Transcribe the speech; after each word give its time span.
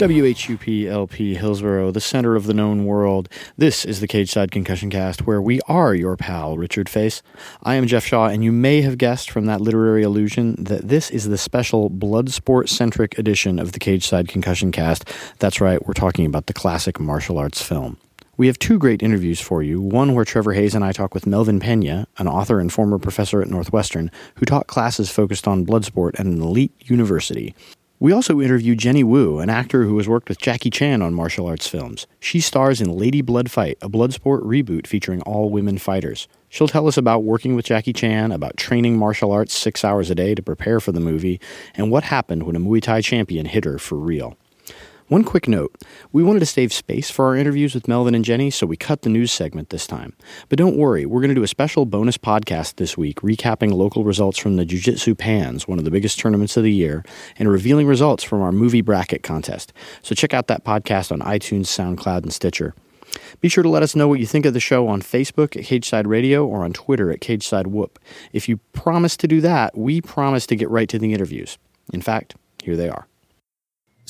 WHUP 0.00 0.86
LP 0.88 1.34
Hillsboro, 1.34 1.90
the 1.90 2.00
center 2.00 2.34
of 2.34 2.46
the 2.46 2.54
known 2.54 2.86
world. 2.86 3.28
This 3.58 3.84
is 3.84 4.00
the 4.00 4.06
Cage 4.08 4.30
Side 4.30 4.50
Concussion 4.50 4.88
Cast, 4.88 5.26
where 5.26 5.42
we 5.42 5.60
are 5.68 5.94
your 5.94 6.16
pal, 6.16 6.56
Richard 6.56 6.88
Face. 6.88 7.22
I 7.64 7.74
am 7.74 7.86
Jeff 7.86 8.06
Shaw, 8.06 8.28
and 8.28 8.42
you 8.42 8.50
may 8.50 8.80
have 8.80 8.96
guessed 8.96 9.30
from 9.30 9.44
that 9.44 9.60
literary 9.60 10.02
allusion 10.02 10.56
that 10.58 10.88
this 10.88 11.10
is 11.10 11.28
the 11.28 11.36
special 11.36 11.90
Bloodsport 11.90 12.70
centric 12.70 13.18
edition 13.18 13.58
of 13.58 13.72
the 13.72 13.78
Cage 13.78 14.06
Side 14.06 14.26
Concussion 14.26 14.72
Cast. 14.72 15.04
That's 15.38 15.60
right, 15.60 15.86
we're 15.86 15.92
talking 15.92 16.24
about 16.24 16.46
the 16.46 16.54
classic 16.54 16.98
martial 16.98 17.36
arts 17.36 17.60
film. 17.60 17.98
We 18.38 18.46
have 18.46 18.58
two 18.58 18.78
great 18.78 19.02
interviews 19.02 19.38
for 19.38 19.62
you. 19.62 19.82
One 19.82 20.14
where 20.14 20.24
Trevor 20.24 20.54
Hayes 20.54 20.74
and 20.74 20.82
I 20.82 20.92
talk 20.92 21.12
with 21.12 21.26
Melvin 21.26 21.60
Pena, 21.60 22.06
an 22.16 22.26
author 22.26 22.58
and 22.58 22.72
former 22.72 22.98
professor 22.98 23.42
at 23.42 23.50
Northwestern, 23.50 24.10
who 24.36 24.46
taught 24.46 24.66
classes 24.66 25.10
focused 25.10 25.46
on 25.46 25.64
blood 25.64 25.84
sport 25.84 26.14
at 26.18 26.24
an 26.24 26.40
elite 26.40 26.72
university. 26.78 27.54
We 28.02 28.12
also 28.12 28.40
interview 28.40 28.76
Jenny 28.76 29.04
Wu, 29.04 29.40
an 29.40 29.50
actor 29.50 29.84
who 29.84 29.98
has 29.98 30.08
worked 30.08 30.30
with 30.30 30.40
Jackie 30.40 30.70
Chan 30.70 31.02
on 31.02 31.12
martial 31.12 31.46
arts 31.46 31.68
films. 31.68 32.06
She 32.18 32.40
stars 32.40 32.80
in 32.80 32.96
Lady 32.96 33.20
Blood 33.20 33.50
Fight, 33.50 33.76
a 33.82 33.90
Bloodsport 33.90 34.42
reboot 34.42 34.86
featuring 34.86 35.20
all 35.20 35.50
women 35.50 35.76
fighters. 35.76 36.26
She'll 36.48 36.66
tell 36.66 36.88
us 36.88 36.96
about 36.96 37.24
working 37.24 37.54
with 37.54 37.66
Jackie 37.66 37.92
Chan, 37.92 38.32
about 38.32 38.56
training 38.56 38.96
martial 38.96 39.32
arts 39.32 39.52
six 39.52 39.84
hours 39.84 40.08
a 40.08 40.14
day 40.14 40.34
to 40.34 40.42
prepare 40.42 40.80
for 40.80 40.92
the 40.92 40.98
movie, 40.98 41.42
and 41.74 41.90
what 41.90 42.04
happened 42.04 42.44
when 42.44 42.56
a 42.56 42.58
Muay 42.58 42.80
Thai 42.80 43.02
champion 43.02 43.44
hit 43.44 43.66
her 43.66 43.78
for 43.78 43.98
real. 43.98 44.34
One 45.10 45.24
quick 45.24 45.48
note 45.48 45.74
we 46.12 46.22
wanted 46.22 46.38
to 46.38 46.46
save 46.46 46.72
space 46.72 47.10
for 47.10 47.24
our 47.24 47.34
interviews 47.34 47.74
with 47.74 47.88
Melvin 47.88 48.14
and 48.14 48.24
Jenny, 48.24 48.48
so 48.48 48.64
we 48.64 48.76
cut 48.76 49.02
the 49.02 49.10
news 49.10 49.32
segment 49.32 49.70
this 49.70 49.84
time. 49.84 50.14
But 50.48 50.56
don't 50.56 50.76
worry, 50.76 51.04
we're 51.04 51.20
going 51.20 51.30
to 51.30 51.34
do 51.34 51.42
a 51.42 51.48
special 51.48 51.84
bonus 51.84 52.16
podcast 52.16 52.76
this 52.76 52.96
week 52.96 53.16
recapping 53.16 53.72
local 53.72 54.04
results 54.04 54.38
from 54.38 54.54
the 54.54 54.64
Jiu 54.64 54.78
Jitsu 54.78 55.16
Pans, 55.16 55.66
one 55.66 55.80
of 55.80 55.84
the 55.84 55.90
biggest 55.90 56.20
tournaments 56.20 56.56
of 56.56 56.62
the 56.62 56.72
year, 56.72 57.04
and 57.40 57.50
revealing 57.50 57.88
results 57.88 58.22
from 58.22 58.40
our 58.40 58.52
movie 58.52 58.82
bracket 58.82 59.24
contest. 59.24 59.72
So 60.00 60.14
check 60.14 60.32
out 60.32 60.46
that 60.46 60.64
podcast 60.64 61.10
on 61.10 61.18
iTunes, 61.22 61.66
SoundCloud, 61.66 62.22
and 62.22 62.32
Stitcher. 62.32 62.76
Be 63.40 63.48
sure 63.48 63.64
to 63.64 63.68
let 63.68 63.82
us 63.82 63.96
know 63.96 64.06
what 64.06 64.20
you 64.20 64.26
think 64.26 64.46
of 64.46 64.54
the 64.54 64.60
show 64.60 64.86
on 64.86 65.02
Facebook 65.02 65.56
at 65.56 65.64
Cageside 65.64 66.06
Radio 66.06 66.46
or 66.46 66.62
on 66.62 66.72
Twitter 66.72 67.10
at 67.10 67.18
Cageside 67.18 67.66
Whoop. 67.66 67.98
If 68.32 68.48
you 68.48 68.58
promise 68.74 69.16
to 69.16 69.26
do 69.26 69.40
that, 69.40 69.76
we 69.76 70.00
promise 70.00 70.46
to 70.46 70.54
get 70.54 70.70
right 70.70 70.88
to 70.88 71.00
the 71.00 71.12
interviews. 71.12 71.58
In 71.92 72.00
fact, 72.00 72.36
here 72.62 72.76
they 72.76 72.88
are. 72.88 73.08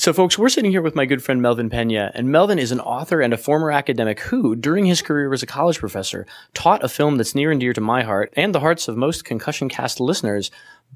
So, 0.01 0.13
folks, 0.13 0.35
we're 0.35 0.49
sitting 0.49 0.71
here 0.71 0.81
with 0.81 0.95
my 0.95 1.05
good 1.05 1.23
friend 1.23 1.43
Melvin 1.43 1.69
Pena, 1.69 2.11
and 2.15 2.31
Melvin 2.31 2.57
is 2.57 2.71
an 2.71 2.79
author 2.79 3.21
and 3.21 3.35
a 3.35 3.37
former 3.37 3.71
academic 3.71 4.19
who, 4.21 4.55
during 4.55 4.87
his 4.87 4.99
career 4.99 5.31
as 5.31 5.43
a 5.43 5.45
college 5.45 5.77
professor, 5.77 6.25
taught 6.55 6.83
a 6.83 6.89
film 6.89 7.17
that's 7.17 7.35
near 7.35 7.51
and 7.51 7.59
dear 7.59 7.71
to 7.71 7.81
my 7.81 8.01
heart 8.01 8.33
and 8.35 8.55
the 8.55 8.61
hearts 8.61 8.87
of 8.87 8.97
most 8.97 9.25
concussion 9.25 9.69
cast 9.69 9.99
listeners 9.99 10.49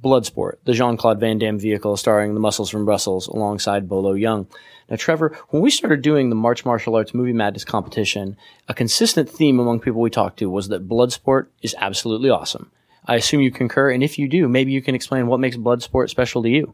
Bloodsport, 0.04 0.54
the 0.64 0.74
Jean 0.74 0.98
Claude 0.98 1.20
Van 1.20 1.38
Damme 1.38 1.60
vehicle 1.60 1.96
starring 1.98 2.34
the 2.34 2.40
muscles 2.40 2.72
from 2.72 2.84
Brussels 2.84 3.28
alongside 3.28 3.88
Bolo 3.88 4.16
Yeung. 4.16 4.48
Now, 4.90 4.96
Trevor, 4.96 5.38
when 5.50 5.62
we 5.62 5.70
started 5.70 6.02
doing 6.02 6.32
the 6.32 6.36
March 6.36 6.66
Martial 6.66 6.96
Arts 6.96 7.14
Movie 7.14 7.32
Madness 7.32 7.64
competition, 7.64 8.36
a 8.68 8.74
consistent 8.74 9.30
theme 9.30 9.60
among 9.60 9.82
people 9.82 10.02
we 10.02 10.10
talked 10.10 10.40
to 10.40 10.50
was 10.50 10.70
that 10.70 10.90
Bloodsport 10.90 11.46
is 11.62 11.76
absolutely 11.78 12.32
awesome. 12.32 12.72
I 13.06 13.18
assume 13.18 13.42
you 13.42 13.52
concur, 13.52 13.92
and 13.92 14.04
if 14.04 14.18
you 14.18 14.28
do, 14.28 14.50
maybe 14.50 14.72
you 14.72 14.82
can 14.82 14.96
explain 14.96 15.28
what 15.28 15.40
makes 15.40 15.58
Bloodsport 15.58 16.10
special 16.10 16.42
to 16.42 16.50
you. 16.50 16.74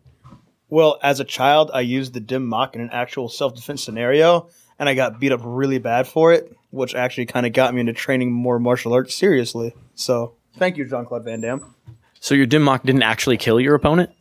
Well, 0.72 1.00
as 1.04 1.20
a 1.20 1.26
child, 1.26 1.70
I 1.74 1.82
used 1.82 2.14
the 2.14 2.22
dim 2.22 2.48
mak 2.48 2.76
in 2.76 2.82
an 2.82 2.90
actual 2.94 3.28
self 3.28 3.54
defense 3.54 3.84
scenario, 3.84 4.48
and 4.80 4.88
I 4.88 4.94
got 4.94 5.20
beat 5.20 5.34
up 5.34 5.42
really 5.44 5.80
bad 5.80 6.08
for 6.08 6.32
it, 6.32 6.56
which 6.70 6.96
actually 6.96 7.26
kind 7.26 7.46
of 7.46 7.52
got 7.52 7.74
me 7.74 7.82
into 7.82 7.92
training 7.92 8.32
more 8.32 8.58
martial 8.58 8.94
arts 8.94 9.14
seriously. 9.14 9.76
So, 9.96 10.36
thank 10.56 10.78
you, 10.78 10.86
Jean 10.86 11.06
Claude 11.06 11.26
Van 11.26 11.42
Damme. 11.42 11.76
So, 12.22 12.36
your 12.36 12.46
dim 12.46 12.64
mak 12.64 12.84
didn't 12.84 13.04
actually 13.04 13.36
kill 13.36 13.60
your 13.60 13.76
opponent? 13.76 14.12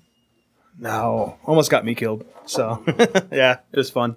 No, 0.76 1.38
almost 1.46 1.70
got 1.70 1.84
me 1.84 1.94
killed. 1.94 2.24
So, 2.46 2.82
yeah, 3.32 3.58
it 3.72 3.76
was 3.76 3.90
fun. 3.90 4.16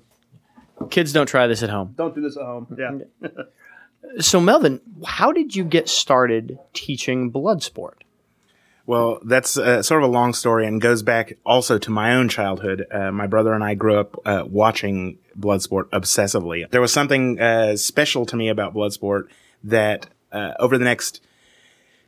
Kids 0.89 1.13
don't 1.13 1.27
try 1.27 1.45
this 1.45 1.61
at 1.61 1.69
home. 1.69 1.93
Don't 1.95 2.15
do 2.15 2.21
this 2.21 2.35
at 2.35 2.43
home. 2.43 2.75
Yeah. 2.75 3.29
so, 4.21 4.41
Melvin, 4.41 4.81
how 5.05 5.31
did 5.31 5.55
you 5.55 5.63
get 5.63 5.87
started 5.87 6.57
teaching 6.73 7.29
blood 7.29 7.61
sport? 7.61 8.03
Well, 8.85 9.19
that's 9.23 9.57
uh, 9.57 9.81
sort 9.81 10.03
of 10.03 10.09
a 10.09 10.11
long 10.11 10.33
story 10.33 10.67
and 10.67 10.81
goes 10.81 11.03
back 11.03 11.37
also 11.45 11.77
to 11.77 11.89
my 11.89 12.15
own 12.15 12.27
childhood. 12.27 12.85
Uh, 12.91 13.11
my 13.11 13.27
brother 13.27 13.53
and 13.53 13.63
I 13.63 13.75
grew 13.75 13.97
up 13.97 14.19
uh, 14.25 14.43
watching 14.45 15.19
Bloodsport 15.39 15.85
obsessively. 15.91 16.69
There 16.69 16.81
was 16.81 16.91
something 16.91 17.39
uh, 17.39 17.77
special 17.77 18.25
to 18.25 18.35
me 18.35 18.49
about 18.49 18.73
Bloodsport 18.73 19.29
that 19.63 20.07
uh, 20.33 20.53
over 20.59 20.77
the 20.77 20.83
next, 20.83 21.21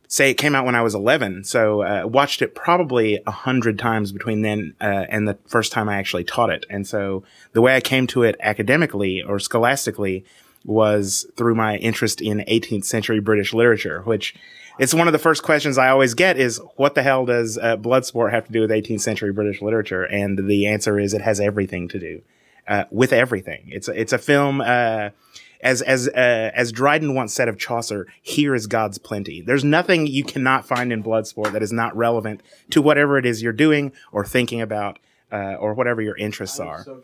say, 0.09 0.31
it 0.31 0.33
came 0.33 0.53
out 0.53 0.65
when 0.65 0.75
I 0.75 0.81
was 0.81 0.93
11, 0.93 1.45
so 1.45 1.81
uh, 1.81 2.05
watched 2.05 2.41
it 2.41 2.55
probably 2.55 3.21
a 3.25 3.31
hundred 3.31 3.79
times 3.79 4.11
between 4.11 4.41
then 4.41 4.75
and 4.81 5.29
the 5.29 5.37
first 5.47 5.71
time 5.71 5.87
I 5.87 5.95
actually 5.95 6.25
taught 6.25 6.49
it. 6.49 6.65
And 6.69 6.85
so 6.85 7.23
the 7.53 7.61
way 7.61 7.77
I 7.77 7.79
came 7.79 8.05
to 8.07 8.23
it 8.23 8.35
academically 8.41 9.23
or 9.23 9.39
scholastically 9.39 10.25
was 10.65 11.25
through 11.37 11.55
my 11.55 11.77
interest 11.77 12.19
in 12.19 12.39
18th 12.39 12.85
century 12.85 13.19
British 13.19 13.53
literature, 13.53 14.01
which 14.01 14.35
it's 14.79 14.93
one 14.93 15.07
of 15.07 15.13
the 15.13 15.19
first 15.19 15.43
questions 15.43 15.77
I 15.77 15.89
always 15.89 16.13
get 16.13 16.37
is 16.37 16.59
what 16.75 16.95
the 16.95 17.03
hell 17.03 17.25
does 17.25 17.57
uh, 17.57 17.77
Bloodsport 17.77 18.31
have 18.31 18.45
to 18.47 18.51
do 18.51 18.61
with 18.61 18.69
18th 18.69 19.01
century 19.01 19.31
British 19.31 19.61
literature? 19.61 20.03
And 20.03 20.47
the 20.47 20.67
answer 20.67 20.99
is 20.99 21.13
it 21.13 21.21
has 21.21 21.39
everything 21.39 21.87
to 21.89 21.99
do 21.99 22.21
uh, 22.67 22.85
with 22.91 23.13
everything. 23.13 23.63
It's 23.67 23.87
a, 23.87 23.99
it's 23.99 24.13
a 24.13 24.17
film. 24.17 24.61
Uh, 24.61 25.09
as 25.61 25.81
as 25.81 26.07
uh, 26.07 26.51
as 26.53 26.71
Dryden 26.71 27.15
once 27.15 27.33
said 27.33 27.47
of 27.47 27.57
Chaucer, 27.57 28.07
"Here 28.21 28.53
is 28.53 28.67
God's 28.67 28.97
plenty." 28.97 29.41
There's 29.41 29.63
nothing 29.63 30.05
you 30.05 30.23
cannot 30.23 30.65
find 30.65 30.93
in 30.93 31.03
Bloodsport 31.03 31.53
that 31.53 31.63
is 31.63 31.71
not 31.71 31.95
relevant 31.95 32.41
to 32.69 32.81
whatever 32.81 33.17
it 33.17 33.25
is 33.25 33.41
you're 33.41 33.53
doing 33.53 33.91
or 34.11 34.25
thinking 34.25 34.61
about. 34.61 34.99
Uh, 35.31 35.55
or 35.55 35.73
whatever 35.73 36.03
your 36.03 36.15
interests 36.15 36.59
are. 36.59 36.83
So 36.83 37.01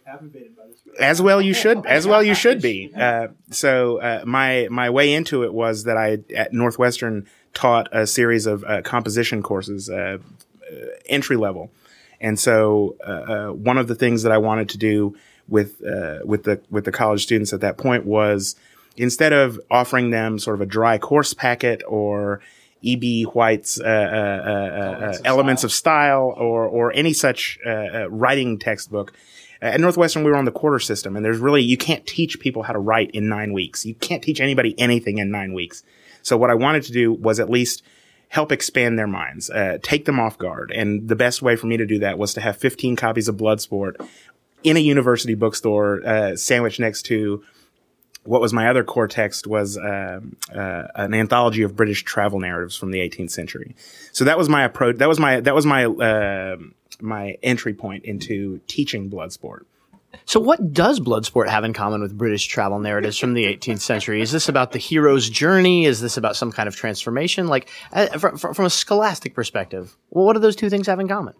as 1.00 1.22
well, 1.22 1.42
you 1.42 1.56
should. 1.56 1.86
As 1.88 2.06
well, 2.06 2.22
you 2.22 2.36
should 2.36 2.62
be. 2.62 2.94
Uh, 2.96 3.30
so 3.50 3.98
uh, 3.98 4.22
my 4.26 4.68
my 4.70 4.92
way 4.92 5.12
into 5.12 5.44
it 5.44 5.52
was 5.52 5.86
that 5.86 5.98
I 5.98 6.20
at 6.34 6.54
Northwestern 6.54 7.28
taught 7.53 7.89
a 7.91 8.07
series 8.07 8.45
of 8.45 8.63
uh, 8.63 8.81
composition 8.81 9.41
courses, 9.44 9.89
uh, 9.89 10.17
uh 10.72 10.75
entry 11.07 11.35
level. 11.35 11.72
And 12.19 12.39
so, 12.39 12.95
uh, 13.06 13.12
uh, 13.12 13.47
one 13.50 13.78
of 13.78 13.88
the 13.88 13.95
things 13.95 14.23
that 14.23 14.31
I 14.31 14.38
wanted 14.38 14.69
to 14.69 14.78
do 14.78 15.16
with 15.47 15.81
with 16.23 16.44
the 16.44 16.62
with 16.69 16.85
the 16.85 16.91
college 16.91 17.23
students 17.23 17.51
at 17.51 17.62
that 17.62 17.78
point 17.78 18.06
was 18.06 18.56
instead 18.95 19.34
of 19.34 19.59
offering 19.69 20.12
them 20.12 20.38
sort 20.39 20.56
of 20.56 20.62
a 20.62 20.66
dry 20.66 20.97
course 20.97 21.34
packet 21.34 21.81
or 21.88 22.41
E.B. 22.84 23.23
White's 23.23 23.79
uh, 23.79 23.83
uh, 23.83 23.88
uh, 23.88 25.18
elements, 25.25 25.63
of, 25.63 25.72
style 25.72 26.33
or 26.38 26.66
or 26.66 26.91
any 26.94 27.13
such 27.13 27.59
writing 27.66 28.59
textbook. 28.59 29.13
At 29.62 29.79
Northwestern, 29.79 30.23
we 30.23 30.31
were 30.31 30.38
on 30.38 30.45
the 30.45 30.51
quarter 30.51 30.80
system, 30.80 31.15
and 31.15 31.24
there's 31.24 31.38
really 31.38 31.62
you 31.62 31.77
can't 31.77 32.06
teach 32.07 32.39
people 32.39 32.63
how 32.63 32.74
to 32.74 32.80
write 32.80 33.12
in 33.12 33.30
nine 33.30 33.54
weeks. 33.54 33.86
You 33.86 33.94
can't 33.95 34.24
teach 34.24 34.39
anybody 34.39 34.74
anything 34.80 35.19
in 35.19 35.30
nine 35.30 35.54
weeks. 35.54 35.83
So 36.21 36.38
what 36.38 36.50
I 36.50 36.56
wanted 36.56 36.83
to 36.83 36.91
do 36.91 37.13
was 37.13 37.39
at 37.39 37.50
least 37.50 37.83
help 38.29 38.51
expand 38.51 38.97
their 38.97 39.07
minds, 39.07 39.50
uh, 39.50 39.77
take 39.83 40.06
them 40.06 40.19
off 40.19 40.38
guard. 40.38 40.71
And 40.73 41.07
the 41.09 41.15
best 41.15 41.41
way 41.41 41.56
for 41.56 41.68
me 41.68 41.75
to 41.77 41.85
do 41.85 42.00
that 42.00 42.18
was 42.18 42.33
to 42.35 42.41
have 42.41 42.56
15 42.57 42.95
copies 42.95 43.27
of 43.27 43.35
Bloodsport 43.35 44.07
in 44.63 44.77
a 44.77 44.79
university 44.79 45.35
bookstore, 45.35 46.06
uh, 46.06 46.35
sandwiched 46.35 46.79
next 46.79 47.03
to 47.03 47.44
what 48.23 48.39
was 48.39 48.53
my 48.53 48.69
other 48.69 48.83
core 48.83 49.07
text 49.07 49.47
was 49.47 49.77
uh, 49.77 50.21
uh, 50.53 50.83
an 50.95 51.13
anthology 51.13 51.63
of 51.63 51.75
British 51.75 52.03
travel 52.03 52.39
narratives 52.39 52.77
from 52.77 52.91
the 52.91 53.00
18th 53.00 53.31
century. 53.31 53.75
So 54.12 54.25
that 54.25 54.38
was 54.38 54.47
my 54.47 54.63
approach. 54.63 54.97
That 54.97 55.09
was 55.09 55.19
my 55.19 55.39
that 55.41 55.56
was 55.56 55.65
my 55.65 55.85
uh, 55.85 56.57
my 57.00 57.38
entry 57.41 57.73
point 57.73 58.06
into 58.06 58.59
teaching 58.68 59.09
Bloodsport. 59.09 59.62
So, 60.31 60.39
what 60.39 60.72
does 60.72 61.01
Bloodsport 61.01 61.50
have 61.50 61.66
in 61.66 61.74
common 61.74 62.00
with 62.00 62.18
British 62.18 62.48
travel 62.48 62.80
narratives 62.80 63.18
from 63.18 63.33
the 63.33 63.44
18th 63.44 63.81
century? 63.81 64.22
Is 64.22 64.31
this 64.31 64.48
about 64.48 64.72
the 64.72 64.80
hero's 64.80 65.30
journey? 65.30 65.83
Is 65.83 66.00
this 66.00 66.16
about 66.16 66.38
some 66.38 66.54
kind 66.54 66.69
of 66.69 66.75
transformation? 66.78 67.48
Like, 67.48 67.69
uh, 67.92 68.18
from, 68.18 68.66
a 68.66 68.69
scholastic 68.69 69.36
perspective, 69.36 69.98
what 70.07 70.31
do 70.31 70.39
those 70.39 70.56
two 70.56 70.69
things 70.69 70.88
have 70.88 71.01
in 71.01 71.10
common? 71.10 71.33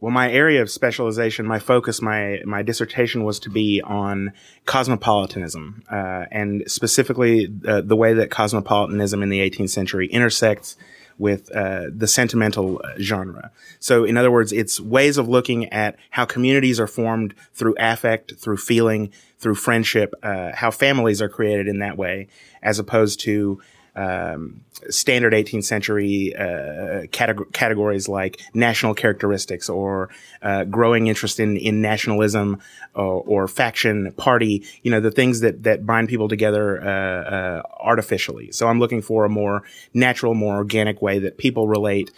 Well, 0.00 0.10
my 0.10 0.32
area 0.32 0.62
of 0.62 0.70
specialization, 0.70 1.44
my 1.44 1.58
focus, 1.58 2.00
my 2.00 2.40
my 2.46 2.62
dissertation 2.62 3.24
was 3.24 3.38
to 3.40 3.50
be 3.50 3.82
on 3.82 4.32
cosmopolitanism, 4.64 5.82
uh, 5.92 6.24
and 6.30 6.62
specifically 6.66 7.52
uh, 7.68 7.82
the 7.82 7.94
way 7.94 8.14
that 8.14 8.30
cosmopolitanism 8.30 9.22
in 9.22 9.28
the 9.28 9.40
18th 9.40 9.68
century 9.68 10.06
intersects 10.06 10.78
with 11.20 11.54
uh, 11.54 11.84
the 11.94 12.08
sentimental 12.08 12.80
uh, 12.82 12.94
genre. 12.98 13.52
So, 13.78 14.04
in 14.04 14.16
other 14.16 14.30
words, 14.30 14.52
it's 14.52 14.80
ways 14.80 15.18
of 15.18 15.28
looking 15.28 15.66
at 15.66 15.96
how 16.10 16.24
communities 16.24 16.80
are 16.80 16.86
formed 16.86 17.34
through 17.52 17.74
affect, 17.78 18.36
through 18.36 18.56
feeling, 18.56 19.12
through 19.38 19.54
friendship, 19.54 20.14
uh, 20.22 20.52
how 20.54 20.70
families 20.70 21.20
are 21.20 21.28
created 21.28 21.68
in 21.68 21.78
that 21.78 21.96
way, 21.96 22.26
as 22.62 22.78
opposed 22.78 23.20
to 23.20 23.60
um, 23.96 24.60
standard 24.88 25.32
18th 25.32 25.64
century 25.64 26.34
uh, 26.36 27.06
categ- 27.12 27.52
categories 27.52 28.08
like 28.08 28.40
national 28.54 28.94
characteristics 28.94 29.68
or 29.68 30.08
uh, 30.42 30.64
growing 30.64 31.08
interest 31.08 31.40
in, 31.40 31.56
in 31.56 31.82
nationalism 31.82 32.60
or, 32.94 33.22
or, 33.26 33.48
faction 33.48 34.12
party 34.12 34.64
you 34.82 34.90
know 34.90 35.00
the 35.00 35.10
things 35.10 35.40
that 35.40 35.62
that 35.64 35.84
bind 35.84 36.08
people 36.08 36.28
together 36.28 36.80
uh, 36.82 36.88
uh 36.88 37.62
artificially 37.80 38.50
so 38.52 38.68
i'm 38.68 38.78
looking 38.78 39.02
for 39.02 39.24
a 39.24 39.28
more 39.28 39.62
natural 39.92 40.34
more 40.34 40.56
organic 40.56 41.02
way 41.02 41.18
that 41.18 41.36
people 41.36 41.66
relate 41.66 42.10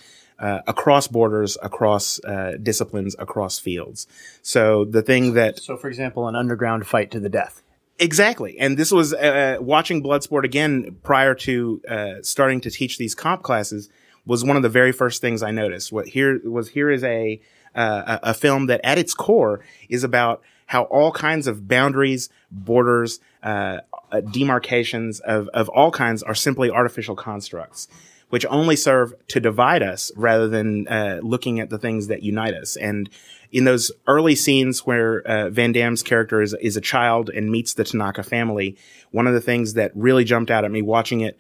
uh, 0.43 0.61
across 0.67 1.07
borders, 1.07 1.57
across 1.63 2.23
uh, 2.25 2.57
disciplines, 2.61 3.15
across 3.19 3.61
fields. 3.61 4.09
So 4.43 4.85
the 4.85 5.01
thing 5.01 5.35
that 5.35 5.61
so, 5.61 5.77
for 5.77 5.89
example, 5.89 6.27
an 6.27 6.35
underground 6.35 6.87
fight 6.87 7.13
to 7.13 7.21
the 7.21 7.29
death. 7.29 7.63
Exactly. 7.99 8.59
And 8.59 8.77
this 8.77 8.91
was 8.91 9.13
uh, 9.15 9.59
watching 9.61 10.03
Bloodsport 10.03 10.45
again 10.45 10.97
prior 11.03 11.35
to 11.37 11.81
uh, 11.89 12.15
starting 12.23 12.61
to 12.63 12.71
teach 12.71 12.99
these 12.99 13.15
comp 13.15 13.43
classes 13.43 13.89
was 14.27 14.45
one 14.45 14.57
of 14.57 14.63
the 14.63 14.69
very 14.69 14.93
first 14.93 15.21
things 15.21 15.43
I 15.43 15.51
noticed. 15.51 15.93
What 15.93 16.09
here 16.09 16.41
was 16.45 16.71
here 16.71 16.91
is 16.91 17.05
a 17.05 17.41
uh, 17.75 18.19
a 18.23 18.35
film 18.35 18.67
that 18.67 18.81
at 18.85 18.99
its 18.99 19.15
core 19.15 19.61
is 19.89 20.05
about 20.05 20.43
how 20.67 20.85
all 20.85 21.13
kinds 21.13 21.47
of 21.47 21.69
boundaries, 21.69 22.29
borders, 22.51 23.21
uh, 23.43 23.79
uh, 24.11 24.21
demarcations 24.21 25.21
of, 25.21 25.49
of 25.49 25.69
all 25.69 25.91
kinds 25.91 26.23
are 26.23 26.35
simply 26.35 26.71
artificial 26.71 27.17
constructs, 27.17 27.89
which 28.31 28.47
only 28.47 28.77
serve 28.77 29.15
to 29.29 29.41
divide 29.41 29.83
us 29.83 30.13
rather 30.17 30.49
than 30.49 30.87
uh, 30.89 31.21
looking 31.23 31.61
at 31.61 31.71
the 31.71 31.79
things 31.79 32.07
that 32.09 32.23
unite 32.23 32.55
us. 32.55 32.77
And 32.77 33.09
in 33.53 33.65
those 33.65 33.93
early 34.07 34.35
scenes 34.35 34.81
where 34.87 35.21
uh, 35.23 35.51
Van 35.51 35.73
Damme's 35.73 36.03
character 36.03 36.41
is, 36.41 36.55
is 36.61 36.77
a 36.77 36.81
child 36.81 37.29
and 37.29 37.51
meets 37.51 37.75
the 37.75 37.85
Tanaka 37.85 38.23
family, 38.23 38.77
one 39.11 39.27
of 39.27 39.35
the 39.35 39.41
things 39.41 39.75
that 39.75 39.93
really 39.95 40.25
jumped 40.25 40.51
out 40.51 40.65
at 40.65 40.71
me 40.71 40.81
watching 40.81 41.21
it, 41.21 41.39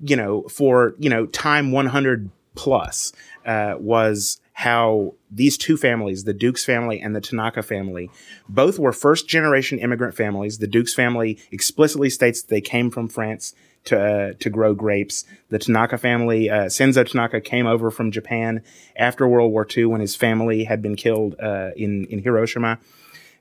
you 0.00 0.16
know, 0.16 0.42
for, 0.42 0.94
you 0.98 1.08
know, 1.08 1.26
time 1.26 1.70
100 1.70 2.30
plus, 2.56 3.12
uh, 3.46 3.76
was 3.78 4.40
how 4.54 5.14
these 5.30 5.56
two 5.56 5.76
families, 5.76 6.24
the 6.24 6.34
Dux 6.34 6.64
family 6.64 6.98
and 6.98 7.14
the 7.14 7.20
Tanaka 7.20 7.62
family, 7.62 8.10
both 8.48 8.78
were 8.78 8.92
first 8.92 9.28
generation 9.28 9.78
immigrant 9.78 10.16
families. 10.16 10.58
The 10.58 10.66
Dux 10.66 10.94
family 10.94 11.38
explicitly 11.52 12.10
states 12.10 12.42
that 12.42 12.48
they 12.48 12.62
came 12.62 12.90
from 12.90 13.08
France 13.08 13.54
to 13.86 14.00
uh, 14.00 14.32
to 14.38 14.50
grow 14.50 14.74
grapes. 14.74 15.24
The 15.48 15.58
Tanaka 15.58 15.98
family, 15.98 16.50
uh, 16.50 16.66
Senzo 16.66 17.04
Tanaka, 17.06 17.40
came 17.40 17.66
over 17.66 17.90
from 17.90 18.10
Japan 18.10 18.62
after 18.96 19.26
World 19.26 19.52
War 19.52 19.66
II 19.76 19.86
when 19.86 20.00
his 20.00 20.14
family 20.14 20.64
had 20.64 20.82
been 20.82 20.96
killed 20.96 21.34
uh, 21.40 21.70
in 21.76 22.06
in 22.06 22.22
Hiroshima. 22.22 22.78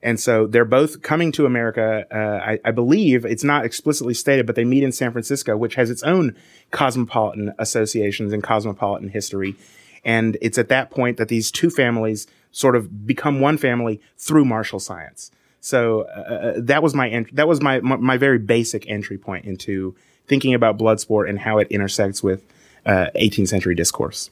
And 0.06 0.20
so 0.20 0.46
they're 0.46 0.66
both 0.66 1.02
coming 1.02 1.32
to 1.32 1.48
America. 1.48 2.06
Uh, 2.12 2.52
I, 2.52 2.60
I, 2.64 2.72
believe 2.72 3.26
it's 3.26 3.44
not 3.44 3.66
explicitly 3.66 4.14
stated, 4.14 4.46
but 4.46 4.56
they 4.56 4.64
meet 4.64 4.84
in 4.84 4.92
San 4.92 5.12
Francisco, 5.12 5.58
which 5.58 5.74
has 5.76 5.90
its 5.90 6.04
own 6.04 6.36
cosmopolitan 6.70 7.54
associations 7.58 8.32
and 8.32 8.44
cosmopolitan 8.44 9.10
history. 9.10 9.56
And 10.04 10.38
it's 10.42 10.60
at 10.60 10.70
that 10.70 10.92
point 10.92 11.18
that 11.18 11.30
these 11.30 11.50
two 11.50 11.72
families 11.72 12.28
sort 12.52 12.76
of 12.76 13.08
become 13.08 13.40
one 13.40 13.58
family 13.58 14.00
through 14.16 14.46
martial 14.46 14.80
science. 14.80 15.32
So 15.60 16.02
uh, 16.02 16.20
uh 16.20 16.54
that 16.58 16.84
was 16.84 16.94
my 16.94 17.10
ent- 17.10 17.36
that 17.36 17.48
was 17.48 17.60
my, 17.60 17.80
my, 17.80 17.96
my 17.96 18.18
very 18.18 18.38
basic 18.38 18.88
entry 18.88 19.18
point 19.18 19.46
into 19.46 19.96
thinking 20.28 20.54
about 20.54 20.78
Bloodsport 20.78 21.30
and 21.30 21.40
how 21.40 21.58
it 21.60 21.68
intersects 21.70 22.24
with 22.24 22.44
uh, 22.86 23.08
18th 23.16 23.48
century 23.50 23.76
discourse. 23.76 24.30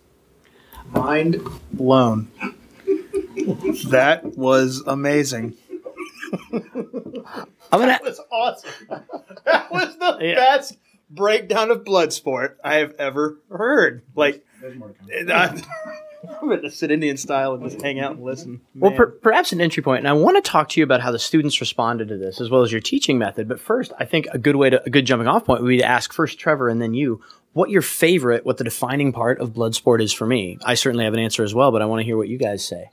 Mind 0.92 1.42
blown. 1.72 2.30
that 3.90 4.22
was 4.38 4.84
amazing. 4.86 5.56
I'm 6.51 7.80
gonna. 7.80 7.88
That 7.88 8.04
was 8.04 8.22
awesome. 8.31 9.06
That 9.45 9.72
was 9.72 9.98
the 9.98 10.18
yeah. 10.22 10.36
best 10.36 10.78
breakdown 11.10 11.72
of 11.72 11.84
Bloodsport 11.84 12.56
I 12.63 12.75
have 12.75 12.94
ever 13.00 13.38
heard. 13.50 14.04
Like, 14.16 14.45
I'm 16.28 16.48
going 16.48 16.62
to 16.62 16.72
sit 16.72 16.92
Indian 16.92 17.18
style 17.18 17.54
and 17.54 17.64
just 17.64 17.81
hang 17.81 18.00
out 18.00 18.14
and 18.14 18.24
listen. 18.24 18.52
Man. 18.52 18.62
Well, 18.75 18.92
per- 18.92 19.12
perhaps 19.12 19.52
an 19.52 19.62
entry 19.62 19.84
point, 19.84 20.00
and 20.00 20.08
I 20.08 20.14
want 20.14 20.44
to 20.44 20.50
talk 20.50 20.70
to 20.70 20.80
you 20.80 20.84
about 20.84 21.02
how 21.02 21.12
the 21.12 21.20
students 21.20 21.60
responded 21.60 22.08
to 22.08 22.18
this, 22.18 22.40
as 22.40 22.50
well 22.50 22.62
as 22.62 22.72
your 22.72 22.81
teaching 22.81 23.18
method. 23.18 23.48
But 23.48 23.60
first, 23.60 23.92
I 24.00 24.06
think 24.06 24.28
a 24.31 24.38
good 24.38 24.56
way 24.56 24.70
to 24.70 24.84
a 24.86 24.90
good 24.90 25.06
jumping 25.06 25.28
off 25.28 25.46
point 25.46 25.62
would 25.62 25.70
be 25.70 25.78
to 25.78 25.86
ask 25.86 26.14
first 26.14 26.40
Trevor 26.40 26.70
and 26.70 26.81
then 26.81 26.94
you 26.94 27.22
what 27.54 27.70
your 27.70 27.81
favorite, 27.81 28.46
what 28.46 28.58
the 28.58 28.64
defining 28.64 29.14
part 29.14 29.40
of 29.40 29.54
Bloodsport 29.54 30.02
is 30.02 30.12
for 30.12 30.25
me. 30.25 30.58
I 30.66 30.74
certainly 30.74 31.06
have 31.06 31.14
an 31.14 31.20
answer 31.20 31.44
as 31.44 31.54
well, 31.54 31.72
but 31.72 31.81
I 31.81 31.86
want 31.86 32.00
to 32.00 32.04
hear 32.04 32.18
what 32.18 32.28
you 32.28 32.38
guys 32.38 32.66
say. 32.66 32.90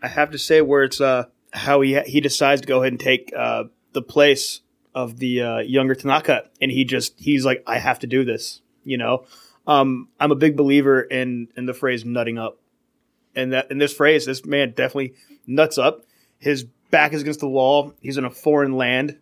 I 0.00 0.08
have 0.08 0.30
to 0.30 0.38
say 0.38 0.60
where 0.60 0.84
it's 0.84 1.00
uh, 1.00 1.26
how 1.52 1.80
he 1.80 2.00
he 2.02 2.20
decides 2.20 2.60
to 2.60 2.66
go 2.66 2.80
ahead 2.80 2.92
and 2.92 3.00
take 3.00 3.32
uh, 3.36 3.64
the 3.92 4.02
place 4.02 4.60
of 4.94 5.18
the 5.18 5.42
uh, 5.42 5.58
younger 5.58 5.94
Tanaka, 5.94 6.48
and 6.60 6.70
he 6.70 6.84
just 6.84 7.18
he's 7.18 7.44
like, 7.44 7.62
I 7.66 7.78
have 7.78 7.98
to 8.00 8.06
do 8.06 8.24
this, 8.24 8.60
you 8.84 8.98
know. 8.98 9.24
Um, 9.66 10.08
I'm 10.18 10.32
a 10.32 10.36
big 10.36 10.56
believer 10.56 11.00
in 11.00 11.48
in 11.56 11.66
the 11.66 11.74
phrase 11.74 12.04
"nutting 12.04 12.38
up," 12.38 12.58
and 13.34 13.52
that 13.52 13.70
in 13.70 13.78
this 13.78 13.92
phrase, 13.92 14.26
this 14.26 14.44
man 14.44 14.70
definitely 14.70 15.14
nuts 15.46 15.78
up. 15.78 16.04
His 16.38 16.64
back 16.90 17.12
is 17.12 17.22
against 17.22 17.40
the 17.40 17.48
wall. 17.48 17.94
He's 18.00 18.16
in 18.16 18.24
a 18.24 18.30
foreign 18.30 18.76
land, 18.76 19.18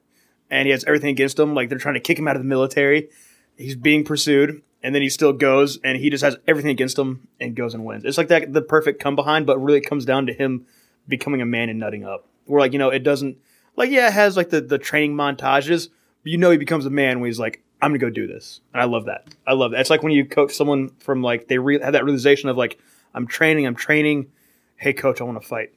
and 0.50 0.66
he 0.66 0.72
has 0.72 0.84
everything 0.84 1.10
against 1.10 1.38
him. 1.38 1.54
Like 1.54 1.68
they're 1.68 1.78
trying 1.78 1.94
to 1.94 2.00
kick 2.00 2.18
him 2.18 2.28
out 2.28 2.36
of 2.36 2.42
the 2.42 2.48
military. 2.48 3.08
He's 3.56 3.76
being 3.76 4.04
pursued, 4.04 4.62
and 4.82 4.94
then 4.94 5.02
he 5.02 5.10
still 5.10 5.32
goes, 5.34 5.78
and 5.84 5.98
he 5.98 6.08
just 6.08 6.24
has 6.24 6.36
everything 6.48 6.70
against 6.70 6.98
him, 6.98 7.28
and 7.38 7.54
goes 7.54 7.74
and 7.74 7.84
wins. 7.84 8.04
It's 8.04 8.18
like 8.18 8.28
that 8.28 8.52
the 8.52 8.62
perfect 8.62 9.00
come 9.00 9.16
behind, 9.16 9.46
but 9.46 9.58
really 9.58 9.78
it 9.78 9.86
comes 9.86 10.04
down 10.04 10.26
to 10.26 10.32
him 10.32 10.66
becoming 11.08 11.42
a 11.42 11.46
man 11.46 11.68
and 11.68 11.78
nutting 11.78 12.04
up. 12.04 12.26
Where 12.46 12.60
like 12.60 12.72
you 12.72 12.78
know 12.78 12.88
it 12.88 13.04
doesn't 13.04 13.36
like 13.76 13.90
yeah 13.90 14.08
it 14.08 14.14
has 14.14 14.36
like 14.36 14.50
the 14.50 14.60
the 14.60 14.78
training 14.78 15.14
montages, 15.14 15.88
but 16.22 16.32
you 16.32 16.38
know 16.38 16.50
he 16.50 16.56
becomes 16.56 16.86
a 16.86 16.90
man 16.90 17.20
when 17.20 17.28
he's 17.28 17.38
like 17.38 17.62
I'm 17.82 17.90
gonna 17.90 17.98
go 17.98 18.10
do 18.10 18.26
this. 18.26 18.60
And 18.72 18.82
I 18.82 18.84
love 18.84 19.06
that. 19.06 19.28
I 19.46 19.54
love 19.54 19.72
that. 19.72 19.80
It's 19.80 19.90
like 19.90 20.02
when 20.02 20.12
you 20.12 20.24
coach 20.24 20.52
someone 20.54 20.90
from 20.98 21.22
like 21.22 21.48
they 21.48 21.58
re- 21.58 21.80
have 21.80 21.92
that 21.92 22.04
realization 22.04 22.48
of 22.48 22.56
like 22.56 22.78
I'm 23.14 23.26
training, 23.26 23.66
I'm 23.66 23.74
training. 23.74 24.30
Hey, 24.76 24.92
coach, 24.92 25.20
I 25.20 25.24
want 25.24 25.40
to 25.40 25.46
fight. 25.46 25.72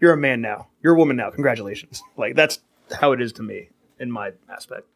You're 0.00 0.12
a 0.12 0.16
man 0.16 0.40
now. 0.40 0.68
You're 0.82 0.94
a 0.94 0.98
woman 0.98 1.16
now. 1.16 1.30
Congratulations. 1.30 2.02
Like 2.16 2.34
that's 2.34 2.60
how 3.00 3.12
it 3.12 3.20
is 3.20 3.32
to 3.34 3.42
me 3.42 3.70
in 3.98 4.10
my 4.10 4.32
aspect. 4.48 4.86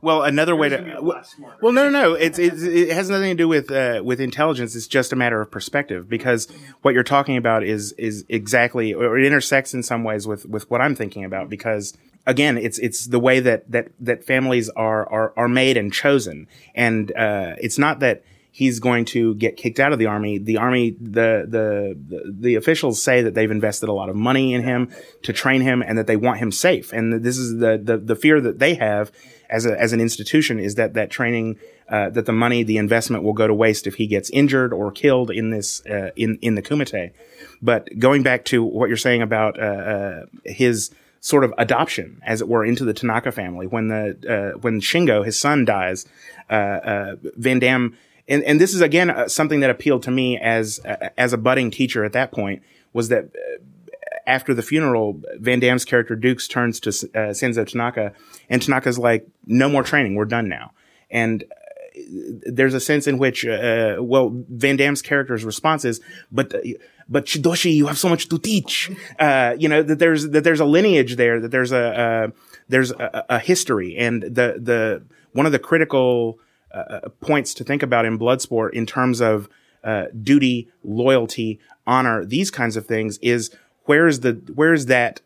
Well, 0.00 0.22
another 0.22 0.54
way 0.54 0.68
to 0.68 0.98
well, 1.02 1.24
well, 1.60 1.72
no, 1.72 1.88
no, 1.88 1.90
no. 1.90 2.14
It's, 2.14 2.38
it's, 2.38 2.62
it 2.62 2.92
has 2.92 3.10
nothing 3.10 3.30
to 3.30 3.42
do 3.42 3.48
with 3.48 3.70
uh, 3.70 4.00
with 4.04 4.20
intelligence. 4.20 4.76
It's 4.76 4.86
just 4.86 5.12
a 5.12 5.16
matter 5.16 5.40
of 5.40 5.50
perspective 5.50 6.08
because 6.08 6.46
what 6.82 6.94
you're 6.94 7.02
talking 7.02 7.36
about 7.36 7.64
is 7.64 7.92
is 7.92 8.24
exactly 8.28 8.94
or 8.94 9.18
it 9.18 9.26
intersects 9.26 9.74
in 9.74 9.82
some 9.82 10.04
ways 10.04 10.26
with 10.26 10.46
with 10.46 10.70
what 10.70 10.80
I'm 10.80 10.94
thinking 10.94 11.24
about 11.24 11.48
because 11.48 11.96
again, 12.26 12.58
it's 12.58 12.78
it's 12.78 13.06
the 13.06 13.18
way 13.18 13.40
that 13.40 13.70
that 13.72 13.88
that 13.98 14.24
families 14.24 14.68
are 14.70 15.08
are 15.10 15.32
are 15.36 15.48
made 15.48 15.76
and 15.76 15.92
chosen, 15.92 16.46
and 16.74 17.10
uh, 17.16 17.56
it's 17.58 17.78
not 17.78 17.98
that 18.00 18.22
he's 18.50 18.80
going 18.80 19.04
to 19.04 19.34
get 19.36 19.56
kicked 19.56 19.78
out 19.78 19.92
of 19.92 19.98
the 19.98 20.06
army. 20.06 20.36
The 20.36 20.56
army, 20.56 20.90
the, 20.90 21.46
the, 21.48 21.96
the, 22.08 22.34
the, 22.40 22.54
officials 22.56 23.00
say 23.00 23.22
that 23.22 23.34
they've 23.34 23.50
invested 23.50 23.88
a 23.88 23.92
lot 23.92 24.08
of 24.08 24.16
money 24.16 24.52
in 24.52 24.64
him 24.64 24.90
to 25.22 25.32
train 25.32 25.60
him 25.60 25.80
and 25.80 25.96
that 25.96 26.08
they 26.08 26.16
want 26.16 26.38
him 26.38 26.50
safe. 26.50 26.92
And 26.92 27.22
this 27.22 27.38
is 27.38 27.58
the, 27.58 27.80
the, 27.80 27.98
the 27.98 28.16
fear 28.16 28.40
that 28.40 28.58
they 28.58 28.74
have 28.74 29.12
as 29.50 29.66
a, 29.66 29.80
as 29.80 29.92
an 29.92 30.00
institution 30.00 30.58
is 30.58 30.74
that 30.76 30.94
that 30.94 31.10
training, 31.10 31.58
uh, 31.88 32.10
that 32.10 32.26
the 32.26 32.32
money, 32.32 32.62
the 32.62 32.76
investment 32.76 33.22
will 33.22 33.32
go 33.32 33.46
to 33.46 33.54
waste 33.54 33.86
if 33.86 33.94
he 33.94 34.06
gets 34.06 34.30
injured 34.30 34.72
or 34.72 34.90
killed 34.90 35.30
in 35.30 35.50
this, 35.50 35.84
uh, 35.86 36.10
in, 36.16 36.38
in 36.42 36.54
the 36.54 36.62
Kumite. 36.62 37.12
But 37.60 37.98
going 37.98 38.22
back 38.22 38.44
to 38.46 38.62
what 38.62 38.88
you're 38.88 38.96
saying 38.96 39.22
about, 39.22 39.58
uh, 39.58 39.62
uh 39.62 40.24
his, 40.44 40.90
sort 41.20 41.44
of 41.44 41.52
adoption, 41.58 42.20
as 42.24 42.40
it 42.40 42.48
were, 42.48 42.64
into 42.64 42.84
the 42.84 42.94
Tanaka 42.94 43.32
family. 43.32 43.66
When 43.66 43.88
the 43.88 44.54
uh, 44.54 44.58
when 44.58 44.80
Shingo, 44.80 45.24
his 45.24 45.38
son, 45.38 45.64
dies, 45.64 46.06
uh, 46.50 46.52
uh, 46.52 47.16
Van 47.36 47.58
Damme, 47.58 47.96
and, 48.28 48.42
and 48.44 48.60
this 48.60 48.74
is 48.74 48.80
again 48.80 49.10
uh, 49.10 49.28
something 49.28 49.60
that 49.60 49.70
appealed 49.70 50.02
to 50.04 50.10
me 50.10 50.38
as 50.38 50.80
uh, 50.84 51.10
as 51.16 51.32
a 51.32 51.38
budding 51.38 51.70
teacher 51.70 52.04
at 52.04 52.12
that 52.12 52.32
point 52.32 52.62
was 52.92 53.08
that 53.08 53.30
after 54.28 54.54
the 54.54 54.62
funeral, 54.62 55.20
Van 55.38 55.58
Damme's 55.58 55.84
character 55.84 56.14
Dux 56.14 56.46
turns 56.46 56.78
to 56.80 56.90
uh, 56.90 57.32
Senzo 57.32 57.66
Tanaka, 57.66 58.12
and 58.48 58.62
Tanaka's 58.62 58.98
like, 58.98 59.26
"No 59.46 59.68
more 59.68 59.82
training, 59.82 60.14
we're 60.14 60.26
done 60.26 60.48
now." 60.48 60.72
And 61.10 61.42
uh, 61.42 61.98
there's 62.44 62.74
a 62.74 62.80
sense 62.80 63.06
in 63.06 63.18
which, 63.18 63.44
uh, 63.46 63.96
well, 64.00 64.30
Van 64.50 64.76
Damme's 64.76 65.02
character's 65.02 65.44
response 65.44 65.84
is, 65.84 66.00
"But." 66.30 66.54
but 67.10 67.24
Shidoshi, 67.24 67.74
you 67.74 67.86
have 67.86 67.98
so 67.98 68.10
much 68.10 68.28
to 68.28 68.38
teach. 68.38 68.90
Uh, 69.18 69.56
you 69.58 69.66
know, 69.66 69.82
that 69.82 69.98
there's, 69.98 70.28
that 70.28 70.44
there's 70.44 70.60
a 70.60 70.66
lineage 70.66 71.16
there, 71.16 71.40
that 71.40 71.50
there's 71.50 71.72
a, 71.72 72.30
there's 72.68 72.90
a, 72.90 73.24
a, 73.30 73.38
history. 73.38 73.96
And 73.96 74.24
the, 74.24 74.60
the, 74.60 75.02
one 75.32 75.46
of 75.46 75.52
the 75.52 75.58
critical, 75.58 76.38
uh, 76.70 77.08
points 77.22 77.54
to 77.54 77.64
think 77.64 77.82
about 77.82 78.04
in 78.04 78.18
Bloodsport 78.18 78.74
in 78.74 78.84
terms 78.84 79.22
of, 79.22 79.48
uh, 79.82 80.08
duty, 80.22 80.68
loyalty, 80.84 81.58
honor 81.86 82.26
these 82.26 82.50
kinds 82.50 82.76
of 82.76 82.86
things 82.86 83.16
is 83.22 83.50
where 83.88 84.06
is 84.06 84.20
the 84.20 84.32
where 84.54 84.74
is 84.74 84.86
that 84.86 85.22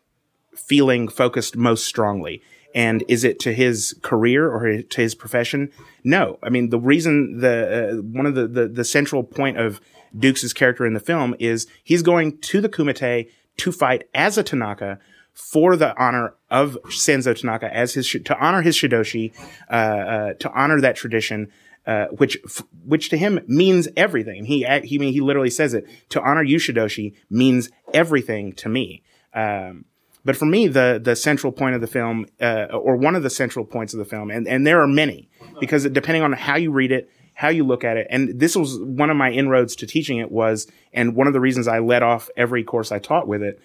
feeling 0.55 1.07
focused 1.09 1.57
most 1.57 1.85
strongly? 1.85 2.41
And 2.73 3.03
is 3.07 3.23
it 3.23 3.39
to 3.41 3.53
his 3.53 3.95
career 4.01 4.49
or 4.49 4.81
to 4.81 5.01
his 5.01 5.13
profession? 5.13 5.69
No. 6.03 6.39
I 6.41 6.49
mean, 6.49 6.69
the 6.69 6.79
reason 6.79 7.39
the 7.39 7.57
uh, 7.99 8.01
one 8.01 8.25
of 8.25 8.35
the, 8.35 8.47
the 8.47 8.67
the 8.67 8.85
central 8.85 9.23
point 9.23 9.57
of 9.57 9.81
Dukes' 10.17 10.53
character 10.53 10.85
in 10.85 10.93
the 10.93 10.99
film 10.99 11.35
is 11.39 11.67
he's 11.83 12.01
going 12.01 12.37
to 12.39 12.61
the 12.61 12.69
Kumite 12.69 13.29
to 13.57 13.71
fight 13.71 14.07
as 14.15 14.37
a 14.37 14.43
Tanaka 14.43 14.97
for 15.33 15.75
the 15.75 15.95
honor 16.01 16.35
of 16.49 16.77
Senzo 16.85 17.37
Tanaka 17.39 17.75
as 17.75 17.95
his 17.95 18.09
to 18.09 18.39
honor 18.39 18.61
his 18.61 18.77
Shidoshi, 18.77 19.33
uh, 19.69 19.73
uh, 19.73 20.33
to 20.35 20.51
honor 20.53 20.79
that 20.79 20.95
tradition, 20.95 21.51
uh, 21.85 22.05
which 22.07 22.37
which 22.85 23.09
to 23.09 23.17
him 23.17 23.39
means 23.47 23.87
everything. 23.97 24.45
He 24.45 24.65
he 24.83 24.97
mean 24.97 25.13
he 25.13 25.21
literally 25.21 25.49
says 25.49 25.73
it. 25.73 25.85
To 26.09 26.21
honor 26.21 26.43
you 26.43 26.57
Shidoshi 26.57 27.13
means 27.29 27.69
everything 27.93 28.53
to 28.53 28.69
me. 28.69 29.03
Um, 29.33 29.85
but 30.25 30.37
for 30.37 30.45
me, 30.45 30.67
the 30.67 30.99
the 31.03 31.15
central 31.15 31.51
point 31.51 31.75
of 31.75 31.81
the 31.81 31.87
film, 31.87 32.25
uh, 32.41 32.67
or 32.71 32.95
one 32.95 33.15
of 33.15 33.23
the 33.23 33.29
central 33.29 33.65
points 33.65 33.93
of 33.93 33.99
the 33.99 34.05
film, 34.05 34.31
and 34.31 34.47
and 34.47 34.65
there 34.65 34.81
are 34.81 34.87
many, 34.87 35.29
because 35.59 35.83
depending 35.89 36.23
on 36.23 36.33
how 36.33 36.55
you 36.55 36.71
read 36.71 36.91
it, 36.91 37.09
how 37.33 37.49
you 37.49 37.65
look 37.65 37.83
at 37.83 37.97
it, 37.97 38.07
and 38.09 38.39
this 38.39 38.55
was 38.55 38.79
one 38.79 39.09
of 39.09 39.17
my 39.17 39.31
inroads 39.31 39.75
to 39.77 39.87
teaching 39.87 40.19
it 40.19 40.31
was, 40.31 40.67
and 40.93 41.15
one 41.15 41.27
of 41.27 41.33
the 41.33 41.41
reasons 41.41 41.67
I 41.67 41.79
led 41.79 42.03
off 42.03 42.29
every 42.37 42.63
course 42.63 42.91
I 42.91 42.99
taught 42.99 43.27
with 43.27 43.43
it 43.43 43.59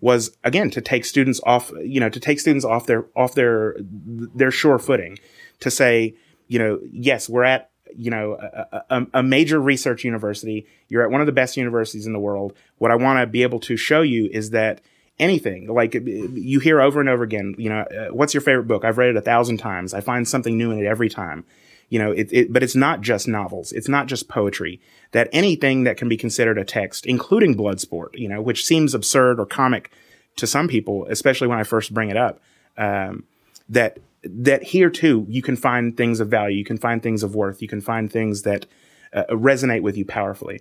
was 0.00 0.36
again 0.44 0.68
to 0.70 0.82
take 0.82 1.06
students 1.06 1.40
off, 1.44 1.72
you 1.82 2.00
know, 2.00 2.10
to 2.10 2.20
take 2.20 2.40
students 2.40 2.64
off 2.64 2.84
their 2.86 3.06
off 3.16 3.34
their 3.34 3.76
their 3.80 4.50
sure 4.50 4.78
footing, 4.78 5.18
to 5.60 5.70
say, 5.70 6.14
you 6.52 6.58
know, 6.58 6.80
yes, 6.92 7.30
we're 7.30 7.44
at 7.44 7.70
you 7.96 8.10
know 8.10 8.34
a, 8.34 8.84
a, 8.90 9.06
a, 9.14 9.22
major 9.22 9.58
research 9.58 10.04
university. 10.04 10.66
You're 10.88 11.02
at 11.02 11.10
one 11.10 11.22
of 11.22 11.26
the 11.26 11.32
best 11.32 11.56
universities 11.56 12.06
in 12.06 12.12
the 12.12 12.18
world. 12.18 12.52
What 12.76 12.90
I 12.90 12.94
want 12.94 13.20
to 13.20 13.26
be 13.26 13.42
able 13.42 13.60
to 13.60 13.76
show 13.76 14.02
you 14.02 14.28
is 14.30 14.50
that 14.50 14.82
anything 15.18 15.66
like 15.66 15.94
you 15.94 16.60
hear 16.60 16.82
over 16.82 17.00
and 17.00 17.08
over 17.08 17.22
again. 17.22 17.54
You 17.56 17.70
know, 17.70 17.80
uh, 17.80 18.08
what's 18.08 18.34
your 18.34 18.42
favorite 18.42 18.68
book? 18.68 18.84
I've 18.84 18.98
read 18.98 19.08
it 19.08 19.16
a 19.16 19.22
thousand 19.22 19.58
times. 19.58 19.94
I 19.94 20.02
find 20.02 20.28
something 20.28 20.58
new 20.58 20.70
in 20.72 20.78
it 20.78 20.86
every 20.86 21.08
time. 21.08 21.44
You 21.88 21.98
know, 21.98 22.12
it, 22.12 22.28
it, 22.30 22.52
but 22.52 22.62
it's 22.62 22.76
not 22.76 23.00
just 23.00 23.26
novels. 23.26 23.72
It's 23.72 23.88
not 23.88 24.06
just 24.06 24.28
poetry. 24.28 24.78
That 25.12 25.30
anything 25.32 25.84
that 25.84 25.96
can 25.96 26.08
be 26.08 26.18
considered 26.18 26.58
a 26.58 26.64
text, 26.66 27.06
including 27.06 27.54
Bloodsport, 27.54 28.18
you 28.18 28.28
know, 28.28 28.42
which 28.42 28.64
seems 28.66 28.92
absurd 28.92 29.40
or 29.40 29.46
comic 29.46 29.90
to 30.36 30.46
some 30.46 30.68
people, 30.68 31.06
especially 31.08 31.48
when 31.48 31.58
I 31.58 31.64
first 31.64 31.94
bring 31.94 32.10
it 32.10 32.16
up, 32.16 32.40
um, 32.76 33.24
that 33.70 33.98
that 34.24 34.62
here 34.62 34.90
too 34.90 35.26
you 35.28 35.42
can 35.42 35.56
find 35.56 35.96
things 35.96 36.20
of 36.20 36.28
value, 36.28 36.56
you 36.56 36.64
can 36.64 36.78
find 36.78 37.02
things 37.02 37.22
of 37.22 37.34
worth, 37.34 37.62
you 37.62 37.68
can 37.68 37.80
find 37.80 38.10
things 38.10 38.42
that 38.42 38.66
uh, 39.12 39.24
resonate 39.30 39.82
with 39.82 39.96
you 39.96 40.04
powerfully. 40.04 40.60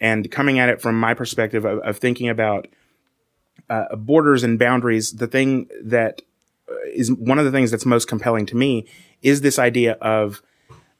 And 0.00 0.30
coming 0.30 0.58
at 0.58 0.68
it 0.68 0.80
from 0.80 0.98
my 0.98 1.14
perspective 1.14 1.64
of, 1.64 1.78
of 1.80 1.98
thinking 1.98 2.28
about 2.28 2.66
uh, 3.70 3.94
borders 3.96 4.42
and 4.42 4.58
boundaries, 4.58 5.12
the 5.12 5.26
thing 5.26 5.68
that 5.82 6.22
uh, 6.68 7.14
one 7.18 7.38
of 7.38 7.44
the 7.44 7.52
things 7.52 7.70
that's 7.70 7.86
most 7.86 8.08
compelling 8.08 8.46
to 8.46 8.56
me 8.56 8.86
is 9.22 9.40
this 9.40 9.58
idea 9.58 9.92
of 10.00 10.42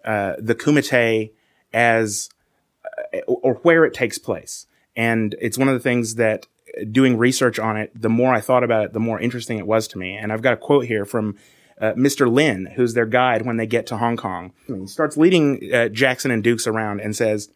uh, 0.05 0.35
the 0.39 0.55
kumite 0.55 1.33
as 1.73 2.29
uh, 2.85 3.19
or 3.27 3.55
where 3.63 3.85
it 3.85 3.95
takes 3.95 4.19
place. 4.19 4.67
And 4.95 5.35
it's 5.41 5.59
one 5.59 5.69
of 5.69 5.75
the 5.75 5.81
things 5.81 6.17
that 6.17 6.47
doing 6.91 7.19
research 7.19 7.59
on 7.59 7.77
it, 7.77 7.91
the 7.95 8.09
more 8.09 8.33
I 8.33 8.41
thought 8.41 8.65
about 8.65 8.87
it, 8.87 8.93
the 8.93 9.01
more 9.01 9.21
interesting 9.21 9.59
it 9.59 9.67
was 9.67 9.89
to 9.89 9.99
me. 9.99 10.17
And 10.17 10.33
I've 10.33 10.43
got 10.43 10.55
a 10.55 10.57
quote 10.57 10.87
here 10.87 11.05
from 11.05 11.37
uh, 11.83 11.93
Mr. 11.95 12.33
Lin, 12.33 12.67
who's 12.77 12.95
their 12.95 13.07
guide 13.07 13.45
when 13.45 13.57
they 13.57 13.67
get 13.67 13.87
to 13.89 13.97
Hong 13.97 14.17
Kong. 14.17 14.53
He 14.69 14.87
starts 14.87 15.17
leading 15.17 15.75
uh, 15.75 15.89
Jackson 15.89 16.31
and 16.31 16.43
Dux 16.43 16.67
around 16.67 17.01
and 17.01 17.15
says, 17.15 17.51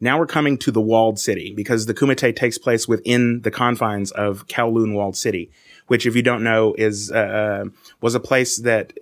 now 0.00 0.18
we're 0.18 0.26
coming 0.26 0.58
to 0.58 0.72
the 0.72 0.80
walled 0.80 1.18
city 1.18 1.52
because 1.54 1.86
the 1.86 1.94
Kumite 1.94 2.34
takes 2.34 2.58
place 2.58 2.88
within 2.88 3.42
the 3.42 3.50
confines 3.50 4.10
of 4.10 4.46
Kowloon 4.48 4.94
walled 4.94 5.16
city, 5.16 5.50
which, 5.86 6.06
if 6.06 6.16
you 6.16 6.22
don't 6.22 6.42
know, 6.42 6.74
is 6.76 7.12
uh, 7.12 7.66
was 8.00 8.14
a 8.14 8.20
place 8.20 8.56
that 8.58 8.94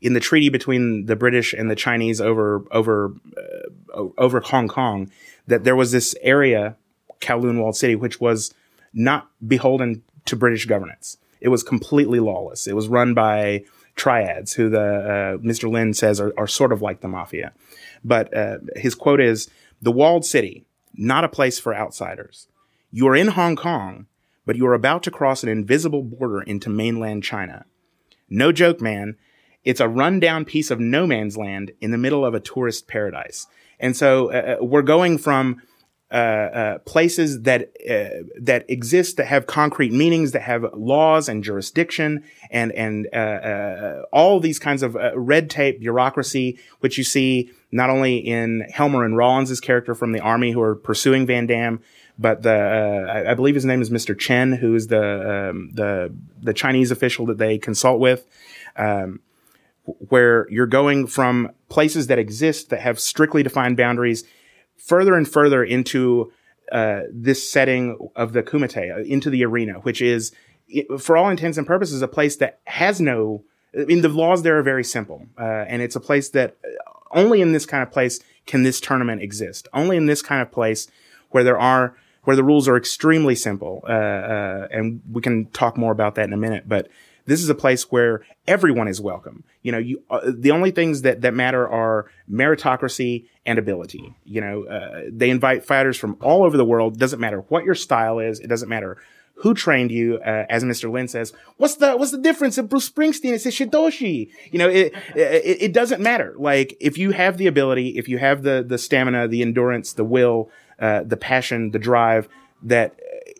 in 0.00 0.14
the 0.14 0.20
treaty 0.20 0.48
between 0.48 1.06
the 1.06 1.14
British 1.14 1.52
and 1.52 1.70
the 1.70 1.76
Chinese 1.76 2.20
over 2.20 2.64
over 2.72 3.14
uh, 3.36 4.08
over 4.18 4.40
Hong 4.40 4.66
Kong 4.66 5.10
that 5.46 5.62
there 5.62 5.76
was 5.76 5.92
this 5.92 6.14
area, 6.22 6.76
Kowloon 7.20 7.60
Walled 7.60 7.76
City, 7.76 7.94
which 7.94 8.20
was 8.20 8.52
not 8.92 9.30
beholden 9.46 10.02
to 10.26 10.36
British 10.36 10.66
governance. 10.66 11.18
It 11.42 11.48
was 11.48 11.64
completely 11.64 12.20
lawless. 12.20 12.68
It 12.68 12.76
was 12.76 12.88
run 12.88 13.14
by 13.14 13.64
triads, 13.96 14.54
who 14.54 14.70
the 14.70 14.80
uh, 14.80 15.36
Mr. 15.38 15.70
Lin 15.70 15.92
says 15.92 16.20
are, 16.20 16.32
are, 16.38 16.46
sort 16.46 16.72
of 16.72 16.80
like 16.80 17.00
the 17.00 17.08
mafia. 17.08 17.52
But 18.04 18.34
uh, 18.34 18.58
his 18.76 18.94
quote 18.94 19.20
is: 19.20 19.50
"The 19.82 19.92
walled 19.92 20.24
city, 20.24 20.64
not 20.94 21.24
a 21.24 21.28
place 21.28 21.58
for 21.58 21.74
outsiders. 21.74 22.46
You 22.92 23.08
are 23.08 23.16
in 23.16 23.28
Hong 23.28 23.56
Kong, 23.56 24.06
but 24.46 24.56
you 24.56 24.66
are 24.66 24.74
about 24.74 25.02
to 25.02 25.10
cross 25.10 25.42
an 25.42 25.48
invisible 25.48 26.02
border 26.02 26.42
into 26.42 26.70
mainland 26.70 27.24
China. 27.24 27.66
No 28.30 28.52
joke, 28.52 28.80
man." 28.80 29.16
It's 29.64 29.80
a 29.80 29.88
rundown 29.88 30.44
piece 30.44 30.72
of 30.72 30.80
no 30.80 31.06
man's 31.06 31.36
land 31.36 31.70
in 31.80 31.92
the 31.92 31.98
middle 31.98 32.24
of 32.26 32.34
a 32.34 32.40
tourist 32.40 32.88
paradise. 32.88 33.46
And 33.78 33.96
so 33.96 34.32
uh, 34.32 34.56
uh 34.60 34.64
we're 34.64 34.82
going 34.82 35.18
from 35.18 35.62
uh, 36.12 36.14
uh, 36.14 36.78
places 36.80 37.40
that 37.40 37.72
uh, 37.88 38.22
that 38.38 38.68
exist 38.68 39.16
that 39.16 39.26
have 39.26 39.46
concrete 39.46 39.94
meanings, 39.94 40.32
that 40.32 40.42
have 40.42 40.62
laws 40.74 41.26
and 41.26 41.42
jurisdiction, 41.42 42.22
and 42.50 42.70
and 42.72 43.08
uh, 43.14 44.02
all 44.12 44.38
these 44.38 44.58
kinds 44.58 44.82
of 44.82 44.94
red 45.14 45.48
tape 45.48 45.80
bureaucracy, 45.80 46.58
which 46.80 46.98
you 46.98 47.04
see 47.04 47.50
not 47.70 47.88
only 47.88 48.18
in 48.18 48.60
Helmer 48.70 49.06
and 49.06 49.16
Rawlins' 49.16 49.58
character 49.58 49.94
from 49.94 50.12
the 50.12 50.20
army 50.20 50.52
who 50.52 50.60
are 50.60 50.74
pursuing 50.74 51.24
Van 51.24 51.46
Damme, 51.46 51.80
but 52.18 52.42
the 52.42 52.50
I, 52.50 53.30
I, 53.30 53.34
believe 53.34 53.54
his 53.54 53.64
name 53.64 53.80
is 53.80 53.88
Mr. 53.88 54.18
Chen, 54.18 54.52
who 54.52 54.74
is 54.74 54.88
the 54.88 55.48
um, 55.50 55.70
the 55.72 56.12
the 56.42 56.52
Chinese 56.52 56.90
official 56.90 57.24
that 57.24 57.38
they 57.38 57.56
consult 57.56 58.00
with. 58.00 58.26
Um, 58.76 59.20
where 59.84 60.46
you're 60.50 60.66
going 60.66 61.06
from 61.06 61.50
places 61.68 62.06
that 62.08 62.18
exist 62.18 62.68
that 62.68 62.80
have 62.80 63.00
strictly 63.00 63.42
defined 63.42 63.76
boundaries 63.76 64.24
further 64.76 65.14
and 65.14 65.28
further 65.28 65.64
into 65.64 66.32
uh, 66.70 67.02
this 67.12 67.50
setting 67.50 68.10
of 68.16 68.32
the 68.32 68.42
kumite, 68.42 68.96
uh, 68.96 69.00
into 69.02 69.30
the 69.30 69.44
arena, 69.44 69.74
which 69.80 70.00
is, 70.00 70.32
for 70.98 71.16
all 71.16 71.28
intents 71.28 71.58
and 71.58 71.66
purposes, 71.66 72.02
a 72.02 72.08
place 72.08 72.36
that 72.36 72.60
has 72.64 73.00
no. 73.00 73.44
I 73.78 73.84
mean, 73.84 74.02
the 74.02 74.08
laws 74.08 74.42
there 74.42 74.58
are 74.58 74.62
very 74.62 74.84
simple, 74.84 75.26
uh, 75.38 75.64
and 75.68 75.82
it's 75.82 75.96
a 75.96 76.00
place 76.00 76.30
that 76.30 76.56
uh, 76.64 76.90
only 77.10 77.40
in 77.40 77.52
this 77.52 77.66
kind 77.66 77.82
of 77.82 77.90
place 77.90 78.20
can 78.46 78.62
this 78.62 78.80
tournament 78.80 79.22
exist. 79.22 79.68
Only 79.72 79.96
in 79.96 80.06
this 80.06 80.22
kind 80.22 80.42
of 80.42 80.50
place 80.50 80.88
where 81.30 81.44
there 81.44 81.58
are 81.58 81.96
where 82.24 82.36
the 82.36 82.44
rules 82.44 82.68
are 82.68 82.76
extremely 82.76 83.34
simple, 83.34 83.82
uh, 83.88 83.92
uh, 83.92 84.68
and 84.70 85.02
we 85.10 85.20
can 85.20 85.46
talk 85.46 85.76
more 85.76 85.92
about 85.92 86.14
that 86.14 86.26
in 86.26 86.32
a 86.32 86.36
minute. 86.36 86.68
But 86.68 86.88
this 87.26 87.42
is 87.42 87.48
a 87.48 87.54
place 87.54 87.90
where 87.90 88.24
everyone 88.46 88.88
is 88.88 89.00
welcome. 89.00 89.44
You 89.62 89.72
know, 89.72 89.78
you, 89.78 90.02
uh, 90.10 90.20
the 90.24 90.50
only 90.50 90.70
things 90.70 91.02
that, 91.02 91.20
that 91.22 91.34
matter 91.34 91.68
are 91.68 92.10
meritocracy 92.30 93.26
and 93.46 93.58
ability. 93.58 94.14
You 94.24 94.40
know, 94.40 94.64
uh, 94.64 95.02
they 95.10 95.30
invite 95.30 95.64
fighters 95.64 95.96
from 95.96 96.16
all 96.20 96.44
over 96.44 96.56
the 96.56 96.64
world. 96.64 96.98
Doesn't 96.98 97.20
matter 97.20 97.40
what 97.48 97.64
your 97.64 97.74
style 97.74 98.18
is. 98.18 98.40
It 98.40 98.48
doesn't 98.48 98.68
matter 98.68 98.98
who 99.36 99.54
trained 99.54 99.90
you, 99.90 100.18
uh, 100.24 100.44
as 100.48 100.62
Mr. 100.62 100.90
Lin 100.90 101.08
says, 101.08 101.32
what's 101.56 101.76
the, 101.76 101.96
what's 101.96 102.12
the 102.12 102.18
difference 102.18 102.58
of 102.58 102.68
Bruce 102.68 102.88
Springsteen? 102.88 103.32
It's 103.32 103.46
a 103.46 103.48
Shidoshi. 103.48 104.30
You 104.52 104.58
know, 104.58 104.68
it, 104.68 104.92
it, 105.16 105.62
it, 105.62 105.72
doesn't 105.72 106.00
matter. 106.00 106.34
Like, 106.38 106.76
if 106.80 106.96
you 106.96 107.10
have 107.10 107.38
the 107.38 107.48
ability, 107.48 107.98
if 107.98 108.08
you 108.08 108.18
have 108.18 108.42
the, 108.42 108.64
the 108.66 108.78
stamina, 108.78 109.26
the 109.28 109.42
endurance, 109.42 109.94
the 109.94 110.04
will, 110.04 110.50
uh, 110.78 111.02
the 111.02 111.16
passion, 111.16 111.72
the 111.72 111.78
drive, 111.78 112.28
that 112.62 112.94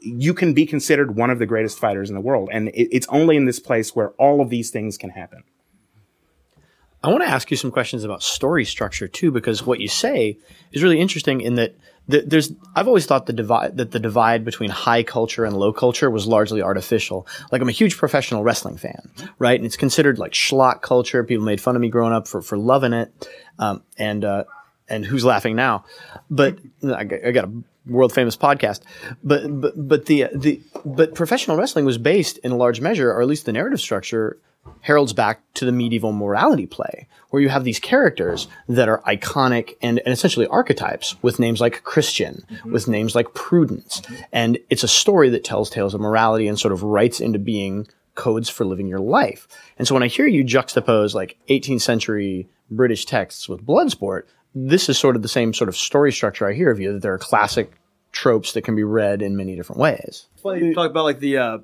you 0.04 0.34
can 0.34 0.52
be 0.52 0.66
considered 0.66 1.16
one 1.16 1.30
of 1.30 1.38
the 1.38 1.46
greatest 1.46 1.78
fighters 1.78 2.10
in 2.10 2.14
the 2.14 2.20
world. 2.20 2.48
And 2.52 2.68
it, 2.68 2.88
it's 2.90 3.06
only 3.08 3.36
in 3.36 3.44
this 3.44 3.60
place 3.60 3.94
where 3.94 4.10
all 4.10 4.40
of 4.40 4.50
these 4.50 4.70
things 4.70 4.98
can 4.98 5.10
happen. 5.10 5.44
I 7.04 7.08
want 7.08 7.22
to 7.24 7.28
ask 7.28 7.50
you 7.50 7.56
some 7.56 7.72
questions 7.72 8.04
about 8.04 8.22
story 8.22 8.64
structure 8.64 9.08
too, 9.08 9.32
because 9.32 9.66
what 9.66 9.80
you 9.80 9.88
say 9.88 10.38
is 10.70 10.82
really 10.82 11.00
interesting 11.00 11.40
in 11.40 11.56
that 11.56 11.74
the, 12.06 12.20
there's, 12.20 12.52
I've 12.74 12.86
always 12.86 13.06
thought 13.06 13.26
the 13.26 13.32
divide, 13.32 13.76
that 13.76 13.90
the 13.90 13.98
divide 13.98 14.44
between 14.44 14.70
high 14.70 15.02
culture 15.02 15.44
and 15.44 15.56
low 15.56 15.72
culture 15.72 16.10
was 16.10 16.26
largely 16.26 16.62
artificial. 16.62 17.26
Like 17.50 17.60
I'm 17.62 17.68
a 17.68 17.72
huge 17.72 17.96
professional 17.96 18.42
wrestling 18.42 18.76
fan, 18.76 19.10
right? 19.38 19.58
And 19.58 19.66
it's 19.66 19.76
considered 19.76 20.18
like 20.18 20.32
schlock 20.32 20.82
culture. 20.82 21.22
People 21.24 21.44
made 21.44 21.60
fun 21.60 21.76
of 21.76 21.82
me 21.82 21.88
growing 21.88 22.12
up 22.12 22.28
for, 22.28 22.42
for 22.42 22.56
loving 22.56 22.92
it. 22.92 23.28
Um, 23.58 23.82
and, 23.98 24.24
uh, 24.24 24.44
and 24.88 25.04
who's 25.04 25.24
laughing 25.24 25.56
now? 25.56 25.84
But 26.28 26.58
I 26.84 27.04
got, 27.04 27.24
I 27.24 27.30
got 27.30 27.44
a 27.44 27.52
world 27.86 28.12
famous 28.12 28.36
podcast. 28.36 28.80
But 29.22 29.60
but 29.60 29.74
but 29.76 30.06
the 30.06 30.28
the 30.34 30.60
but 30.84 31.14
professional 31.14 31.56
wrestling 31.56 31.84
was 31.84 31.98
based 31.98 32.38
in 32.38 32.52
a 32.52 32.56
large 32.56 32.80
measure, 32.80 33.10
or 33.10 33.22
at 33.22 33.28
least 33.28 33.46
the 33.46 33.52
narrative 33.52 33.80
structure 33.80 34.38
heralds 34.80 35.12
back 35.12 35.40
to 35.54 35.64
the 35.64 35.72
medieval 35.72 36.12
morality 36.12 36.66
play, 36.66 37.08
where 37.30 37.42
you 37.42 37.48
have 37.48 37.64
these 37.64 37.80
characters 37.80 38.46
that 38.68 38.88
are 38.88 39.02
iconic 39.02 39.74
and, 39.82 39.98
and 40.00 40.12
essentially 40.12 40.46
archetypes 40.46 41.20
with 41.22 41.40
names 41.40 41.60
like 41.60 41.82
Christian, 41.82 42.44
mm-hmm. 42.48 42.72
with 42.72 42.88
names 42.88 43.14
like 43.14 43.34
Prudence. 43.34 44.02
And 44.32 44.58
it's 44.70 44.84
a 44.84 44.88
story 44.88 45.30
that 45.30 45.44
tells 45.44 45.70
tales 45.70 45.94
of 45.94 46.00
morality 46.00 46.46
and 46.46 46.58
sort 46.58 46.72
of 46.72 46.82
writes 46.82 47.20
into 47.20 47.38
being 47.38 47.88
codes 48.14 48.48
for 48.48 48.64
living 48.64 48.86
your 48.86 49.00
life. 49.00 49.48
And 49.78 49.88
so 49.88 49.94
when 49.94 50.02
I 50.02 50.08
hear 50.08 50.26
you 50.26 50.44
juxtapose 50.44 51.14
like 51.14 51.38
18th 51.48 51.80
century 51.80 52.48
British 52.70 53.04
texts 53.04 53.48
with 53.48 53.64
Bloodsport, 53.64 54.24
this 54.54 54.88
is 54.88 54.98
sort 54.98 55.16
of 55.16 55.22
the 55.22 55.28
same 55.28 55.54
sort 55.54 55.68
of 55.68 55.76
story 55.76 56.12
structure 56.12 56.48
I 56.48 56.52
hear 56.52 56.70
of 56.70 56.80
you 56.80 56.92
that 56.94 57.02
there 57.02 57.14
are 57.14 57.18
classic 57.18 57.72
tropes 58.12 58.52
that 58.52 58.62
can 58.62 58.76
be 58.76 58.84
read 58.84 59.22
in 59.22 59.36
many 59.36 59.56
different 59.56 59.80
ways. 59.80 60.26
funny 60.42 60.66
you 60.66 60.74
talk 60.74 60.90
about 60.90 61.04
like 61.04 61.18
the 61.18 61.38
uh, 61.38 61.58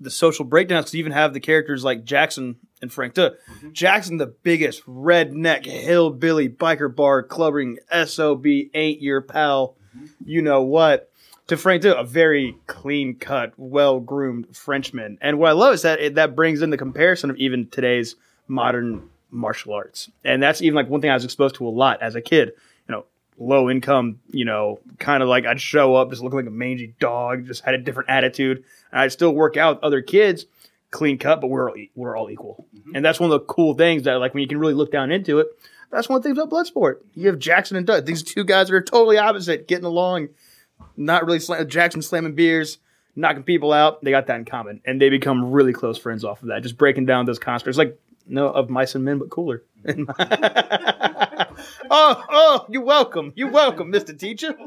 the 0.00 0.10
social 0.10 0.44
breakdowns 0.44 0.84
because 0.84 0.94
you 0.94 1.00
even 1.00 1.12
have 1.12 1.32
the 1.32 1.40
characters 1.40 1.82
like 1.82 2.04
Jackson 2.04 2.56
and 2.80 2.92
Frank 2.92 3.14
Dux. 3.14 3.36
Jackson, 3.72 4.18
the 4.18 4.26
biggest 4.26 4.84
redneck 4.86 5.64
hillbilly 5.64 6.48
biker 6.48 6.94
bar 6.94 7.22
clubbing 7.22 7.78
sob 8.06 8.46
ain't 8.46 9.02
your 9.02 9.20
pal. 9.20 9.76
You 10.24 10.42
know 10.42 10.62
what? 10.62 11.10
To 11.48 11.56
Frank 11.56 11.82
Dux, 11.82 11.98
a 11.98 12.04
very 12.04 12.56
clean 12.66 13.16
cut, 13.16 13.54
well 13.56 14.00
groomed 14.00 14.54
Frenchman. 14.54 15.18
And 15.20 15.38
what 15.38 15.48
I 15.48 15.52
love 15.52 15.74
is 15.74 15.82
that 15.82 15.98
it, 15.98 16.14
that 16.16 16.36
brings 16.36 16.62
in 16.62 16.70
the 16.70 16.76
comparison 16.76 17.30
of 17.30 17.36
even 17.36 17.68
today's 17.68 18.16
modern 18.46 19.08
martial 19.30 19.72
arts. 19.72 20.10
And 20.24 20.42
that's 20.42 20.62
even 20.62 20.74
like 20.74 20.88
one 20.88 21.00
thing 21.00 21.10
I 21.10 21.14
was 21.14 21.24
exposed 21.24 21.56
to 21.56 21.66
a 21.66 21.70
lot 21.70 22.02
as 22.02 22.14
a 22.14 22.20
kid. 22.20 22.52
You 22.88 22.94
know, 22.94 23.04
low 23.38 23.70
income, 23.70 24.20
you 24.30 24.44
know, 24.44 24.80
kind 24.98 25.22
of 25.22 25.28
like 25.28 25.46
I'd 25.46 25.60
show 25.60 25.94
up 25.94 26.10
just 26.10 26.22
looking 26.22 26.38
like 26.38 26.46
a 26.46 26.50
mangy 26.50 26.94
dog, 26.98 27.46
just 27.46 27.64
had 27.64 27.74
a 27.74 27.78
different 27.78 28.10
attitude. 28.10 28.64
And 28.92 29.00
I'd 29.00 29.12
still 29.12 29.32
work 29.32 29.56
out 29.56 29.76
with 29.76 29.84
other 29.84 30.02
kids, 30.02 30.46
clean 30.90 31.18
cut, 31.18 31.40
but 31.40 31.48
we're 31.48 31.70
all, 31.70 31.76
we're 31.94 32.16
all 32.16 32.30
equal. 32.30 32.66
Mm-hmm. 32.76 32.96
And 32.96 33.04
that's 33.04 33.20
one 33.20 33.30
of 33.30 33.40
the 33.40 33.46
cool 33.46 33.74
things 33.74 34.04
that 34.04 34.14
like 34.14 34.34
when 34.34 34.42
you 34.42 34.48
can 34.48 34.58
really 34.58 34.74
look 34.74 34.90
down 34.90 35.10
into 35.10 35.38
it. 35.38 35.48
That's 35.90 36.08
one 36.08 36.18
of 36.18 36.22
the 36.22 36.28
things 36.28 36.38
about 36.38 36.50
Bloodsport. 36.50 36.98
You 37.14 37.28
have 37.28 37.38
Jackson 37.38 37.76
and 37.76 37.86
Dux. 37.86 38.06
These 38.06 38.22
two 38.22 38.44
guys 38.44 38.70
are 38.70 38.82
totally 38.82 39.16
opposite, 39.16 39.66
getting 39.68 39.86
along, 39.86 40.28
not 40.98 41.24
really 41.24 41.38
slam- 41.38 41.66
Jackson 41.66 42.02
slamming 42.02 42.34
beers, 42.34 42.76
knocking 43.16 43.42
people 43.42 43.72
out. 43.72 44.04
They 44.04 44.10
got 44.10 44.26
that 44.26 44.36
in 44.36 44.44
common, 44.44 44.82
and 44.84 45.00
they 45.00 45.08
become 45.08 45.50
really 45.50 45.72
close 45.72 45.96
friends 45.96 46.24
off 46.24 46.42
of 46.42 46.48
that. 46.48 46.62
Just 46.62 46.76
breaking 46.76 47.06
down 47.06 47.24
those 47.24 47.38
constructs, 47.38 47.78
like 47.78 47.98
no 48.28 48.48
of 48.48 48.70
mice 48.70 48.94
and 48.94 49.04
men, 49.04 49.18
but 49.18 49.30
cooler. 49.30 49.62
oh, 51.90 52.24
oh, 52.30 52.66
you're 52.68 52.82
welcome. 52.82 53.32
You're 53.36 53.50
welcome, 53.50 53.90
Mister 53.90 54.12
Teacher. 54.12 54.54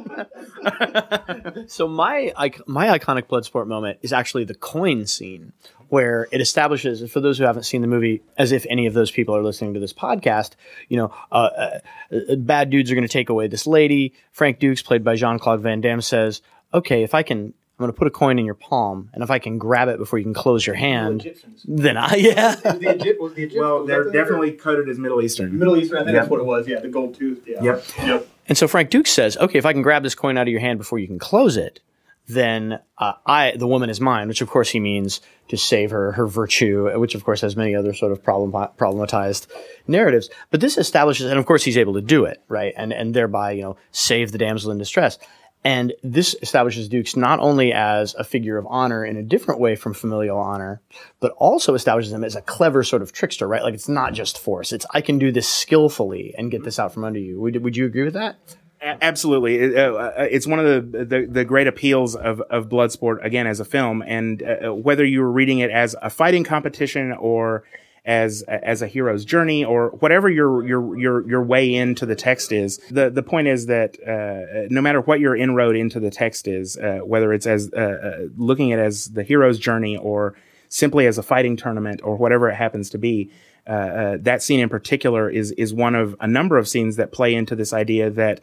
So 1.68 1.88
my 1.88 2.34
my 2.66 2.98
iconic 2.98 3.24
Bloodsport 3.24 3.68
moment 3.68 4.00
is 4.02 4.12
actually 4.14 4.44
the 4.44 4.56
coin 4.56 5.06
scene, 5.06 5.54
where 5.90 6.28
it 6.32 6.42
establishes, 6.42 7.10
for 7.12 7.20
those 7.20 7.38
who 7.38 7.46
haven't 7.46 7.64
seen 7.64 7.82
the 7.82 7.88
movie, 7.88 8.22
as 8.38 8.52
if 8.52 8.66
any 8.70 8.86
of 8.88 8.94
those 8.94 9.12
people 9.12 9.36
are 9.36 9.44
listening 9.44 9.74
to 9.74 9.80
this 9.80 9.94
podcast, 9.94 10.52
you 10.90 10.98
know, 10.98 11.14
uh, 11.32 11.36
uh, 11.36 11.80
uh, 12.14 12.36
bad 12.36 12.70
dudes 12.70 12.92
are 12.92 12.96
going 12.96 13.08
to 13.08 13.12
take 13.12 13.30
away 13.30 13.48
this 13.48 13.66
lady. 13.68 14.14
Frank 14.32 14.60
Dux, 14.60 14.82
played 14.82 15.04
by 15.04 15.16
Jean 15.16 15.40
Claude 15.40 15.62
Van 15.62 15.82
Damme, 15.82 16.02
says, 16.02 16.42
"Okay, 16.74 17.04
if 17.04 17.14
I 17.14 17.24
can." 17.24 17.54
I'm 17.82 17.88
going 17.88 17.94
to 17.94 17.98
put 17.98 18.08
a 18.08 18.12
coin 18.12 18.38
in 18.38 18.46
your 18.46 18.54
palm, 18.56 19.10
and 19.14 19.24
if 19.24 19.32
I 19.32 19.40
can 19.40 19.58
grab 19.58 19.88
it 19.88 19.98
before 19.98 20.20
you 20.20 20.26
can 20.26 20.34
close 20.36 20.66
your 20.68 20.76
hand, 20.76 21.28
then 21.66 21.98
I 21.98 22.16
yeah. 22.18 22.56
the 22.56 22.96
Egypt, 22.96 23.54
Well, 23.58 23.86
they're 23.86 24.12
definitely 24.12 24.52
coded 24.52 24.88
as 24.88 25.00
Middle 25.00 25.22
Eastern. 25.22 25.58
Middle 25.58 25.78
Eastern. 25.78 25.98
I 25.98 26.02
think 26.02 26.14
Yep. 26.14 26.22
that's 26.24 26.30
what 26.32 26.40
it 26.40 26.46
was. 26.46 26.68
Yeah, 26.68 26.80
the 26.80 26.90
gold 26.90 27.16
tooth. 27.16 27.44
Yeah. 27.48 27.64
Yep. 27.64 27.84
Yep. 28.04 28.28
And 28.48 28.58
so 28.58 28.68
Frank 28.68 28.90
Duke 28.92 29.08
says, 29.08 29.36
"Okay, 29.38 29.58
if 29.58 29.66
I 29.66 29.74
can 29.74 29.82
grab 29.82 30.04
this 30.04 30.14
coin 30.16 30.38
out 30.38 30.44
of 30.48 30.52
your 30.52 30.62
hand 30.62 30.78
before 30.78 31.00
you 31.00 31.08
can 31.08 31.20
close 31.20 31.58
it, 31.58 31.80
then 32.28 32.80
uh, 32.98 33.14
I, 33.26 33.54
the 33.58 33.68
woman 33.68 33.90
is 33.90 34.00
mine." 34.00 34.28
Which, 34.28 34.42
of 34.42 34.50
course, 34.50 34.70
he 34.70 34.80
means 34.80 35.22
to 35.48 35.58
save 35.58 35.92
her, 35.92 36.12
her 36.14 36.28
virtue, 36.28 36.90
which, 37.00 37.16
of 37.16 37.24
course, 37.24 37.42
has 37.42 37.56
many 37.56 37.76
other 37.76 37.94
sort 37.94 38.12
of 38.12 38.24
problem, 38.24 38.52
problematized 38.78 39.48
narratives. 39.88 40.30
But 40.50 40.62
this 40.62 40.78
establishes, 40.78 41.28
and 41.28 41.40
of 41.40 41.46
course, 41.46 41.64
he's 41.64 41.78
able 41.78 41.94
to 41.94 42.02
do 42.02 42.26
it, 42.26 42.42
right, 42.48 42.74
and 42.78 42.92
and 42.94 43.14
thereby, 43.14 43.52
you 43.52 43.62
know, 43.64 43.78
save 43.92 44.32
the 44.32 44.38
damsel 44.38 44.72
in 44.72 44.78
distress. 44.78 45.18
And 45.64 45.94
this 46.04 46.36
establishes 46.42 46.90
Dux 46.90 47.16
not 47.16 47.40
only 47.40 47.72
as 47.72 48.16
a 48.16 48.24
figure 48.24 48.58
of 48.58 48.66
honor 48.68 49.06
in 49.06 49.16
a 49.16 49.22
different 49.22 49.60
way 49.60 49.76
from 49.76 49.94
familial 49.94 50.40
honor, 50.40 50.82
but 51.20 51.34
also 51.38 51.76
establishes 51.76 52.12
him 52.12 52.24
as 52.24 52.36
a 52.36 52.42
clever 52.42 52.84
sort 52.84 53.04
of 53.04 53.12
trickster, 53.12 53.48
right? 53.48 53.62
Like 53.62 53.76
it's 53.76 53.90
not 53.90 54.14
just 54.14 54.40
force; 54.40 54.72
it's 54.72 54.86
I 54.92 55.02
can 55.02 55.20
do 55.20 55.32
this 55.32 55.48
skillfully 55.48 56.34
and 56.36 56.50
get 56.50 56.64
this 56.64 56.80
out 56.80 56.94
from 56.94 57.04
under 57.04 57.20
you. 57.20 57.40
Would, 57.40 57.64
would 57.64 57.78
you 57.78 57.86
agree 57.86 58.04
with 58.04 58.16
that? 58.16 58.38
Absolutely, 58.82 59.78
uh, 59.78 59.94
uh, 59.94 60.28
it's 60.32 60.48
one 60.48 60.58
of 60.58 60.92
the, 60.92 61.06
the 61.06 61.28
the 61.28 61.46
great 61.46 61.68
appeals 61.68 62.16
of 62.16 62.42
of 62.42 62.68
Bloodsport 62.68 63.24
again 63.24 63.46
as 63.46 63.60
a 63.60 63.66
film, 63.66 64.02
and 64.02 64.42
uh, 64.42 64.74
whether 64.74 65.06
you 65.06 65.22
were 65.22 65.32
reading 65.32 65.60
it 65.60 65.70
as 65.70 65.96
a 66.02 66.10
fighting 66.10 66.44
competition 66.44 67.12
or 67.12 67.64
as 68.04 68.42
as 68.44 68.82
a 68.82 68.88
hero's 68.88 69.26
journey 69.26 69.64
or 69.64 69.90
whatever 70.00 70.30
your 70.30 70.66
your 70.66 70.98
your 70.98 71.30
your 71.30 71.44
way 71.44 71.74
into 71.74 72.06
the 72.06 72.16
text 72.16 72.52
is, 72.52 72.78
the 72.90 73.10
the 73.10 73.22
point 73.22 73.48
is 73.48 73.68
that 73.68 73.98
uh, 74.08 74.68
no 74.70 74.82
matter 74.82 75.02
what 75.02 75.20
your 75.20 75.36
inroad 75.36 75.76
into 75.76 76.00
the 76.00 76.10
text 76.10 76.48
is, 76.48 76.78
uh, 76.78 77.00
whether 77.04 77.32
it's 77.32 77.46
as 77.46 77.72
uh, 77.74 77.80
uh, 77.80 78.28
looking 78.36 78.72
at 78.72 78.80
it 78.80 78.86
as 78.86 79.06
the 79.06 79.24
hero's 79.24 79.60
journey 79.60 79.96
or 79.98 80.36
simply 80.70 81.06
as 81.06 81.18
a 81.18 81.24
fighting 81.24 81.56
tournament 81.56 82.02
or 82.04 82.16
whatever 82.16 82.50
it 82.50 82.56
happens 82.56 82.90
to 82.90 82.98
be. 82.98 83.32
Uh, 83.68 83.72
uh, 83.72 84.18
that 84.20 84.42
scene 84.42 84.60
in 84.60 84.70
particular 84.70 85.30
is 85.30 85.52
is 85.52 85.72
one 85.72 85.94
of 85.94 86.16
a 86.20 86.28
number 86.28 86.58
of 86.58 86.68
scenes 86.68 86.96
that 86.96 87.12
play 87.12 87.36
into 87.36 87.56
this 87.56 87.72
idea 87.72 88.10
that 88.10 88.40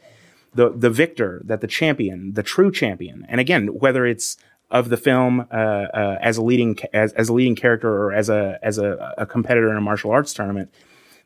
the 0.55 0.71
the 0.71 0.91
victor, 0.91 1.43
that 1.45 1.61
the 1.61 1.67
champion, 1.67 2.35
the 2.35 2.45
true 2.45 2.71
champion, 2.71 3.27
and 3.29 3.41
again, 3.41 3.67
whether 3.67 4.07
it's 4.07 4.37
of 4.71 4.91
the 4.91 4.97
film 4.97 5.41
uh, 5.51 5.55
uh, 5.55 6.19
as 6.21 6.37
a 6.37 6.43
leading 6.43 6.79
as, 6.93 7.13
as 7.15 7.29
a 7.29 7.33
leading 7.33 7.57
character 7.57 7.89
or 7.89 8.13
as 8.13 8.29
a 8.29 8.59
as 8.63 8.79
a, 8.79 9.15
a 9.19 9.27
competitor 9.27 9.71
in 9.71 9.77
a 9.77 9.81
martial 9.81 10.11
arts 10.11 10.35
tournament, 10.35 10.73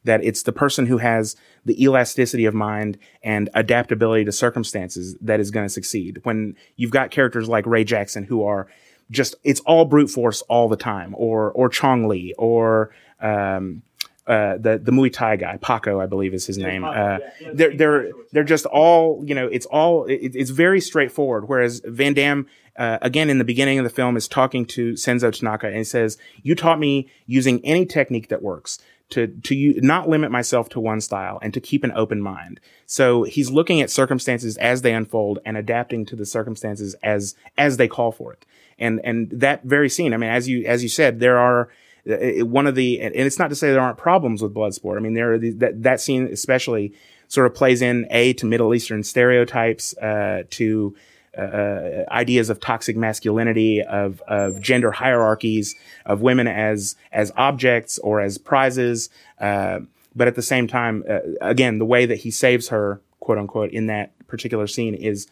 that 0.05 0.22
it's 0.24 0.42
the 0.42 0.52
person 0.52 0.87
who 0.87 0.98
has 0.98 1.37
the 1.64 1.83
elasticity 1.83 2.44
of 2.44 2.55
mind 2.55 2.98
and 3.22 3.50
adaptability 3.55 4.24
to 4.24 4.33
circumstances 4.33 5.16
that 5.20 5.40
is 5.40 5.50
going 5.50 5.66
to 5.66 5.72
succeed. 5.72 6.20
When 6.22 6.57
you've 6.76 6.90
got 6.90 7.11
characters 7.11 7.48
like 7.48 7.66
Ray 7.66 7.85
Jackson 7.85 8.24
who 8.24 8.44
are 8.44 8.68
just 9.11 9.35
it's 9.44 9.61
all 9.61 9.85
brute 9.85 10.11
force 10.11 10.42
all 10.42 10.68
the 10.68 10.76
time, 10.76 11.14
or 11.16 11.50
or 11.52 11.68
Chong 11.68 12.09
Li, 12.09 12.35
or 12.38 12.90
um, 13.20 13.83
uh, 14.26 14.56
the 14.58 14.78
the 14.78 14.92
Muay 14.92 15.12
Thai 15.12 15.37
guy, 15.37 15.56
Paco, 15.56 16.00
I 16.00 16.06
believe 16.06 16.32
is 16.32 16.46
his 16.46 16.58
name. 16.58 16.85
Uh, 16.85 17.18
they're 17.52 17.76
they're 17.76 18.11
they're 18.32 18.44
just 18.44 18.66
all 18.66 19.22
you 19.26 19.35
know. 19.35 19.48
It's 19.48 19.66
all 19.66 20.04
it, 20.04 20.35
it's 20.35 20.50
very 20.50 20.80
straightforward. 20.80 21.48
Whereas 21.48 21.82
Van 21.85 22.14
Damme, 22.14 22.46
uh, 22.76 22.98
again 23.02 23.30
in 23.30 23.38
the 23.38 23.44
beginning 23.44 23.78
of 23.78 23.85
the 23.85 23.90
film, 23.90 24.16
is 24.16 24.28
talking 24.28 24.64
to 24.66 24.92
Senzo 24.92 25.32
Tanaka 25.32 25.68
and 25.68 25.87
says, 25.87 26.18
"You 26.42 26.54
taught 26.54 26.78
me 26.78 27.11
using 27.26 27.64
any 27.64 27.85
technique 27.85 28.28
that 28.28 28.42
works." 28.42 28.78
To, 29.11 29.26
to 29.26 29.54
you, 29.54 29.78
not 29.82 30.08
limit 30.08 30.30
myself 30.30 30.70
to 30.70 30.80
one 30.80 31.02
style 31.02 31.38
and 31.42 31.52
to 31.52 31.61
keep 31.61 31.85
an 31.85 31.92
open 31.94 32.22
mind. 32.22 32.61
So 32.87 33.24
he's 33.24 33.50
looking 33.50 33.82
at 33.82 33.90
circumstances 33.90 34.56
as 34.56 34.80
they 34.80 34.94
unfold 34.94 35.38
and 35.44 35.58
adapting 35.58 36.06
to 36.06 36.16
the 36.16 36.24
circumstances 36.24 36.94
as, 37.02 37.35
as 37.58 37.76
they 37.76 37.88
call 37.88 38.12
for 38.12 38.32
it. 38.32 38.46
And, 38.78 39.02
and 39.04 39.28
that 39.28 39.64
very 39.64 39.90
scene, 39.90 40.14
I 40.14 40.16
mean, 40.16 40.30
as 40.30 40.48
you, 40.48 40.64
as 40.64 40.82
you 40.82 40.88
said, 40.88 41.20
there 41.20 41.37
are, 41.37 41.68
uh, 42.10 42.44
one 42.44 42.66
of 42.66 42.74
the, 42.74 43.00
and 43.00 43.14
it's 43.14 43.38
not 43.38 43.48
to 43.48 43.54
say 43.54 43.70
there 43.70 43.80
aren't 43.80 43.98
problems 43.98 44.42
with 44.42 44.52
Bloodsport. 44.54 44.96
I 44.96 45.00
mean, 45.00 45.14
there 45.14 45.32
are 45.32 45.38
these, 45.38 45.56
that, 45.58 45.82
that 45.82 46.00
scene 46.00 46.28
especially 46.32 46.92
sort 47.28 47.46
of 47.46 47.54
plays 47.54 47.80
in 47.80 48.06
A 48.10 48.32
to 48.34 48.46
Middle 48.46 48.74
Eastern 48.74 49.02
stereotypes, 49.02 49.96
uh, 49.98 50.42
to, 50.50 50.94
uh, 51.36 52.04
ideas 52.10 52.50
of 52.50 52.60
toxic 52.60 52.96
masculinity, 52.96 53.80
of, 53.82 54.20
of 54.28 54.60
gender 54.60 54.92
hierarchies, 54.92 55.74
of 56.04 56.20
women 56.20 56.46
as, 56.46 56.94
as 57.10 57.32
objects 57.36 57.98
or 57.98 58.20
as 58.20 58.36
prizes. 58.36 59.08
Uh, 59.40 59.80
but 60.14 60.28
at 60.28 60.34
the 60.34 60.42
same 60.42 60.66
time, 60.68 61.02
uh, 61.08 61.20
again, 61.40 61.78
the 61.78 61.86
way 61.86 62.04
that 62.04 62.16
he 62.16 62.30
saves 62.30 62.68
her, 62.68 63.00
quote 63.20 63.38
unquote, 63.38 63.70
in 63.70 63.86
that 63.86 64.10
particular 64.26 64.66
scene 64.66 64.94
is 64.94 65.26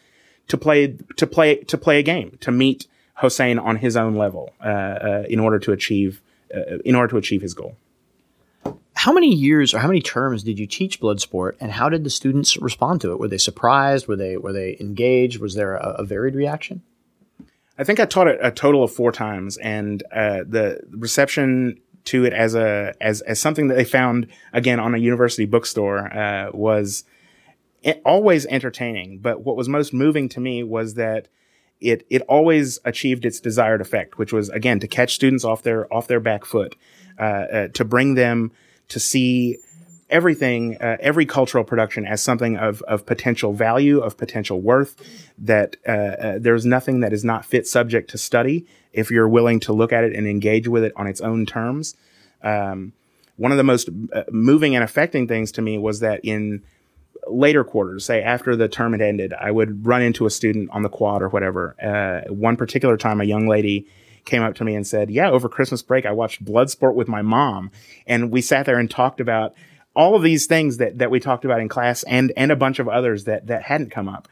to 0.47 0.57
play, 0.57 0.97
to 1.17 1.27
play, 1.27 1.57
to 1.57 1.77
play 1.77 1.99
a 1.99 2.03
game, 2.03 2.37
to 2.41 2.51
meet 2.51 2.87
Hossein 3.15 3.59
on 3.59 3.75
his 3.75 3.95
own 3.95 4.15
level, 4.15 4.53
uh, 4.59 4.67
uh, 4.67 5.23
in 5.29 5.39
order 5.39 5.59
to 5.59 5.71
achieve, 5.71 6.19
uh, 6.53 6.77
in 6.85 6.95
order 6.95 7.09
to 7.09 7.17
achieve 7.17 7.41
his 7.41 7.53
goal. 7.53 7.75
How 8.93 9.13
many 9.13 9.33
years 9.33 9.73
or 9.73 9.79
how 9.79 9.87
many 9.87 10.01
terms 10.01 10.43
did 10.43 10.59
you 10.59 10.67
teach 10.67 10.99
Bloodsport, 10.99 11.55
and 11.59 11.71
how 11.71 11.89
did 11.89 12.03
the 12.03 12.09
students 12.09 12.57
respond 12.57 13.01
to 13.01 13.11
it? 13.11 13.19
Were 13.19 13.27
they 13.27 13.37
surprised? 13.37 14.07
Were 14.07 14.15
they 14.15 14.37
were 14.37 14.53
they 14.53 14.77
engaged? 14.79 15.39
Was 15.39 15.55
there 15.55 15.75
a, 15.75 15.95
a 15.99 16.05
varied 16.05 16.35
reaction? 16.35 16.83
I 17.77 17.83
think 17.83 17.99
I 17.99 18.05
taught 18.05 18.27
it 18.27 18.37
a 18.43 18.51
total 18.51 18.83
of 18.83 18.93
four 18.93 19.11
times, 19.11 19.57
and 19.57 20.03
uh, 20.13 20.43
the 20.47 20.81
reception 20.91 21.79
to 22.05 22.25
it 22.25 22.33
as 22.33 22.53
a 22.53 22.93
as 23.01 23.21
as 23.21 23.39
something 23.39 23.67
that 23.69 23.75
they 23.75 23.85
found 23.85 24.27
again 24.53 24.79
on 24.79 24.93
a 24.93 24.97
university 24.97 25.45
bookstore 25.45 26.13
uh, 26.15 26.51
was 26.53 27.03
e- 27.83 27.93
always 28.05 28.45
entertaining. 28.47 29.19
But 29.19 29.41
what 29.41 29.55
was 29.55 29.69
most 29.69 29.93
moving 29.93 30.29
to 30.29 30.39
me 30.39 30.63
was 30.63 30.95
that 30.95 31.27
it 31.81 32.05
it 32.09 32.21
always 32.23 32.79
achieved 32.85 33.25
its 33.25 33.39
desired 33.39 33.81
effect, 33.81 34.17
which 34.17 34.31
was 34.31 34.49
again 34.49 34.79
to 34.79 34.87
catch 34.87 35.15
students 35.15 35.43
off 35.43 35.63
their 35.63 35.91
off 35.93 36.07
their 36.07 36.19
back 36.19 36.45
foot, 36.45 36.75
uh, 37.19 37.23
uh, 37.23 37.67
to 37.69 37.83
bring 37.83 38.15
them 38.15 38.51
to 38.87 38.99
see 38.99 39.57
everything, 40.11 40.77
uh, 40.81 40.97
every 40.99 41.25
cultural 41.25 41.63
production 41.63 42.05
as 42.05 42.21
something 42.21 42.57
of, 42.57 42.81
of 42.83 43.05
potential 43.05 43.53
value, 43.53 43.99
of 43.99 44.17
potential 44.17 44.59
worth, 44.59 44.95
that 45.37 45.77
uh, 45.87 45.91
uh, 45.91 46.37
there's 46.39 46.65
nothing 46.65 46.99
that 46.99 47.13
is 47.13 47.23
not 47.23 47.45
fit 47.45 47.65
subject 47.65 48.09
to 48.09 48.17
study 48.17 48.65
if 48.91 49.09
you're 49.09 49.29
willing 49.29 49.59
to 49.61 49.71
look 49.71 49.93
at 49.93 50.03
it 50.03 50.13
and 50.13 50.27
engage 50.27 50.67
with 50.67 50.83
it 50.83 50.91
on 50.97 51.07
its 51.07 51.21
own 51.21 51.45
terms. 51.45 51.95
Um, 52.43 52.91
one 53.37 53.51
of 53.51 53.57
the 53.57 53.63
most 53.63 53.89
uh, 54.13 54.23
moving 54.29 54.75
and 54.75 54.83
affecting 54.83 55.27
things 55.27 55.51
to 55.53 55.61
me 55.61 55.77
was 55.77 56.01
that 56.01 56.19
in 56.23 56.61
later 57.31 57.63
quarters, 57.63 58.05
say 58.05 58.21
after 58.21 58.55
the 58.55 58.67
term 58.67 58.91
had 58.91 59.01
ended, 59.01 59.33
I 59.33 59.51
would 59.51 59.85
run 59.85 60.01
into 60.01 60.25
a 60.25 60.29
student 60.29 60.69
on 60.71 60.83
the 60.83 60.89
quad 60.89 61.21
or 61.21 61.29
whatever. 61.29 61.75
Uh, 61.81 62.31
one 62.31 62.57
particular 62.57 62.97
time, 62.97 63.21
a 63.21 63.25
young 63.25 63.47
lady 63.47 63.87
came 64.25 64.43
up 64.43 64.55
to 64.55 64.63
me 64.63 64.75
and 64.75 64.85
said, 64.85 65.09
Yeah, 65.09 65.29
over 65.29 65.49
Christmas 65.49 65.81
break, 65.81 66.05
I 66.05 66.11
watched 66.11 66.43
Bloodsport 66.43 66.93
with 66.93 67.07
my 67.07 67.21
mom. 67.21 67.71
And 68.05 68.31
we 68.31 68.41
sat 68.41 68.65
there 68.65 68.79
and 68.79 68.89
talked 68.89 69.19
about 69.19 69.53
all 69.95 70.15
of 70.15 70.23
these 70.23 70.45
things 70.45 70.77
that, 70.77 70.99
that 70.99 71.11
we 71.11 71.19
talked 71.19 71.45
about 71.45 71.59
in 71.59 71.67
class 71.67 72.03
and, 72.03 72.31
and 72.37 72.51
a 72.51 72.55
bunch 72.55 72.79
of 72.79 72.87
others 72.87 73.25
that, 73.25 73.47
that 73.47 73.63
hadn't 73.63 73.91
come 73.91 74.07
up. 74.07 74.27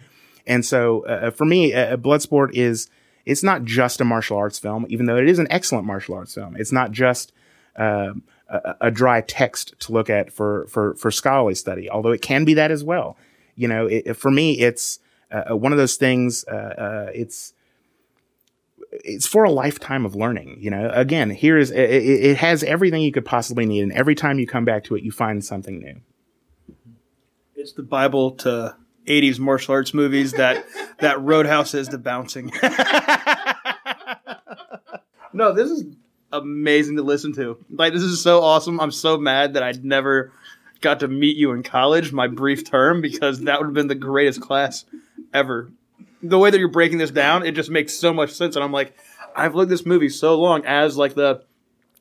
And 0.47 0.65
so 0.65 1.05
uh, 1.05 1.31
for 1.31 1.45
me, 1.45 1.73
uh, 1.73 1.97
Bloodsport 1.97 2.51
is 2.53 2.89
it's 3.25 3.43
not 3.43 3.63
just 3.63 4.01
a 4.01 4.05
martial 4.05 4.37
arts 4.37 4.57
film, 4.57 4.85
even 4.89 5.05
though 5.05 5.17
it 5.17 5.29
is 5.29 5.39
an 5.39 5.47
excellent 5.51 5.85
martial 5.85 6.15
arts 6.15 6.33
film. 6.33 6.55
It's 6.57 6.71
not 6.71 6.91
just 6.91 7.31
uh, 7.75 8.13
a, 8.49 8.75
a, 8.81 8.91
dry 8.91 9.21
text 9.21 9.73
to 9.79 9.91
look 9.91 10.09
at 10.09 10.31
for 10.31 10.67
for 10.67 10.95
for 10.95 11.11
scholarly 11.11 11.55
study, 11.55 11.89
although 11.89 12.11
it 12.11 12.21
can 12.21 12.45
be 12.45 12.53
that 12.55 12.71
as 12.71 12.83
well. 12.83 13.17
You 13.55 13.67
know, 13.67 13.87
it, 13.87 14.15
for 14.15 14.31
me, 14.31 14.59
it's 14.59 14.99
uh, 15.31 15.55
one 15.55 15.71
of 15.71 15.77
those 15.77 15.95
things. 15.95 16.45
Uh, 16.47 16.55
uh, 16.55 17.11
it's 17.13 17.53
it's 18.91 19.27
for 19.27 19.43
a 19.43 19.51
lifetime 19.51 20.05
of 20.05 20.15
learning. 20.15 20.57
You 20.59 20.71
know, 20.71 20.89
again, 20.93 21.29
here 21.29 21.57
is 21.57 21.71
it, 21.71 21.77
it, 21.77 22.37
has 22.37 22.63
everything 22.63 23.01
you 23.01 23.11
could 23.11 23.25
possibly 23.25 23.65
need, 23.65 23.83
and 23.83 23.93
every 23.93 24.15
time 24.15 24.39
you 24.39 24.47
come 24.47 24.65
back 24.65 24.83
to 24.85 24.95
it, 24.95 25.03
you 25.03 25.11
find 25.11 25.43
something 25.43 25.79
new. 25.79 26.01
It's 27.55 27.73
the 27.73 27.83
Bible 27.83 28.31
to 28.37 28.75
'80s 29.07 29.39
martial 29.39 29.73
arts 29.73 29.93
movies 29.93 30.33
that 30.33 30.65
that 30.99 31.21
Roadhouse 31.21 31.73
is 31.73 31.89
the 31.89 31.97
bouncing. 31.97 32.51
no, 35.33 35.53
this 35.53 35.69
is 35.69 35.83
amazing 36.31 36.97
to 36.97 37.03
listen 37.03 37.33
to. 37.33 37.63
Like 37.69 37.93
this 37.93 38.03
is 38.03 38.21
so 38.21 38.41
awesome. 38.41 38.79
I'm 38.79 38.91
so 38.91 39.17
mad 39.17 39.53
that 39.53 39.63
I 39.63 39.73
never 39.81 40.31
got 40.81 41.01
to 41.01 41.07
meet 41.07 41.37
you 41.37 41.51
in 41.51 41.63
college, 41.63 42.11
my 42.11 42.27
brief 42.27 42.69
term, 42.69 43.01
because 43.01 43.41
that 43.41 43.59
would 43.59 43.65
have 43.67 43.73
been 43.73 43.87
the 43.87 43.95
greatest 43.95 44.41
class 44.41 44.85
ever. 45.33 45.71
The 46.21 46.39
way 46.39 46.49
that 46.49 46.59
you're 46.59 46.67
breaking 46.67 46.97
this 46.97 47.11
down, 47.11 47.45
it 47.45 47.53
just 47.53 47.69
makes 47.69 47.93
so 47.93 48.13
much 48.13 48.31
sense. 48.31 48.55
And 48.55 48.63
I'm 48.63 48.71
like, 48.71 48.95
I've 49.35 49.55
looked 49.55 49.69
this 49.69 49.85
movie 49.85 50.09
so 50.09 50.39
long 50.39 50.65
as 50.65 50.97
like 50.97 51.15
the 51.15 51.43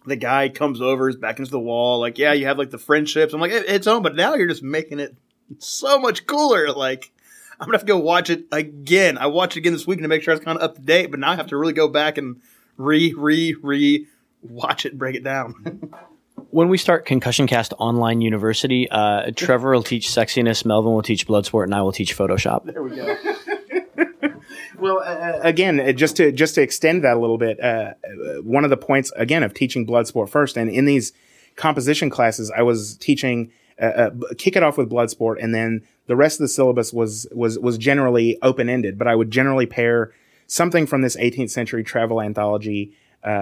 the 0.07 0.17
guy 0.17 0.49
comes 0.49 0.81
over, 0.81 1.09
is 1.09 1.17
back 1.17 1.38
into 1.38 1.51
the 1.51 1.61
wall. 1.61 2.01
Like, 2.01 2.19
yeah, 2.19 2.33
you 2.33 2.47
have 2.47 2.59
like 2.59 2.71
the 2.71 2.79
friendships. 2.79 3.35
I'm 3.35 3.41
like, 3.41 3.53
it, 3.53 3.67
it's 3.69 3.87
on, 3.87 4.03
but 4.03 4.14
now 4.14 4.35
you're 4.35 4.49
just 4.49 4.62
making 4.62 5.01
it 5.01 5.14
so 5.59 5.99
much 5.99 6.27
cooler. 6.27 6.73
Like, 6.73 7.12
I'm 7.61 7.67
gonna 7.67 7.77
have 7.77 7.87
to 7.87 7.93
go 7.93 7.99
watch 7.99 8.31
it 8.31 8.47
again. 8.51 9.19
I 9.19 9.27
watched 9.27 9.57
it 9.57 9.61
again 9.61 9.73
this 9.73 9.87
weekend 9.87 10.05
to 10.05 10.09
make 10.09 10.23
sure 10.23 10.33
I 10.33 10.37
was 10.37 10.45
kind 10.45 10.57
of 10.57 10.62
up 10.62 10.77
to 10.77 10.81
date, 10.81 11.11
but 11.11 11.21
now 11.21 11.33
I 11.33 11.37
have 11.37 11.49
to 11.49 11.57
really 11.57 11.73
go 11.73 11.88
back 11.88 12.17
and 12.17 12.41
re, 12.77 13.14
re, 13.17 13.55
re 13.61 14.07
watch 14.42 14.87
it, 14.87 14.96
break 14.96 15.16
it 15.16 15.24
down. 15.24 15.90
when 16.51 16.68
we 16.68 16.79
start 16.79 17.05
Concussion 17.05 17.46
Cast 17.46 17.74
Online 17.79 18.20
University, 18.20 18.88
uh, 18.90 19.31
Trevor 19.35 19.72
will 19.72 19.83
teach 19.83 20.09
sexiness, 20.09 20.64
Melvin 20.64 20.92
will 20.92 21.03
teach 21.03 21.27
Bloodsport, 21.27 21.64
and 21.64 21.74
I 21.74 21.83
will 21.83 21.92
teach 21.92 22.16
Photoshop. 22.16 22.64
There 22.64 22.83
we 22.83 22.96
go. 22.96 23.16
well, 24.79 24.98
uh, 24.98 25.03
uh, 25.03 25.40
again, 25.42 25.81
uh, 25.81 25.92
just 25.92 26.16
to 26.16 26.33
just 26.33 26.55
to 26.55 26.62
extend 26.62 27.05
that 27.05 27.16
a 27.16 27.20
little 27.20 27.38
bit, 27.38 27.61
uh, 27.61 27.92
one 28.42 28.64
of 28.64 28.70
the 28.70 28.77
points 28.77 29.12
again 29.16 29.42
of 29.42 29.55
teaching 29.55 29.87
Bloodsport 29.87 30.29
first, 30.29 30.57
and 30.57 30.70
in 30.70 30.85
these 30.85 31.12
composition 31.57 32.11
classes, 32.11 32.51
I 32.51 32.62
was 32.62 32.96
teaching 32.96 33.51
uh, 33.81 34.11
kick 34.38 34.57
it 34.57 34.62
off 34.62 34.79
with 34.79 34.90
Bloodsport, 34.90 35.37
and 35.42 35.55
then 35.55 35.83
the 36.07 36.16
rest 36.16 36.40
of 36.40 36.44
the 36.44 36.48
syllabus 36.48 36.92
was 36.92 37.27
was 37.33 37.59
was 37.59 37.79
generally 37.79 38.38
open 38.42 38.68
ended. 38.68 38.98
But 38.98 39.07
I 39.07 39.14
would 39.14 39.31
generally 39.31 39.66
pair 39.66 40.12
something 40.46 40.87
from 40.87 41.03
this 41.03 41.16
18th 41.16 41.51
century 41.51 41.85
travel 41.85 42.22
anthology 42.22 42.96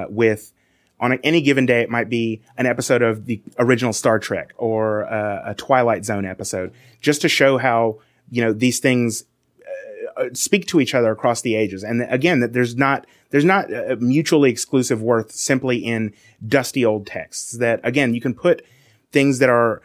with 0.09 0.52
on 0.98 1.12
any 1.22 1.40
given 1.40 1.66
day, 1.66 1.82
it 1.82 1.90
might 1.90 2.09
be 2.09 2.40
an 2.56 2.66
episode 2.66 3.02
of 3.02 3.26
the 3.26 3.42
original 3.59 3.92
Star 3.92 4.18
Trek 4.18 4.52
or 4.56 5.06
uh, 5.12 5.50
a 5.50 5.54
Twilight 5.54 6.04
Zone 6.04 6.24
episode, 6.24 6.72
just 7.00 7.20
to 7.22 7.28
show 7.28 7.59
how 7.59 7.98
you 8.30 8.42
know 8.42 8.52
these 8.52 8.78
things 8.78 9.24
uh, 10.16 10.22
uh 10.22 10.28
speak 10.32 10.66
to 10.68 10.80
each 10.80 10.94
other 10.94 11.11
across 11.11 11.42
the 11.42 11.54
ages. 11.54 11.82
And 11.82 12.02
again, 12.09 12.40
that 12.40 12.52
there's 12.52 12.76
not 12.76 13.06
there's 13.30 13.44
not 13.44 13.68
mutually 14.00 14.50
exclusive 14.50 15.02
worth 15.02 15.32
simply 15.32 15.78
in 15.78 16.14
dusty 16.46 16.85
old 16.85 17.06
texts. 17.06 17.52
That 17.52 17.80
again, 17.82 18.14
you 18.14 18.20
can 18.20 18.35
put 18.35 18.64
things 19.12 19.38
that 19.38 19.50
are 19.50 19.82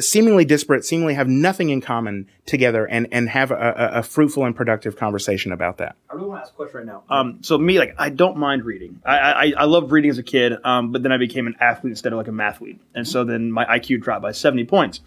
seemingly 0.00 0.44
disparate, 0.44 0.84
seemingly 0.84 1.14
have 1.14 1.28
nothing 1.28 1.70
in 1.70 1.80
common 1.80 2.28
together, 2.46 2.86
and 2.86 3.06
and 3.12 3.28
have 3.28 3.50
a, 3.50 3.90
a, 3.94 4.02
fruitful 4.02 4.44
and 4.44 4.54
productive 4.54 4.96
conversation 4.96 5.52
about 5.52 5.78
that. 5.78 5.96
I 6.10 6.14
really 6.14 6.28
want 6.28 6.40
to 6.40 6.42
ask 6.42 6.52
a 6.52 6.56
question 6.56 6.78
right 6.78 6.86
now. 6.86 7.02
Um, 7.08 7.38
so 7.42 7.58
me, 7.58 7.78
like, 7.78 7.94
I 7.98 8.10
don't 8.10 8.36
mind 8.36 8.64
reading. 8.64 9.00
I 9.04 9.18
I, 9.18 9.52
I 9.58 9.64
loved 9.64 9.92
reading 9.92 10.10
as 10.10 10.18
a 10.18 10.22
kid, 10.22 10.54
um, 10.64 10.92
but 10.92 11.02
then 11.02 11.12
I 11.12 11.18
became 11.18 11.46
an 11.46 11.56
athlete 11.60 11.92
instead 11.92 12.12
of 12.12 12.18
like 12.18 12.28
a 12.28 12.32
mathlete, 12.32 12.78
and 12.94 13.06
so 13.06 13.24
then 13.24 13.52
my 13.52 13.64
IQ 13.64 14.02
dropped 14.02 14.22
by 14.22 14.32
seventy 14.32 14.64
points. 14.64 15.00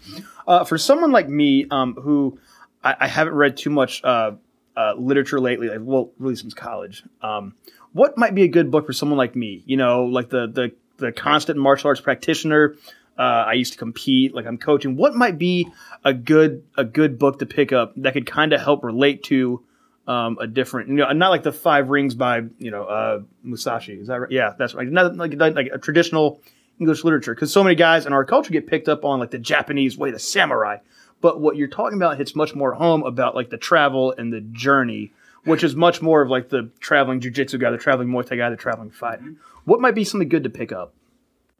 Uh, 0.46 0.64
for 0.64 0.78
someone 0.78 1.12
like 1.12 1.28
me, 1.28 1.66
um, 1.70 1.94
who 1.94 2.38
I, 2.82 2.96
I, 3.00 3.06
haven't 3.06 3.34
read 3.34 3.56
too 3.56 3.70
much 3.70 4.02
uh, 4.02 4.32
uh, 4.76 4.94
literature 4.98 5.40
lately, 5.40 5.68
like, 5.68 5.78
well, 5.80 6.10
really 6.18 6.34
since 6.34 6.54
college. 6.54 7.04
Um, 7.20 7.54
what 7.92 8.18
might 8.18 8.34
be 8.34 8.42
a 8.42 8.48
good 8.48 8.70
book 8.70 8.86
for 8.86 8.92
someone 8.92 9.18
like 9.18 9.36
me? 9.36 9.62
You 9.66 9.76
know, 9.76 10.04
like 10.04 10.30
the 10.30 10.46
the 10.46 10.72
the 10.96 11.12
constant 11.12 11.58
martial 11.58 11.88
arts 11.88 12.00
practitioner 12.00 12.76
uh, 13.18 13.44
I 13.46 13.52
used 13.54 13.72
to 13.72 13.78
compete, 13.78 14.34
like 14.34 14.46
I'm 14.46 14.58
coaching. 14.58 14.96
What 14.96 15.14
might 15.14 15.38
be 15.38 15.68
a 16.04 16.14
good 16.14 16.64
a 16.76 16.84
good 16.84 17.18
book 17.18 17.38
to 17.40 17.46
pick 17.46 17.72
up 17.72 17.92
that 17.96 18.14
could 18.14 18.26
kind 18.26 18.52
of 18.52 18.60
help 18.60 18.82
relate 18.82 19.22
to 19.24 19.62
um, 20.06 20.38
a 20.40 20.46
different, 20.46 20.88
you 20.88 20.96
know, 20.96 21.10
not 21.12 21.30
like 21.30 21.42
the 21.42 21.52
Five 21.52 21.90
Rings 21.90 22.14
by 22.14 22.42
you 22.58 22.70
know 22.70 22.84
uh, 22.84 23.20
Musashi. 23.44 24.00
Is 24.00 24.08
that 24.08 24.20
right? 24.20 24.30
Yeah, 24.30 24.54
that's 24.58 24.74
right. 24.74 24.88
Not 24.88 25.16
like 25.16 25.34
like 25.34 25.70
a 25.72 25.78
traditional 25.78 26.40
English 26.80 27.04
literature 27.04 27.34
because 27.34 27.52
so 27.52 27.62
many 27.62 27.76
guys 27.76 28.06
in 28.06 28.12
our 28.12 28.24
culture 28.24 28.52
get 28.52 28.66
picked 28.66 28.88
up 28.88 29.04
on 29.04 29.20
like 29.20 29.30
the 29.30 29.38
Japanese 29.38 29.96
way, 29.96 30.10
the 30.10 30.18
samurai. 30.18 30.78
But 31.20 31.40
what 31.40 31.56
you're 31.56 31.68
talking 31.68 31.98
about 31.98 32.16
hits 32.18 32.34
much 32.34 32.54
more 32.54 32.72
home 32.72 33.04
about 33.04 33.36
like 33.36 33.50
the 33.50 33.56
travel 33.56 34.12
and 34.18 34.32
the 34.32 34.40
journey, 34.40 35.12
which 35.44 35.62
is 35.62 35.76
much 35.76 36.02
more 36.02 36.22
of 36.22 36.28
like 36.28 36.48
the 36.48 36.70
traveling 36.80 37.20
jujitsu 37.20 37.60
guy, 37.60 37.70
the 37.70 37.78
traveling 37.78 38.08
Muay 38.08 38.26
Thai 38.26 38.36
guy, 38.36 38.50
the 38.50 38.56
traveling 38.56 38.90
fighter. 38.90 39.34
What 39.64 39.80
might 39.80 39.94
be 39.94 40.02
something 40.02 40.28
good 40.28 40.42
to 40.42 40.50
pick 40.50 40.72
up? 40.72 40.94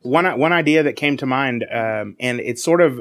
One 0.02 0.38
one 0.38 0.52
idea 0.52 0.82
that 0.82 0.94
came 0.96 1.16
to 1.18 1.26
mind, 1.26 1.64
um, 1.70 2.16
and 2.20 2.40
it's 2.40 2.62
sort 2.62 2.80
of 2.80 2.98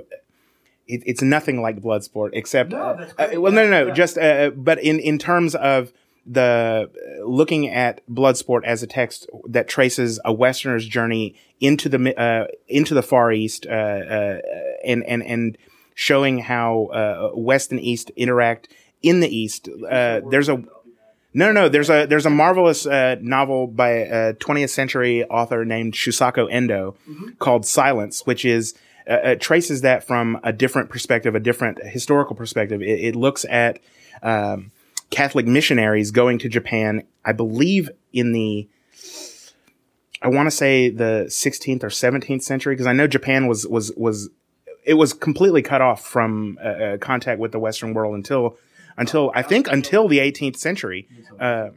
it, 0.88 1.04
it's 1.06 1.22
nothing 1.22 1.62
like 1.62 1.80
Bloodsport, 1.80 2.32
except 2.34 2.72
no, 2.72 2.80
uh, 2.80 3.08
uh, 3.18 3.42
well, 3.42 3.52
no, 3.52 3.64
no, 3.64 3.70
no, 3.70 3.88
yeah. 3.88 3.94
just 3.94 4.18
uh, 4.18 4.52
but 4.52 4.82
in 4.84 5.00
in 5.00 5.18
terms 5.18 5.56
of 5.56 5.92
the 6.26 6.90
uh, 7.20 7.26
looking 7.26 7.68
at 7.70 8.06
Bloodsport 8.08 8.64
as 8.66 8.84
a 8.84 8.88
text 8.88 9.28
that 9.48 9.68
traces 9.68 10.20
a 10.24 10.34
Westerner's 10.34 10.88
journey 10.88 11.36
into 11.60 11.90
the 11.90 12.20
uh, 12.20 12.48
into 12.68 12.94
the 12.94 13.04
Far 13.04 13.32
East, 13.32 13.66
uh, 13.66 14.40
and 14.86 15.04
and 15.06 15.24
and 15.24 15.58
showing 15.96 16.40
how 16.40 17.32
West 17.36 17.72
and 17.72 17.80
East 17.80 18.12
interact 18.16 18.68
in 19.02 19.20
the 19.20 19.36
East. 19.36 19.70
there's 19.90 20.50
a 20.50 20.64
no, 21.34 21.52
no, 21.52 21.62
no. 21.64 21.70
There's 21.70 21.90
a 21.90 22.06
there's 22.06 22.26
a 22.26 22.30
marvelous 22.30 22.86
uh, 22.86 23.16
novel 23.22 23.68
by 23.68 23.90
a 23.90 24.34
20th 24.34 24.70
century 24.70 25.24
author 25.26 25.64
named 25.64 25.94
Shusaku 25.94 26.48
Endo 26.52 26.96
mm-hmm. 27.10 27.30
called 27.40 27.66
Silence, 27.66 28.26
which 28.26 28.44
is 28.44 28.74
uh, 29.08 29.14
uh, 29.14 29.36
traces 29.36 29.82
that 29.82 30.06
from 30.06 30.40
a 30.44 30.52
different 30.52 30.90
perspective, 30.90 31.34
a 31.34 31.40
different 31.40 31.84
historical 31.84 32.36
perspective. 32.36 32.82
It, 32.82 33.00
it 33.00 33.16
looks 33.16 33.46
at 33.50 33.80
um, 34.22 34.72
Catholic 35.10 35.48
missionaries 35.48 36.12
going 36.12 36.38
to 36.40 36.50
Japan, 36.50 37.04
I 37.24 37.32
believe, 37.32 37.90
in 38.12 38.34
the 38.34 38.68
I 40.22 40.28
want 40.28 40.48
to 40.48 40.52
say 40.52 40.90
the 40.90 41.26
16th 41.28 41.84
or 41.84 41.88
17th 41.88 42.44
century, 42.44 42.76
because 42.76 42.86
I 42.86 42.94
know 42.94 43.08
Japan 43.08 43.48
was 43.48 43.66
was 43.66 43.92
was 43.96 44.30
it 44.84 44.96
was 44.96 45.14
completely 45.14 45.62
cut 45.62 45.82
off 45.82 46.06
from 46.06 46.58
uh, 46.64 46.68
uh 46.68 46.98
contact 46.98 47.40
with 47.40 47.52
the 47.52 47.60
Western 47.60 47.94
world 47.94 48.16
until 48.16 48.58
until 49.02 49.32
I 49.34 49.42
think 49.42 49.68
until 49.68 50.08
the 50.08 50.20
18th 50.20 50.58
century. 50.58 51.08
Uh, 51.40 51.70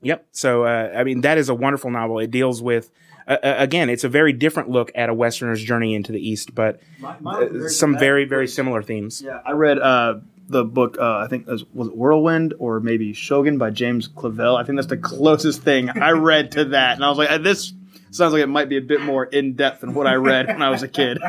yep. 0.00 0.26
So 0.30 0.64
uh, 0.64 0.92
I 0.96 1.04
mean 1.04 1.20
that 1.22 1.36
is 1.36 1.48
a 1.48 1.54
wonderful 1.54 1.90
novel. 1.90 2.18
It 2.20 2.30
deals 2.30 2.62
with 2.62 2.90
uh, 3.26 3.36
uh 3.42 3.54
again, 3.58 3.90
it's 3.90 4.04
a 4.04 4.08
very 4.08 4.32
different 4.32 4.70
look 4.70 4.90
at 4.94 5.08
a 5.08 5.14
Westerner's 5.14 5.62
journey 5.62 5.94
into 5.94 6.12
the 6.12 6.20
East, 6.26 6.54
but 6.54 6.80
uh, 7.04 7.68
some 7.68 7.98
very 7.98 8.24
very 8.24 8.48
similar 8.48 8.82
themes. 8.82 9.20
Yeah, 9.20 9.40
I 9.44 9.52
read 9.52 9.78
uh, 9.78 10.20
the 10.48 10.64
book. 10.64 10.98
I 10.98 11.26
think 11.26 11.46
was, 11.46 11.64
was 11.74 11.88
it 11.88 11.96
Whirlwind 11.96 12.54
or 12.58 12.80
maybe 12.80 13.12
Shogun 13.12 13.58
by 13.58 13.70
James 13.70 14.08
Clavell. 14.08 14.56
I 14.58 14.64
think 14.64 14.76
that's 14.76 14.88
the 14.88 14.96
closest 15.14 15.62
thing 15.62 15.90
I 15.90 16.12
read 16.12 16.52
to 16.52 16.66
that, 16.66 16.94
and 16.94 17.04
I 17.04 17.08
was 17.08 17.18
like, 17.18 17.42
this 17.42 17.72
sounds 18.14 18.32
like 18.32 18.42
it 18.42 18.48
might 18.48 18.68
be 18.68 18.76
a 18.76 18.82
bit 18.82 19.00
more 19.02 19.24
in 19.24 19.54
depth 19.54 19.80
than 19.80 19.94
what 19.94 20.06
I 20.06 20.14
read 20.14 20.46
when 20.46 20.62
I 20.62 20.70
was 20.70 20.82
a 20.82 20.88
kid. 20.88 21.18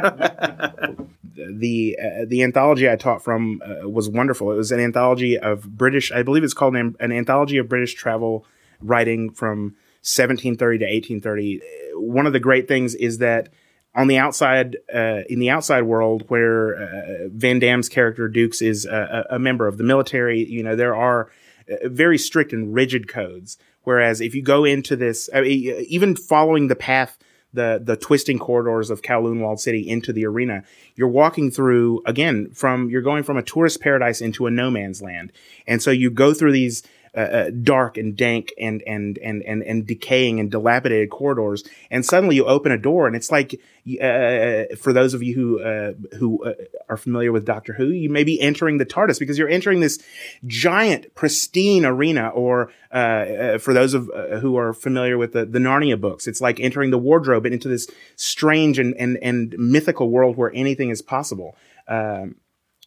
the 1.35 1.97
uh, 2.01 2.25
the 2.27 2.43
anthology 2.43 2.89
I 2.89 2.95
taught 2.95 3.23
from 3.23 3.61
uh, 3.63 3.89
was 3.89 4.09
wonderful. 4.09 4.51
It 4.51 4.55
was 4.55 4.71
an 4.71 4.79
anthology 4.79 5.37
of 5.37 5.77
British, 5.77 6.11
I 6.11 6.23
believe 6.23 6.43
it's 6.43 6.53
called 6.53 6.75
an, 6.75 6.95
an 6.99 7.11
anthology 7.11 7.57
of 7.57 7.69
British 7.69 7.93
travel 7.93 8.45
writing 8.81 9.31
from 9.31 9.75
1730 10.03 10.79
to 10.79 10.85
1830. 10.85 11.61
One 11.95 12.27
of 12.27 12.33
the 12.33 12.39
great 12.39 12.67
things 12.67 12.95
is 12.95 13.19
that 13.19 13.49
on 13.95 14.07
the 14.07 14.17
outside, 14.17 14.77
uh, 14.93 15.21
in 15.29 15.39
the 15.39 15.49
outside 15.49 15.83
world, 15.83 16.25
where 16.27 16.75
uh, 16.75 17.27
Van 17.29 17.59
Damme's 17.59 17.89
character 17.89 18.27
Dux 18.27 18.61
is 18.61 18.85
a, 18.85 19.27
a, 19.29 19.39
member 19.39 19.67
of 19.67 19.77
the 19.77 19.83
military, 19.83 20.43
you 20.43 20.63
know 20.63 20.75
there 20.75 20.95
are 20.95 21.25
uh, 21.25 21.29
Uh, 21.71 21.89
very 21.89 22.17
strict 22.17 22.53
and 22.53 22.73
rigid 22.73 23.07
codes. 23.07 23.57
Whereas 23.83 24.21
if 24.21 24.33
you 24.33 24.41
go 24.41 24.63
into 24.63 24.95
this, 24.95 25.29
I 25.33 25.41
mean, 25.41 25.85
even 25.87 26.15
following 26.15 26.67
the 26.67 26.75
path 26.75 27.17
the 27.53 27.79
the 27.83 27.95
twisting 27.95 28.39
corridors 28.39 28.89
of 28.89 29.01
Kowloon 29.01 29.39
Walled 29.39 29.59
City 29.59 29.87
into 29.87 30.11
the 30.11 30.25
arena. 30.25 30.63
You're 30.95 31.07
walking 31.07 31.51
through 31.51 32.01
again 32.05 32.49
from 32.51 32.89
you're 32.89 33.01
going 33.01 33.23
from 33.23 33.37
a 33.37 33.43
tourist 33.43 33.79
paradise 33.79 34.21
into 34.21 34.47
a 34.47 34.51
no 34.51 34.71
man's 34.71 35.01
land, 35.01 35.31
and 35.67 35.81
so 35.81 35.91
you 35.91 36.09
go 36.09 36.33
through 36.33 36.51
these 36.51 36.83
uh, 37.15 37.19
uh, 37.19 37.51
dark 37.61 37.97
and 37.97 38.17
dank 38.17 38.51
and, 38.59 38.81
and, 38.87 39.19
and, 39.19 39.43
and, 39.43 39.61
and 39.61 39.85
decaying 39.85 40.39
and 40.39 40.49
dilapidated 40.49 41.11
corridors. 41.11 41.63
And 41.91 42.03
suddenly 42.03 42.35
you 42.35 42.45
open 42.45 42.71
a 42.71 42.77
door 42.77 43.05
and 43.05 43.15
it's 43.15 43.31
like, 43.31 43.53
uh, 44.01 44.75
for 44.75 44.93
those 44.93 45.13
of 45.13 45.21
you 45.21 45.35
who, 45.35 45.61
uh, 45.61 45.93
who 46.17 46.43
uh, 46.43 46.53
are 46.89 46.97
familiar 46.97 47.31
with 47.31 47.45
Doctor 47.45 47.73
Who, 47.73 47.89
you 47.89 48.09
may 48.09 48.23
be 48.23 48.41
entering 48.41 48.79
the 48.79 48.85
TARDIS 48.85 49.19
because 49.19 49.37
you're 49.37 49.47
entering 49.47 49.79
this 49.79 50.01
giant, 50.47 51.13
pristine 51.13 51.85
arena. 51.85 52.29
Or, 52.29 52.71
for 52.89 53.73
those 53.73 53.93
of 53.93 54.09
who 54.41 54.55
are 54.55 54.73
familiar 54.73 55.17
with 55.17 55.33
the, 55.33 55.45
the 55.45 55.59
Narnia 55.59 55.99
books, 55.99 56.27
it's 56.27 56.41
like 56.41 56.59
entering 56.59 56.89
the 56.91 56.97
wardrobe 56.97 57.45
into 57.45 57.67
this 57.67 57.87
strange 58.15 58.79
and, 58.79 58.95
and, 58.97 59.17
and 59.21 59.55
mythical 59.57 60.09
world 60.09 60.35
where 60.37 60.51
anything 60.53 60.89
is 60.89 61.01
possible. 61.01 61.55
Um, 61.87 62.35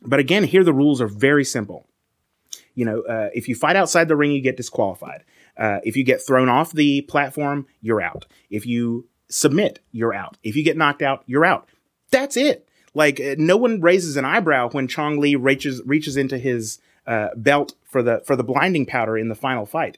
but 0.02 0.18
again, 0.18 0.44
here 0.44 0.64
the 0.64 0.72
rules 0.72 1.00
are 1.00 1.08
very 1.08 1.44
simple 1.44 1.86
you 2.76 2.84
know, 2.84 3.00
uh, 3.02 3.30
if 3.34 3.48
you 3.48 3.56
fight 3.56 3.74
outside 3.74 4.06
the 4.06 4.14
ring, 4.14 4.30
you 4.30 4.40
get 4.40 4.56
disqualified. 4.56 5.24
Uh, 5.56 5.78
if 5.82 5.96
you 5.96 6.04
get 6.04 6.24
thrown 6.24 6.48
off 6.48 6.72
the 6.72 7.00
platform, 7.02 7.66
you're 7.80 8.02
out. 8.02 8.26
If 8.50 8.66
you 8.66 9.08
submit, 9.28 9.80
you're 9.90 10.14
out. 10.14 10.36
If 10.44 10.54
you 10.54 10.62
get 10.62 10.76
knocked 10.76 11.02
out, 11.02 11.24
you're 11.26 11.44
out. 11.44 11.68
That's 12.10 12.36
it. 12.36 12.68
Like 12.94 13.18
uh, 13.18 13.34
no 13.38 13.56
one 13.56 13.80
raises 13.80 14.16
an 14.16 14.24
eyebrow 14.24 14.68
when 14.70 14.86
Chong 14.86 15.18
Li 15.18 15.34
reaches 15.34 15.82
reaches 15.84 16.16
into 16.16 16.38
his 16.38 16.78
uh, 17.06 17.28
belt 17.34 17.74
for 17.82 18.02
the 18.02 18.22
for 18.24 18.36
the 18.36 18.44
blinding 18.44 18.86
powder 18.86 19.16
in 19.16 19.28
the 19.28 19.34
final 19.34 19.66
fight. 19.66 19.96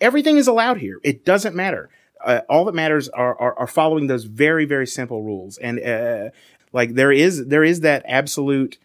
Everything 0.00 0.36
is 0.36 0.46
allowed 0.46 0.78
here. 0.78 1.00
It 1.02 1.24
doesn't 1.24 1.56
matter. 1.56 1.88
Uh, 2.24 2.42
all 2.48 2.64
that 2.64 2.74
matters 2.74 3.08
are, 3.08 3.38
are, 3.40 3.58
are 3.58 3.66
following 3.66 4.06
those 4.06 4.24
very 4.24 4.66
very 4.66 4.86
simple 4.86 5.22
rules. 5.22 5.56
And 5.56 5.80
uh, 5.80 6.30
like 6.72 6.94
there 6.94 7.12
is 7.12 7.46
there 7.46 7.64
is 7.64 7.80
that 7.80 8.04
absolute 8.06 8.78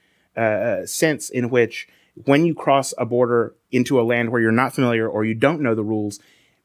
sense 0.86 1.29
in 1.29 1.49
which 1.49 1.88
when 2.26 2.45
you 2.45 2.54
cross 2.54 2.93
a 2.97 3.06
border 3.06 3.56
into 3.71 3.99
a 3.99 4.04
land 4.04 4.32
where 4.32 4.41
you're 4.41 4.52
not 4.52 4.73
familiar 4.73 5.08
or 5.08 5.26
you 5.26 5.34
don't 5.34 5.62
know 5.62 5.76
the 5.76 5.84
rules, 5.84 6.19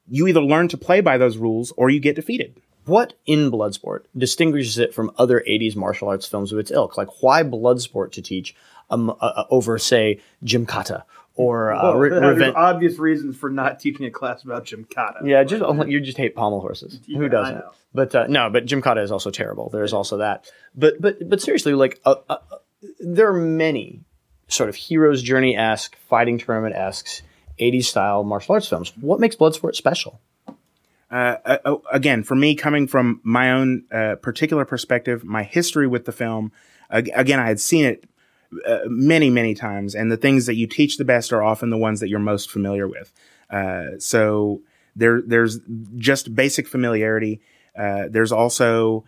you 0.06 0.26
either 0.26 0.40
learn 0.40 0.68
to 0.68 0.76
play 0.76 1.00
by 1.00 1.18
those 1.18 1.36
rules 1.36 1.72
or 1.76 1.90
you 1.90 2.00
get 2.00 2.16
defeated. 2.16 2.60
What 2.84 3.14
in 3.26 3.50
Bloodsport 3.50 4.04
distinguishes 4.16 4.78
it 4.78 4.94
from 4.94 5.10
other 5.18 5.44
80s 5.46 5.76
martial 5.76 6.08
arts 6.08 6.26
films 6.26 6.52
of 6.52 6.58
its 6.58 6.70
ilk? 6.70 6.96
Like, 6.96 7.22
why 7.22 7.42
Bloodsport 7.42 8.12
to 8.12 8.22
teach 8.22 8.54
um, 8.90 9.10
uh, 9.10 9.14
uh 9.20 9.44
over, 9.50 9.78
say, 9.78 10.20
Gymkata 10.42 11.02
or 11.38 11.72
uh, 11.72 11.82
well, 11.82 11.96
re- 11.96 12.52
obvious 12.52 12.98
reasons 12.98 13.36
for 13.36 13.48
not 13.48 13.78
teaching 13.78 14.04
a 14.04 14.10
class 14.10 14.42
about 14.42 14.66
Gymkata. 14.66 15.24
Yeah, 15.24 15.44
just 15.44 15.62
you 15.88 16.00
just 16.00 16.18
hate 16.18 16.34
pommel 16.34 16.60
horses. 16.60 17.00
Yeah, 17.06 17.18
Who 17.18 17.28
doesn't? 17.28 17.64
But 17.94 18.14
uh, 18.14 18.26
no, 18.26 18.50
but 18.50 18.66
Gymkata 18.66 19.02
is 19.02 19.10
also 19.10 19.30
terrible. 19.30 19.70
There's 19.70 19.92
also 19.92 20.18
that. 20.18 20.50
But 20.74 21.00
but 21.00 21.28
but 21.28 21.40
seriously, 21.40 21.74
like 21.74 22.00
uh, 22.04 22.16
uh, 22.28 22.38
there 22.98 23.28
are 23.28 23.40
many 23.40 24.04
sort 24.48 24.68
of 24.68 24.74
hero's 24.74 25.22
journey 25.22 25.56
esque, 25.56 25.96
fighting 26.08 26.38
tournament 26.38 26.74
esque, 26.74 27.22
80s 27.60 27.84
style 27.84 28.24
martial 28.24 28.54
arts 28.54 28.68
films. 28.68 28.92
What 29.00 29.20
makes 29.20 29.36
Bloodsport 29.36 29.74
special? 29.74 30.20
Uh, 31.10 31.36
uh, 31.44 31.58
oh, 31.64 31.82
again, 31.92 32.22
for 32.22 32.34
me, 32.34 32.54
coming 32.54 32.86
from 32.86 33.20
my 33.22 33.50
own 33.52 33.84
uh, 33.90 34.16
particular 34.16 34.64
perspective, 34.64 35.24
my 35.24 35.42
history 35.42 35.86
with 35.86 36.04
the 36.04 36.12
film, 36.12 36.52
again, 36.90 37.40
I 37.40 37.46
had 37.46 37.60
seen 37.60 37.84
it 37.84 38.04
uh, 38.66 38.80
many, 38.86 39.30
many 39.30 39.54
times, 39.54 39.94
and 39.94 40.10
the 40.12 40.16
things 40.16 40.46
that 40.46 40.56
you 40.56 40.66
teach 40.66 40.96
the 40.96 41.04
best 41.04 41.32
are 41.32 41.42
often 41.42 41.70
the 41.70 41.78
ones 41.78 42.00
that 42.00 42.08
you're 42.08 42.18
most 42.18 42.50
familiar 42.50 42.86
with. 42.86 43.12
Uh, 43.50 43.98
so 43.98 44.60
there, 44.96 45.22
there's 45.22 45.60
just 45.96 46.34
basic 46.34 46.66
familiarity. 46.66 47.40
Uh, 47.76 48.04
there's 48.10 48.32
also, 48.32 49.04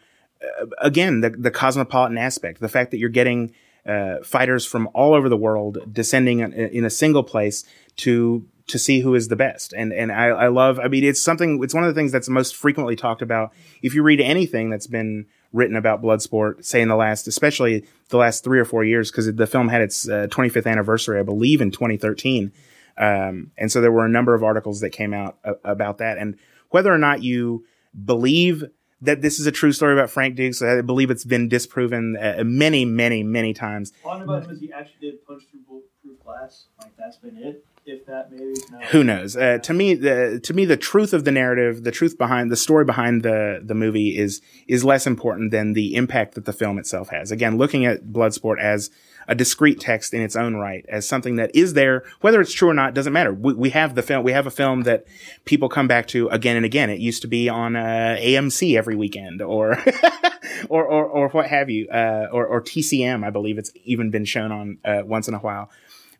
again, 0.78 1.20
the, 1.20 1.30
the 1.30 1.50
cosmopolitan 1.50 2.16
aspect, 2.16 2.60
the 2.60 2.68
fact 2.68 2.90
that 2.92 2.98
you're 2.98 3.08
getting 3.10 3.52
uh, 3.86 4.16
fighters 4.22 4.66
from 4.66 4.88
all 4.94 5.14
over 5.14 5.28
the 5.28 5.36
world 5.36 5.78
descending 5.92 6.40
in, 6.40 6.52
in, 6.52 6.84
a 6.84 6.90
single 6.90 7.22
place 7.22 7.64
to 7.96 8.46
to 8.66 8.78
see 8.78 9.00
who 9.00 9.14
is 9.14 9.28
the 9.28 9.36
best. 9.36 9.72
And 9.72 9.92
and 9.92 10.12
I, 10.12 10.26
I 10.26 10.48
love. 10.48 10.78
I 10.78 10.88
mean, 10.88 11.04
it's 11.04 11.20
something. 11.20 11.62
It's 11.62 11.74
one 11.74 11.84
of 11.84 11.92
the 11.92 11.98
things 11.98 12.12
that's 12.12 12.28
most 12.28 12.54
frequently 12.54 12.96
talked 12.96 13.22
about. 13.22 13.52
If 13.82 13.94
you 13.94 14.02
read 14.02 14.20
anything 14.20 14.70
that's 14.70 14.86
been 14.86 15.26
written 15.52 15.76
about 15.76 16.02
Bloodsport, 16.02 16.64
say 16.64 16.80
in 16.80 16.88
the 16.88 16.96
last, 16.96 17.26
especially 17.26 17.84
the 18.08 18.16
last 18.16 18.44
three 18.44 18.60
or 18.60 18.64
four 18.64 18.84
years, 18.84 19.10
because 19.10 19.32
the 19.34 19.46
film 19.46 19.68
had 19.68 19.80
its 19.80 20.08
uh, 20.08 20.28
25th 20.30 20.66
anniversary, 20.66 21.18
I 21.18 21.22
believe, 21.22 21.60
in 21.60 21.70
2013. 21.70 22.52
Um, 22.96 23.50
and 23.56 23.72
so 23.72 23.80
there 23.80 23.90
were 23.90 24.04
a 24.04 24.10
number 24.10 24.34
of 24.34 24.44
articles 24.44 24.80
that 24.80 24.90
came 24.90 25.12
out 25.12 25.38
a- 25.42 25.54
about 25.64 25.98
that. 25.98 26.18
And 26.18 26.38
whether 26.68 26.92
or 26.92 26.98
not 26.98 27.22
you 27.22 27.64
believe 28.04 28.64
that 29.02 29.22
this 29.22 29.38
is 29.40 29.46
a 29.46 29.52
true 29.52 29.72
story 29.72 29.92
about 29.94 30.10
Frank 30.10 30.36
Dux. 30.36 30.62
I 30.62 30.82
believe 30.82 31.10
it's 31.10 31.24
been 31.24 31.48
disproven 31.48 32.16
uh, 32.16 32.42
many, 32.44 32.84
many, 32.84 33.22
many 33.22 33.54
times. 33.54 33.92
On 34.04 34.22
about 34.22 34.44
him 34.44 34.50
is 34.50 34.60
he 34.60 34.72
actually 34.72 35.10
did 35.10 35.26
punch 35.26 35.44
through 35.50 35.60
bulletproof 35.68 36.22
glass. 36.24 36.66
Like 36.80 36.96
that's 36.96 37.16
been 37.16 37.36
it. 37.38 37.64
That 38.06 38.30
maybe. 38.30 38.54
No. 38.70 38.78
Who 38.88 39.04
knows? 39.04 39.36
Uh, 39.36 39.58
to 39.58 39.72
me, 39.72 39.94
the 39.94 40.40
to 40.42 40.54
me 40.54 40.64
the 40.64 40.76
truth 40.76 41.12
of 41.12 41.24
the 41.24 41.32
narrative, 41.32 41.84
the 41.84 41.90
truth 41.90 42.18
behind 42.18 42.50
the 42.50 42.56
story 42.56 42.84
behind 42.84 43.22
the 43.22 43.60
the 43.62 43.74
movie 43.74 44.16
is 44.16 44.40
is 44.66 44.84
less 44.84 45.06
important 45.06 45.50
than 45.50 45.72
the 45.72 45.94
impact 45.94 46.34
that 46.34 46.44
the 46.44 46.52
film 46.52 46.78
itself 46.78 47.08
has. 47.10 47.30
Again, 47.30 47.56
looking 47.56 47.84
at 47.86 48.04
Bloodsport 48.04 48.60
as 48.60 48.90
a 49.30 49.34
discrete 49.34 49.78
text 49.78 50.12
in 50.12 50.20
its 50.20 50.34
own 50.34 50.56
right 50.56 50.84
as 50.88 51.08
something 51.08 51.36
that 51.36 51.54
is 51.54 51.74
there, 51.74 52.02
whether 52.20 52.40
it's 52.40 52.52
true 52.52 52.68
or 52.68 52.74
not, 52.74 52.94
doesn't 52.94 53.12
matter. 53.12 53.32
We, 53.32 53.54
we 53.54 53.70
have 53.70 53.94
the 53.94 54.02
film, 54.02 54.24
we 54.24 54.32
have 54.32 54.46
a 54.46 54.50
film 54.50 54.82
that 54.82 55.06
people 55.44 55.68
come 55.68 55.86
back 55.86 56.08
to 56.08 56.28
again 56.28 56.56
and 56.56 56.64
again. 56.64 56.90
It 56.90 56.98
used 56.98 57.22
to 57.22 57.28
be 57.28 57.48
on 57.48 57.76
uh, 57.76 58.16
AMC 58.20 58.76
every 58.76 58.96
weekend 58.96 59.40
or, 59.40 59.78
or, 60.68 60.84
or, 60.84 61.04
or, 61.04 61.28
what 61.28 61.46
have 61.46 61.70
you, 61.70 61.88
uh, 61.88 62.26
or, 62.32 62.44
or 62.44 62.60
TCM, 62.60 63.24
I 63.24 63.30
believe 63.30 63.56
it's 63.56 63.70
even 63.84 64.10
been 64.10 64.24
shown 64.24 64.50
on 64.50 64.78
uh, 64.84 65.02
once 65.04 65.28
in 65.28 65.34
a 65.34 65.38
while. 65.38 65.70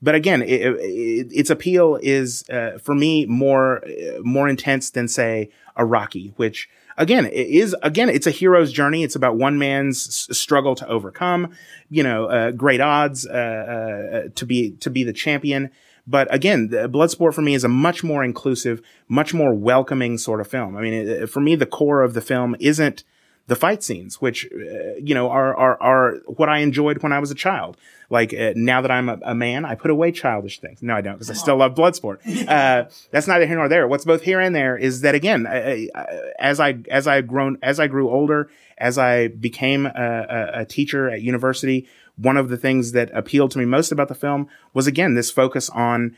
But 0.02 0.14
again, 0.14 0.42
it, 0.42 0.62
it, 0.62 1.28
its 1.30 1.50
appeal 1.50 1.98
is 2.02 2.48
uh, 2.48 2.78
for 2.82 2.94
me 2.94 3.26
more 3.26 3.82
more 4.22 4.48
intense 4.48 4.90
than 4.90 5.08
say 5.08 5.50
a 5.76 5.84
Rocky, 5.84 6.32
which 6.36 6.68
again, 6.96 7.26
it 7.26 7.32
is 7.32 7.76
again, 7.82 8.08
it's 8.08 8.26
a 8.26 8.30
hero's 8.30 8.72
journey. 8.72 9.02
It's 9.04 9.16
about 9.16 9.36
one 9.36 9.58
man's 9.58 10.06
s- 10.30 10.38
struggle 10.38 10.74
to 10.76 10.88
overcome, 10.88 11.52
you 11.88 12.02
know, 12.02 12.26
uh, 12.26 12.50
great 12.52 12.80
odds 12.80 13.26
uh, 13.26 13.30
uh, 13.30 14.28
to 14.34 14.46
be 14.46 14.72
to 14.80 14.90
be 14.90 15.04
the 15.04 15.12
champion. 15.12 15.70
But 16.06 16.32
again, 16.34 16.68
Bloodsport 16.70 17.34
for 17.34 17.42
me 17.42 17.54
is 17.54 17.62
a 17.62 17.68
much 17.68 18.02
more 18.02 18.24
inclusive, 18.24 18.80
much 19.08 19.34
more 19.34 19.54
welcoming 19.54 20.18
sort 20.18 20.40
of 20.40 20.48
film. 20.48 20.76
I 20.76 20.80
mean, 20.80 20.94
it, 20.94 21.30
for 21.30 21.40
me, 21.40 21.54
the 21.54 21.66
core 21.66 22.02
of 22.02 22.14
the 22.14 22.20
film 22.20 22.56
isn't 22.58 23.04
the 23.50 23.56
fight 23.56 23.82
scenes, 23.82 24.20
which 24.20 24.46
uh, 24.46 24.94
you 25.02 25.12
know 25.12 25.28
are 25.28 25.56
are 25.56 25.76
are 25.82 26.14
what 26.26 26.48
I 26.48 26.58
enjoyed 26.58 27.02
when 27.02 27.12
I 27.12 27.18
was 27.18 27.32
a 27.32 27.34
child. 27.34 27.76
Like 28.08 28.32
uh, 28.32 28.52
now 28.54 28.80
that 28.80 28.92
I'm 28.92 29.08
a, 29.08 29.18
a, 29.24 29.34
man, 29.34 29.64
I 29.64 29.74
put 29.74 29.90
away 29.90 30.12
childish 30.12 30.60
things. 30.60 30.84
No, 30.84 30.94
I 30.94 31.00
don't, 31.00 31.14
because 31.14 31.30
I 31.30 31.34
still 31.34 31.56
love 31.56 31.74
Bloodsport. 31.74 32.18
Uh, 32.50 32.88
that's 33.10 33.26
neither 33.26 33.46
here 33.46 33.56
nor 33.56 33.68
there. 33.68 33.86
What's 33.86 34.04
both 34.04 34.22
here 34.22 34.40
and 34.40 34.54
there 34.54 34.76
is 34.76 35.00
that 35.02 35.14
again, 35.14 35.46
I, 35.46 35.88
I, 35.94 36.06
as 36.38 36.60
I 36.60 36.78
as 36.90 37.08
I 37.08 37.22
grown 37.22 37.58
as 37.60 37.80
I 37.80 37.88
grew 37.88 38.08
older, 38.08 38.50
as 38.78 38.98
I 38.98 39.28
became 39.28 39.86
a, 39.86 39.90
a, 39.94 40.60
a 40.60 40.64
teacher 40.64 41.10
at 41.10 41.22
university, 41.22 41.88
one 42.16 42.36
of 42.36 42.50
the 42.50 42.56
things 42.56 42.92
that 42.92 43.10
appealed 43.12 43.50
to 43.52 43.58
me 43.58 43.64
most 43.64 43.90
about 43.90 44.08
the 44.08 44.14
film 44.14 44.48
was 44.74 44.86
again 44.86 45.14
this 45.14 45.30
focus 45.30 45.68
on 45.70 46.16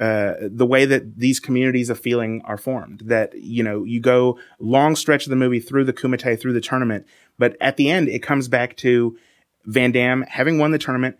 uh, 0.00 0.34
the 0.40 0.66
way 0.66 0.84
that 0.84 1.18
these 1.18 1.40
communities 1.40 1.90
of 1.90 1.98
feeling 1.98 2.40
are 2.44 2.56
formed. 2.56 3.02
That, 3.04 3.34
you 3.34 3.62
know, 3.62 3.82
you 3.84 4.00
go 4.00 4.38
long 4.60 4.94
stretch 4.94 5.26
of 5.26 5.30
the 5.30 5.36
movie 5.36 5.60
through 5.60 5.84
the 5.84 5.92
Kumite, 5.92 6.40
through 6.40 6.52
the 6.52 6.60
tournament, 6.60 7.06
but 7.38 7.56
at 7.60 7.76
the 7.76 7.90
end, 7.90 8.08
it 8.08 8.22
comes 8.22 8.48
back 8.48 8.76
to 8.78 9.18
Van 9.64 9.92
Damme 9.92 10.22
having 10.28 10.58
won 10.58 10.70
the 10.70 10.78
tournament 10.78 11.16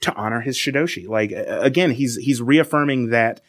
to 0.00 0.14
honor 0.14 0.40
his 0.40 0.56
Shidoshi. 0.56 1.08
Like, 1.08 1.32
again, 1.32 1.90
he's, 1.92 2.16
he's 2.16 2.40
reaffirming 2.42 3.10
that 3.10 3.40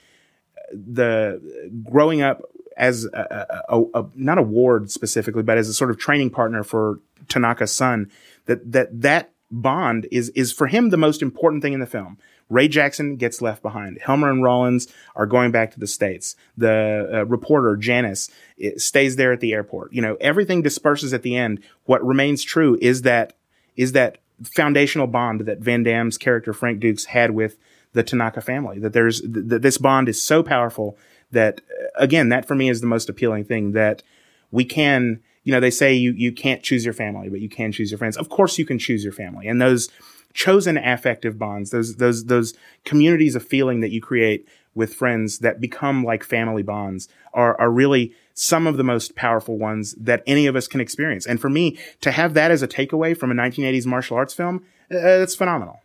the 0.74 1.42
growing 1.90 2.22
up 2.22 2.42
as 2.78 3.06
a, 3.14 3.64
a, 3.70 3.84
a, 3.94 4.06
not 4.16 4.38
a 4.38 4.42
ward 4.42 4.90
specifically, 4.90 5.44
but 5.44 5.58
as 5.58 5.68
a 5.68 5.74
sort 5.74 5.92
of 5.92 5.98
training 5.98 6.30
partner 6.30 6.64
for 6.64 7.00
Tanaka's 7.28 7.72
son, 7.72 8.10
that, 8.46 8.72
that, 8.72 9.02
that 9.02 9.32
bond 9.52 10.08
is, 10.12 10.30
is 10.30 10.52
for 10.54 10.68
him 10.68 10.90
the 10.90 10.98
most 10.98 11.22
important 11.22 11.62
thing 11.62 11.74
in 11.74 11.82
the 11.82 11.86
film 11.86 12.18
Ray 12.52 12.68
Jackson 12.68 13.16
gets 13.16 13.42
left 13.42 13.64
behind. 13.64 13.98
Helmer 14.04 14.30
and 14.30 14.44
Rawlins 14.44 14.88
are 15.16 15.26
going 15.26 15.52
back 15.52 15.72
to 15.72 15.80
the 15.80 15.88
States. 15.88 16.36
The 16.58 17.10
uh, 17.12 17.26
reporter, 17.26 17.78
Janice, 17.78 18.30
stays 18.76 19.16
there 19.16 19.32
at 19.32 19.40
the 19.40 19.54
airport. 19.54 19.94
You 19.94 20.02
know, 20.02 20.18
everything 20.20 20.62
disperses 20.62 21.14
at 21.14 21.24
the 21.24 21.38
end. 21.38 21.64
What 21.86 22.06
remains 22.06 22.44
true 22.44 22.78
is 22.82 23.04
that, 23.04 23.34
is 23.78 23.94
that 23.94 24.18
foundational 24.44 25.08
bond 25.08 25.42
that 25.42 25.60
Van 25.60 25.84
Damme's 25.84 26.18
character, 26.18 26.52
Frank 26.52 26.82
Dux, 26.82 27.06
had 27.06 27.32
with 27.32 27.58
the 27.94 28.04
Tanaka 28.04 28.42
family. 28.42 28.80
That 28.80 28.94
there's, 28.94 29.22
that 29.22 29.62
this 29.62 29.78
bond 29.78 30.10
is 30.10 30.22
so 30.22 30.44
powerful 30.44 30.98
that, 31.32 31.62
uh, 31.62 31.86
again, 31.96 32.30
that 32.30 32.46
for 32.46 32.56
me 32.56 32.70
is 32.70 32.82
the 32.82 32.88
most 32.88 33.10
appealing 33.10 33.46
thing 33.46 33.72
that 33.72 34.04
we 34.52 34.66
can, 34.66 35.22
you 35.46 35.54
know, 35.54 35.62
they 35.62 35.72
say 35.72 35.94
you, 35.94 36.12
you 36.12 36.34
can't 36.34 36.64
choose 36.64 36.84
your 36.84 36.94
family, 36.94 37.30
but 37.30 37.40
you 37.40 37.50
can 37.50 37.72
choose 37.72 37.92
your 37.92 37.98
friends. 37.98 38.18
Of 38.18 38.28
course 38.28 38.58
you 38.58 38.66
can 38.66 38.78
choose 38.78 39.04
your 39.06 39.14
family. 39.14 39.48
And 39.48 39.62
those, 39.62 39.90
chosen 40.34 40.78
affective 40.78 41.38
bonds, 41.38 41.72
those, 41.72 41.96
those, 41.96 42.26
those 42.26 42.54
communities 42.86 43.36
of 43.36 43.46
feeling 43.46 43.82
that 43.82 43.92
you 43.92 44.02
create 44.02 44.48
with 44.74 44.94
friends 44.94 45.40
that 45.40 45.60
become 45.60 46.04
like 46.04 46.24
family 46.24 46.64
bonds 46.64 47.10
are, 47.34 47.60
are 47.60 47.70
really 47.70 48.14
some 48.34 48.68
of 48.68 48.78
the 48.78 48.84
most 48.84 49.16
powerful 49.16 49.58
ones 49.58 49.94
that 49.96 50.24
any 50.26 50.48
of 50.48 50.56
us 50.56 50.68
can 50.68 50.80
experience. 50.80 51.26
And 51.26 51.40
for 51.40 51.50
me, 51.50 51.78
to 52.02 52.12
have 52.12 52.34
that 52.36 52.52
as 52.52 52.64
a 52.64 52.68
takeaway 52.68 53.18
from 53.18 53.32
a 53.32 53.36
1980s 53.36 53.86
martial 53.86 54.18
arts 54.18 54.34
film, 54.34 54.64
uh, 54.90 54.96
that's 55.00 55.36
phenomenal. 55.36 55.82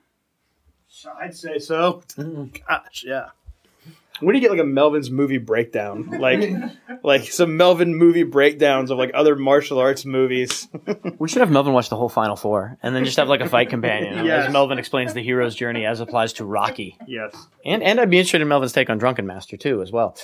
I'd 1.20 1.36
say 1.36 1.58
so. 1.58 2.02
Gosh, 2.16 3.04
yeah. 3.06 3.30
We 4.22 4.32
need 4.32 4.40
to 4.40 4.44
get 4.44 4.50
like 4.50 4.60
a 4.60 4.64
Melvin's 4.64 5.10
movie 5.10 5.38
breakdown, 5.38 6.08
like 6.20 6.50
like 7.02 7.24
some 7.30 7.56
Melvin 7.56 7.94
movie 7.94 8.22
breakdowns 8.22 8.90
of 8.90 8.96
like 8.98 9.10
other 9.14 9.36
martial 9.36 9.78
arts 9.78 10.04
movies. 10.04 10.68
We 11.18 11.28
should 11.28 11.40
have 11.40 11.50
Melvin 11.50 11.72
watch 11.72 11.88
the 11.88 11.96
whole 11.96 12.08
Final 12.08 12.36
Four 12.36 12.78
and 12.82 12.94
then 12.94 13.04
just 13.04 13.16
have 13.18 13.28
like 13.28 13.40
a 13.40 13.48
fight 13.48 13.68
companion 13.70 14.24
Yes. 14.24 14.46
as 14.46 14.52
Melvin 14.52 14.78
explains 14.78 15.12
the 15.14 15.22
hero's 15.22 15.54
journey 15.54 15.84
as 15.86 16.00
applies 16.00 16.32
to 16.34 16.44
Rocky. 16.44 16.96
yes. 17.06 17.34
And 17.64 17.82
and 17.82 18.00
I'd 18.00 18.10
be 18.10 18.18
interested 18.18 18.40
in 18.42 18.48
Melvin's 18.48 18.72
take 18.72 18.88
on 18.90 18.98
Drunken 18.98 19.26
Master 19.26 19.56
too, 19.56 19.82
as 19.82 19.92
well. 19.92 20.16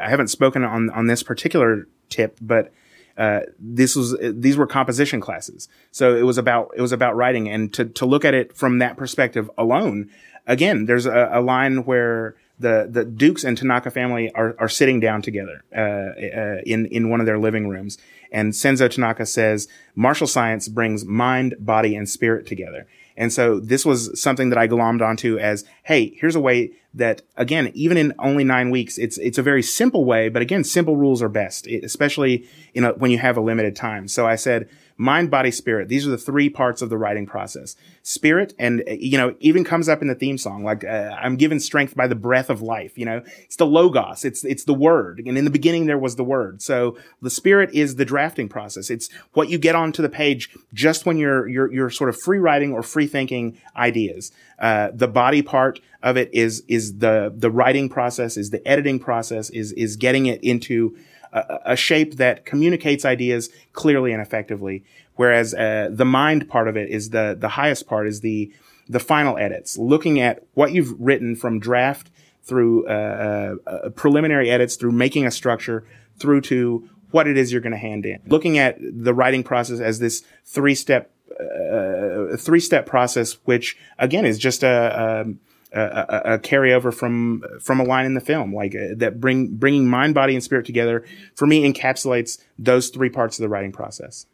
I 0.00 0.08
haven't 0.10 0.28
spoken 0.28 0.64
on 0.64 0.90
on 0.90 1.06
this 1.06 1.22
particular 1.22 1.86
tip, 2.08 2.38
but 2.40 2.72
uh, 3.16 3.40
this 3.58 3.94
was 3.94 4.16
these 4.20 4.56
were 4.56 4.66
composition 4.66 5.20
classes, 5.20 5.68
so 5.90 6.14
it 6.16 6.22
was 6.22 6.38
about 6.38 6.70
it 6.76 6.80
was 6.80 6.92
about 6.92 7.16
writing, 7.16 7.48
and 7.48 7.72
to 7.74 7.84
to 7.84 8.06
look 8.06 8.24
at 8.24 8.34
it 8.34 8.56
from 8.56 8.78
that 8.78 8.96
perspective 8.96 9.50
alone, 9.58 10.08
again, 10.46 10.86
there's 10.86 11.06
a, 11.06 11.30
a 11.32 11.40
line 11.40 11.84
where 11.84 12.36
the 12.58 12.88
the 12.90 13.04
Dux 13.04 13.44
and 13.44 13.56
Tanaka 13.56 13.90
family 13.90 14.32
are 14.34 14.54
are 14.58 14.68
sitting 14.68 15.00
down 15.00 15.22
together 15.22 15.62
uh, 15.76 15.80
uh, 15.80 16.60
in 16.64 16.86
in 16.86 17.10
one 17.10 17.20
of 17.20 17.26
their 17.26 17.38
living 17.38 17.68
rooms, 17.68 17.98
and 18.30 18.52
Senzo 18.52 18.90
Tanaka 18.90 19.26
says 19.26 19.68
martial 19.94 20.26
science 20.26 20.68
brings 20.68 21.04
mind, 21.04 21.54
body, 21.58 21.94
and 21.94 22.08
spirit 22.08 22.46
together. 22.46 22.86
And 23.16 23.32
so 23.32 23.60
this 23.60 23.84
was 23.84 24.20
something 24.20 24.48
that 24.50 24.58
I 24.58 24.68
glommed 24.68 25.02
onto 25.02 25.38
as, 25.38 25.64
hey, 25.84 26.14
here's 26.16 26.34
a 26.34 26.40
way 26.40 26.72
that, 26.94 27.22
again, 27.36 27.70
even 27.74 27.96
in 27.96 28.12
only 28.18 28.44
nine 28.44 28.70
weeks, 28.70 28.98
it's 28.98 29.18
it's 29.18 29.38
a 29.38 29.42
very 29.42 29.62
simple 29.62 30.04
way. 30.04 30.28
But 30.28 30.42
again, 30.42 30.64
simple 30.64 30.96
rules 30.96 31.22
are 31.22 31.28
best, 31.28 31.66
especially 31.66 32.46
in 32.74 32.84
a, 32.84 32.92
when 32.92 33.10
you 33.10 33.18
have 33.18 33.36
a 33.36 33.40
limited 33.40 33.76
time. 33.76 34.08
So 34.08 34.26
I 34.26 34.36
said, 34.36 34.68
mind, 34.96 35.30
body, 35.30 35.50
spirit. 35.50 35.88
These 35.88 36.06
are 36.06 36.10
the 36.10 36.18
three 36.18 36.48
parts 36.48 36.82
of 36.82 36.90
the 36.90 36.98
writing 36.98 37.26
process. 37.26 37.76
Spirit, 38.02 38.54
and 38.58 38.82
uh, 38.88 38.92
you 38.92 39.16
know, 39.16 39.34
even 39.40 39.64
comes 39.64 39.88
up 39.88 40.02
in 40.02 40.08
the 40.08 40.14
theme 40.14 40.38
song, 40.38 40.64
like 40.64 40.84
uh, 40.84 41.16
I'm 41.18 41.36
given 41.36 41.60
strength 41.60 41.94
by 41.94 42.06
the 42.06 42.14
breath 42.14 42.50
of 42.50 42.62
life. 42.62 42.98
You 42.98 43.06
know, 43.06 43.22
it's 43.44 43.56
the 43.56 43.66
logos. 43.66 44.24
It's 44.24 44.44
it's 44.44 44.64
the 44.64 44.74
word, 44.74 45.22
and 45.24 45.38
in 45.38 45.44
the 45.44 45.50
beginning 45.50 45.86
there 45.86 45.98
was 45.98 46.16
the 46.16 46.24
word. 46.24 46.62
So 46.62 46.96
the 47.20 47.30
spirit 47.30 47.70
is 47.72 47.96
the 47.96 48.04
drafting 48.04 48.48
process. 48.48 48.90
It's 48.90 49.08
what 49.32 49.48
you 49.48 49.58
get 49.58 49.74
onto 49.74 50.02
the 50.02 50.08
page 50.08 50.50
just 50.72 51.06
when 51.06 51.16
you're 51.16 51.48
you're 51.48 51.72
you're 51.72 51.90
sort 51.90 52.10
of 52.10 52.20
free 52.20 52.38
writing 52.38 52.72
or 52.72 52.82
free 52.82 53.06
thinking 53.06 53.58
ideas. 53.76 54.32
Uh, 54.58 54.90
the 54.94 55.08
body 55.08 55.42
part 55.42 55.80
of 56.02 56.16
it 56.16 56.30
is 56.32 56.62
is 56.68 56.98
the 56.98 57.32
the 57.34 57.50
writing 57.50 57.88
process, 57.88 58.36
is 58.36 58.50
the 58.50 58.66
editing 58.66 58.98
process, 58.98 59.50
is 59.50 59.72
is 59.72 59.96
getting 59.96 60.26
it 60.26 60.42
into 60.42 60.96
a, 61.32 61.76
shape 61.76 62.16
that 62.16 62.44
communicates 62.44 63.04
ideas 63.04 63.50
clearly 63.72 64.12
and 64.12 64.20
effectively. 64.20 64.84
Whereas 65.16 65.54
uh, 65.54 65.88
the 65.90 66.04
mind 66.04 66.48
part 66.48 66.68
of 66.68 66.76
it 66.76 66.90
is 66.90 67.10
the 67.10 67.36
the 67.38 67.50
highest 67.50 67.86
part 67.86 68.06
is 68.06 68.20
the 68.20 68.52
the 68.88 69.00
final 69.00 69.38
edits, 69.38 69.78
looking 69.78 70.20
at 70.20 70.42
what 70.54 70.72
you've 70.72 70.94
written 70.98 71.36
from 71.36 71.58
draft 71.58 72.10
through 72.42 72.86
uh, 72.86 73.56
uh, 73.66 73.88
preliminary 73.90 74.50
edits, 74.50 74.76
through 74.76 74.92
making 74.92 75.26
a 75.26 75.30
structure, 75.30 75.86
through 76.18 76.40
to 76.40 76.88
what 77.10 77.26
it 77.26 77.36
is 77.36 77.52
you're 77.52 77.60
going 77.60 77.72
to 77.72 77.78
hand 77.78 78.04
in. 78.04 78.18
Looking 78.26 78.58
at 78.58 78.76
the 78.80 79.14
writing 79.14 79.44
process 79.44 79.80
as 79.80 79.98
this 79.98 80.24
three 80.44 80.74
step 80.74 81.12
uh, 81.40 82.36
three 82.36 82.60
step 82.60 82.86
process, 82.86 83.34
which 83.44 83.76
again 83.98 84.24
is 84.24 84.38
just 84.38 84.62
a, 84.62 85.24
a, 85.26 85.51
a, 85.74 86.34
a 86.34 86.38
carryover 86.38 86.92
from 86.92 87.42
from 87.60 87.80
a 87.80 87.84
line 87.84 88.06
in 88.06 88.14
the 88.14 88.20
film, 88.20 88.54
like 88.54 88.74
uh, 88.74 88.94
that 88.96 89.20
bring 89.20 89.56
bringing 89.56 89.88
mind, 89.88 90.14
body, 90.14 90.34
and 90.34 90.44
spirit 90.44 90.66
together. 90.66 91.04
For 91.34 91.46
me, 91.46 91.70
encapsulates 91.70 92.38
those 92.58 92.88
three 92.88 93.10
parts 93.10 93.38
of 93.38 93.42
the 93.42 93.48
writing 93.48 93.72
process. 93.72 94.26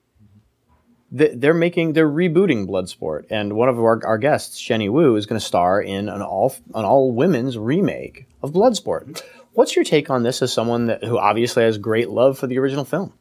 They're 1.11 1.55
making, 1.55 1.95
they're 1.95 2.07
rebooting 2.07 2.69
Bloodsport, 2.69 3.25
and 3.31 3.55
one 3.55 3.71
of 3.71 3.79
our, 3.79 4.05
our 4.05 4.19
guests, 4.19 4.61
Jenny 4.61 4.91
Wu, 4.91 5.17
is 5.17 5.25
going 5.25 5.41
to 5.41 5.47
star 5.47 5.81
in 5.81 6.11
an 6.11 6.21
all 6.21 6.55
an 6.75 6.85
all 6.85 7.13
women's 7.13 7.57
remake 7.57 8.27
of 8.43 8.53
Bloodsport. 8.53 9.23
What's 9.55 9.75
your 9.75 9.87
take 9.87 10.11
on 10.11 10.23
this 10.23 10.43
as 10.43 10.53
someone 10.53 10.87
that, 10.87 11.03
who 11.03 11.19
obviously 11.19 11.63
has 11.63 11.79
great 11.79 12.11
love 12.11 12.39
for 12.39 12.47
the 12.47 12.59
original 12.59 12.85
film? 12.85 13.15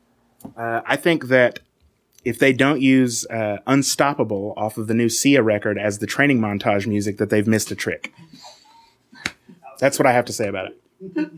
Uh, 0.58 0.82
I 0.86 0.98
think 0.98 1.30
that 1.30 1.62
if 2.26 2.40
they 2.40 2.54
don't 2.54 2.82
use 2.82 3.26
uh, 3.28 3.58
"Unstoppable" 3.68 4.54
off 4.58 4.78
of 4.78 4.88
the 4.88 4.94
new 4.94 5.10
Sia 5.10 5.42
record 5.42 5.78
as 5.78 6.00
the 6.00 6.08
training 6.08 6.40
montage 6.40 6.86
music, 6.88 7.18
that 7.18 7.30
they've 7.30 7.48
missed 7.48 7.72
a 7.72 7.76
trick. 7.76 8.14
That's 9.80 10.00
what 10.00 10.06
I 10.08 10.12
have 10.14 10.26
to 10.26 10.34
say 10.34 10.48
about 10.48 10.72
it. 10.72 11.30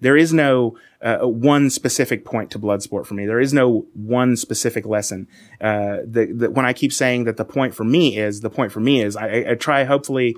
There 0.00 0.16
is 0.16 0.32
no 0.34 0.76
uh, 1.00 1.18
one 1.20 1.70
specific 1.70 2.24
point 2.26 2.50
to 2.50 2.58
Bloodsport 2.58 3.06
for 3.06 3.14
me. 3.14 3.24
There 3.24 3.40
is 3.40 3.54
no 3.54 3.86
one 3.94 4.36
specific 4.36 4.84
lesson. 4.84 5.28
Uh, 5.60 5.98
the, 6.04 6.26
the, 6.34 6.50
when 6.50 6.66
I 6.66 6.72
keep 6.74 6.92
saying 6.92 7.24
that 7.24 7.36
the 7.38 7.44
point 7.44 7.74
for 7.74 7.84
me 7.84 8.18
is 8.18 8.40
the 8.40 8.50
point 8.50 8.70
for 8.72 8.80
me 8.80 9.00
is, 9.00 9.16
I, 9.16 9.28
I- 9.28 9.50
I 9.52 9.54
try 9.54 9.84
hopefully 9.84 10.36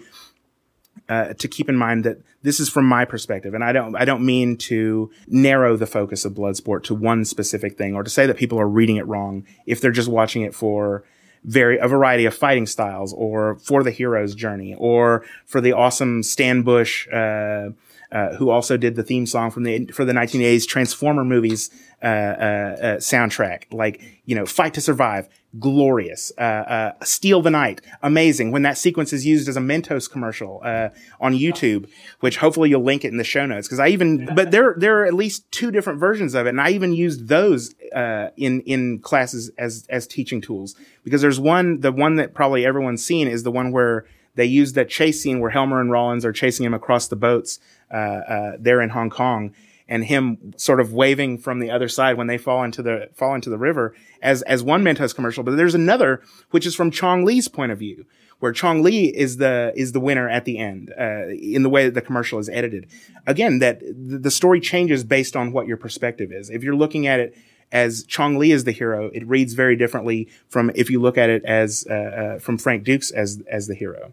uh, 1.09 1.35
to 1.35 1.49
keep 1.49 1.69
in 1.69 1.77
mind 1.77 2.05
that 2.05 2.19
this 2.43 2.61
is 2.61 2.69
from 2.69 2.87
my 2.87 3.05
perspective, 3.05 3.55
and 3.55 3.65
I 3.65 3.73
don't 3.73 3.97
I 3.97 4.05
don't 4.05 4.25
mean 4.25 4.57
to 4.59 5.11
narrow 5.27 5.77
the 5.77 5.87
focus 5.87 6.25
of 6.25 6.35
Bloodsport 6.35 6.85
to 6.85 6.95
one 6.95 7.25
specific 7.25 7.77
thing, 7.77 7.95
or 7.95 8.03
to 8.03 8.11
say 8.11 8.27
that 8.27 8.37
people 8.37 8.61
are 8.61 8.69
reading 8.69 8.97
it 8.97 9.07
wrong 9.07 9.45
if 9.67 9.81
they're 9.81 9.91
just 9.91 10.09
watching 10.09 10.43
it 10.43 10.55
for 10.55 11.05
very 11.45 11.79
a 11.79 11.89
variety 11.89 12.25
of 12.25 12.35
fighting 12.35 12.67
styles, 12.67 13.13
or 13.13 13.57
for 13.57 13.83
the 13.83 13.91
hero's 13.91 14.35
journey, 14.35 14.75
or 14.79 15.25
for 15.45 15.61
the 15.61 15.73
awesome 15.73 16.23
Stan 16.23 16.63
Bush. 16.63 17.09
Uh, 17.09 17.71
uh, 18.13 18.35
who 18.37 18.51
also 18.51 18.77
did 18.77 18.97
the 18.97 19.03
theme 19.03 19.27
song 19.27 19.51
from 19.51 19.65
the 19.65 19.87
for 19.87 20.05
the 20.05 20.13
1980s 20.13 20.67
Transformer 20.67 21.25
movies 21.25 21.71
uh, 22.03 22.07
uh, 22.07 22.09
uh, 22.09 22.97
soundtrack? 22.97 23.65
Like 23.73 24.03
you 24.25 24.35
know, 24.35 24.47
Fight 24.47 24.75
to 24.75 24.81
Survive, 24.81 25.29
glorious. 25.59 26.33
Uh, 26.39 26.41
uh, 26.41 26.93
Steal 27.05 27.43
the 27.43 27.51
Night, 27.51 27.81
amazing. 28.03 28.53
When 28.53 28.63
that 28.63 28.79
sequence 28.79 29.13
is 29.13 29.25
used 29.27 29.49
as 29.49 29.57
a 29.57 29.61
Mentos 29.61 30.11
commercial 30.11 30.61
uh, 30.65 30.91
on 31.21 31.35
YouTube, 31.35 31.89
which 32.21 32.39
hopefully 32.39 32.71
you'll 32.71 32.85
link 32.85 33.05
it 33.05 33.09
in 33.09 33.17
the 33.17 33.25
show 33.25 33.47
notes, 33.47 33.67
because 33.67 33.81
I 33.81 33.89
even 33.89 34.35
but 34.35 34.51
there 34.51 34.75
there 34.79 35.01
are 35.01 35.07
at 35.07 35.15
least 35.15 35.51
two 35.51 35.71
different 35.71 35.99
versions 35.99 36.35
of 36.35 36.47
it, 36.47 36.51
and 36.51 36.61
I 36.61 36.71
even 36.71 36.93
used 36.93 37.29
those 37.29 37.75
uh, 37.95 38.31
in 38.37 38.61
in 38.63 38.99
classes 39.01 39.51
as 39.59 39.87
as 39.89 40.07
teaching 40.07 40.41
tools 40.41 40.75
because 41.05 41.23
there's 41.23 41.41
one 41.41 41.81
the 41.81 41.93
one 41.93 42.17
that 42.17 42.35
probably 42.35 42.65
everyone's 42.65 43.05
seen 43.05 43.29
is 43.29 43.43
the 43.43 43.53
one 43.53 43.73
where 43.73 44.07
they 44.35 44.45
use 44.45 44.75
that 44.75 44.91
chase 44.91 45.23
scene 45.23 45.41
where 45.41 45.51
Helmer 45.51 45.81
and 45.81 45.91
Rawlins 45.91 46.25
are 46.25 46.33
chasing 46.33 46.67
him 46.67 46.75
across 46.75 47.09
the 47.09 47.17
boats 47.17 47.59
there 47.91 48.81
in 48.81 48.91
Hong 48.91 49.11
Kong, 49.11 49.55
and 49.89 50.05
him 50.05 50.53
sort 50.57 50.81
of 50.81 50.93
waving 50.93 51.39
from 51.39 51.61
the 51.61 51.71
other 51.71 51.89
side 51.89 52.17
when 52.17 52.27
they 52.27 52.39
fall 52.39 52.65
into 52.65 52.83
the 52.83 53.09
fall 53.15 53.35
into 53.35 53.51
the 53.51 53.59
river 53.59 53.95
as 54.23 54.43
as 54.43 54.63
one 54.63 54.83
Mentos 54.83 55.15
commercial. 55.15 55.45
But 55.45 55.57
there's 55.57 55.75
another 55.75 56.23
which 56.51 56.67
is 56.67 56.75
from 56.75 56.91
Chong 56.91 57.25
Li's 57.25 57.49
point 57.49 57.73
of 57.73 57.79
view, 57.79 58.05
where 58.41 58.53
Chong 58.53 58.83
Li 58.83 59.07
is 59.17 59.37
the 59.37 59.73
is 59.77 59.93
the 59.93 60.01
winner 60.01 60.29
at 60.29 60.45
the 60.45 60.59
end 60.59 60.93
uh, 60.99 61.29
in 61.29 61.63
the 61.63 61.71
way 61.71 61.85
that 61.85 61.95
the 61.95 62.03
commercial 62.03 62.39
is 62.39 62.49
edited. 62.49 62.89
Again, 63.27 63.59
that 63.61 63.81
the 63.81 64.19
the 64.19 64.31
story 64.31 64.61
changes 64.61 65.05
based 65.05 65.37
on 65.37 65.53
what 65.53 65.67
your 65.67 65.77
perspective 65.77 66.33
is. 66.33 66.51
If 66.51 66.63
you're 66.63 66.77
looking 66.77 67.07
at 67.07 67.21
it 67.21 67.37
as 67.73 68.05
Chong 68.05 68.39
Li 68.39 68.53
is 68.53 68.65
the 68.65 68.73
hero, 68.73 69.11
it 69.13 69.27
reads 69.27 69.55
very 69.55 69.77
differently 69.77 70.29
from 70.49 70.71
if 70.75 70.91
you 70.91 71.01
look 71.01 71.19
at 71.19 71.31
it 71.31 71.45
as 71.45 71.87
uh, 71.89 71.95
uh, 71.95 72.39
from 72.39 72.59
Frank 72.59 72.85
Dux 72.85 73.11
as 73.11 73.43
as 73.51 73.67
the 73.67 73.75
hero. 73.75 74.13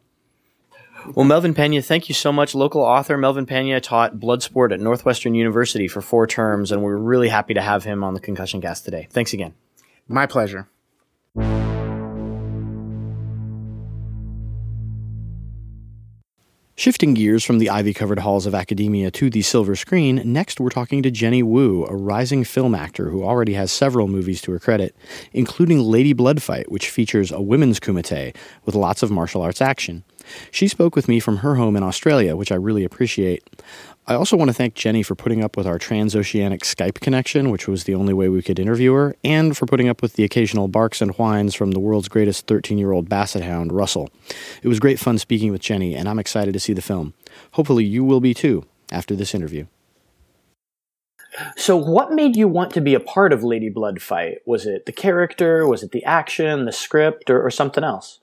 Well, 1.16 1.26
Melvin 1.26 1.54
Pena, 1.54 1.82
thank 1.82 2.08
you 2.08 2.16
so 2.16 2.32
much. 2.32 2.56
Local 2.56 2.82
author 2.82 3.18
Melvin 3.18 3.46
Pena 3.46 3.80
taught 3.82 4.16
Bloodsport 4.16 4.74
at 4.74 4.80
Northwestern 4.80 5.36
University 5.36 5.88
for 5.88 6.02
four 6.02 6.28
terms, 6.28 6.72
and 6.72 6.82
we're 6.82 6.98
really 6.98 7.30
happy 7.30 7.54
to 7.54 7.62
have 7.62 7.84
him 7.84 8.04
on 8.04 8.14
the 8.14 8.20
Concussion 8.20 8.62
Cast 8.62 8.86
today. 8.86 9.08
Thanks 9.12 9.34
again. 9.34 9.54
My 10.08 10.26
pleasure. 10.26 10.70
Shifting 16.76 17.14
gears 17.14 17.44
from 17.44 17.60
the 17.60 17.70
ivy 17.70 17.94
covered 17.94 18.18
halls 18.18 18.48
of 18.48 18.56
academia 18.56 19.12
to 19.12 19.30
the 19.30 19.44
silver 19.44 19.76
screen, 19.76 20.24
next 20.26 20.60
we're 20.60 20.70
talking 20.70 21.04
to 21.04 21.12
Jenny 21.12 21.44
Wu, 21.44 21.86
a 21.86 21.96
rising 21.96 22.44
film 22.44 22.74
actor 22.74 23.12
who 23.12 23.24
already 23.24 23.54
has 23.54 23.72
several 23.72 24.08
movies 24.08 24.42
to 24.42 24.52
her 24.54 24.58
credit, 24.58 24.96
including 25.34 25.82
Lady 25.82 26.16
Bloodfight, 26.16 26.70
which 26.70 26.90
features 26.90 27.32
a 27.32 27.40
women's 27.40 27.80
kumite 27.80 28.36
with 28.66 28.74
lots 28.74 29.04
of 29.04 29.12
martial 29.12 29.44
arts 29.44 29.62
action. 29.62 30.04
She 30.50 30.68
spoke 30.68 30.96
with 30.96 31.08
me 31.08 31.20
from 31.20 31.38
her 31.38 31.56
home 31.56 31.76
in 31.76 31.84
Australia, 31.84 32.36
which 32.36 32.52
I 32.52 32.56
really 32.56 32.84
appreciate. 32.84 33.48
I 34.06 34.16
also 34.16 34.36
want 34.36 34.50
to 34.50 34.54
thank 34.54 34.74
Jenny 34.74 35.02
for 35.02 35.16
putting 35.16 35.42
up 35.42 35.56
with 35.56 35.66
our 35.66 35.80
transoceanic 35.80 36.62
Skype 36.62 37.00
connection, 37.00 37.50
which 37.50 37.70
was 37.70 37.86
the 37.86 37.96
only 37.96 38.14
way 38.14 38.28
we 38.28 38.42
could 38.42 38.60
interview 38.60 38.94
her, 38.94 39.16
and 39.24 39.56
for 39.56 39.66
putting 39.66 39.88
up 39.88 40.02
with 40.02 40.14
the 40.14 40.26
occasional 40.26 40.68
barks 40.68 41.02
and 41.02 41.12
whines 41.12 41.56
from 41.56 41.72
the 41.72 41.80
world's 41.80 42.10
greatest 42.10 42.46
13 42.46 42.78
year 42.78 42.92
old 42.92 43.08
basset 43.08 43.44
hound, 43.44 43.72
Russell. 43.72 44.10
It 44.62 44.68
was 44.68 44.82
great 44.82 45.00
fun 45.00 45.18
speaking 45.20 45.54
with 45.54 45.62
Jenny, 45.62 45.96
and 45.96 46.10
I'm 46.10 46.20
excited 46.20 46.54
to 46.54 46.60
see 46.60 46.74
the 46.74 46.82
film. 46.82 47.14
Hopefully, 47.52 47.86
you 47.86 48.04
will 48.04 48.20
be 48.20 48.34
too 48.34 48.66
after 48.92 49.16
this 49.16 49.34
interview. 49.34 49.68
So, 51.56 51.78
what 51.78 52.12
made 52.12 52.36
you 52.36 52.50
want 52.50 52.74
to 52.74 52.82
be 52.82 52.94
a 52.94 53.00
part 53.00 53.32
of 53.32 53.42
Lady 53.42 53.70
Blood 53.70 54.02
Fight? 54.02 54.40
Was 54.46 54.66
it 54.66 54.86
the 54.86 54.92
character? 54.92 55.66
Was 55.66 55.82
it 55.82 55.92
the 55.92 56.04
action, 56.04 56.66
the 56.66 56.74
script, 56.74 57.30
or, 57.30 57.42
or 57.42 57.50
something 57.50 57.86
else? 57.86 58.20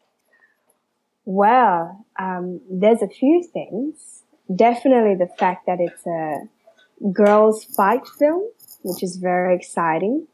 Well, 1.24 2.04
um, 2.18 2.60
there's 2.70 3.02
a 3.02 3.08
few 3.08 3.48
things. 3.50 4.19
Definitely 4.54 5.14
the 5.14 5.30
fact 5.38 5.66
that 5.66 5.78
it's 5.80 6.06
a 6.06 6.48
girls' 7.12 7.64
fight 7.64 8.06
film, 8.18 8.48
which 8.82 9.02
is 9.02 9.16
very 9.16 9.54
exciting. 9.54 10.26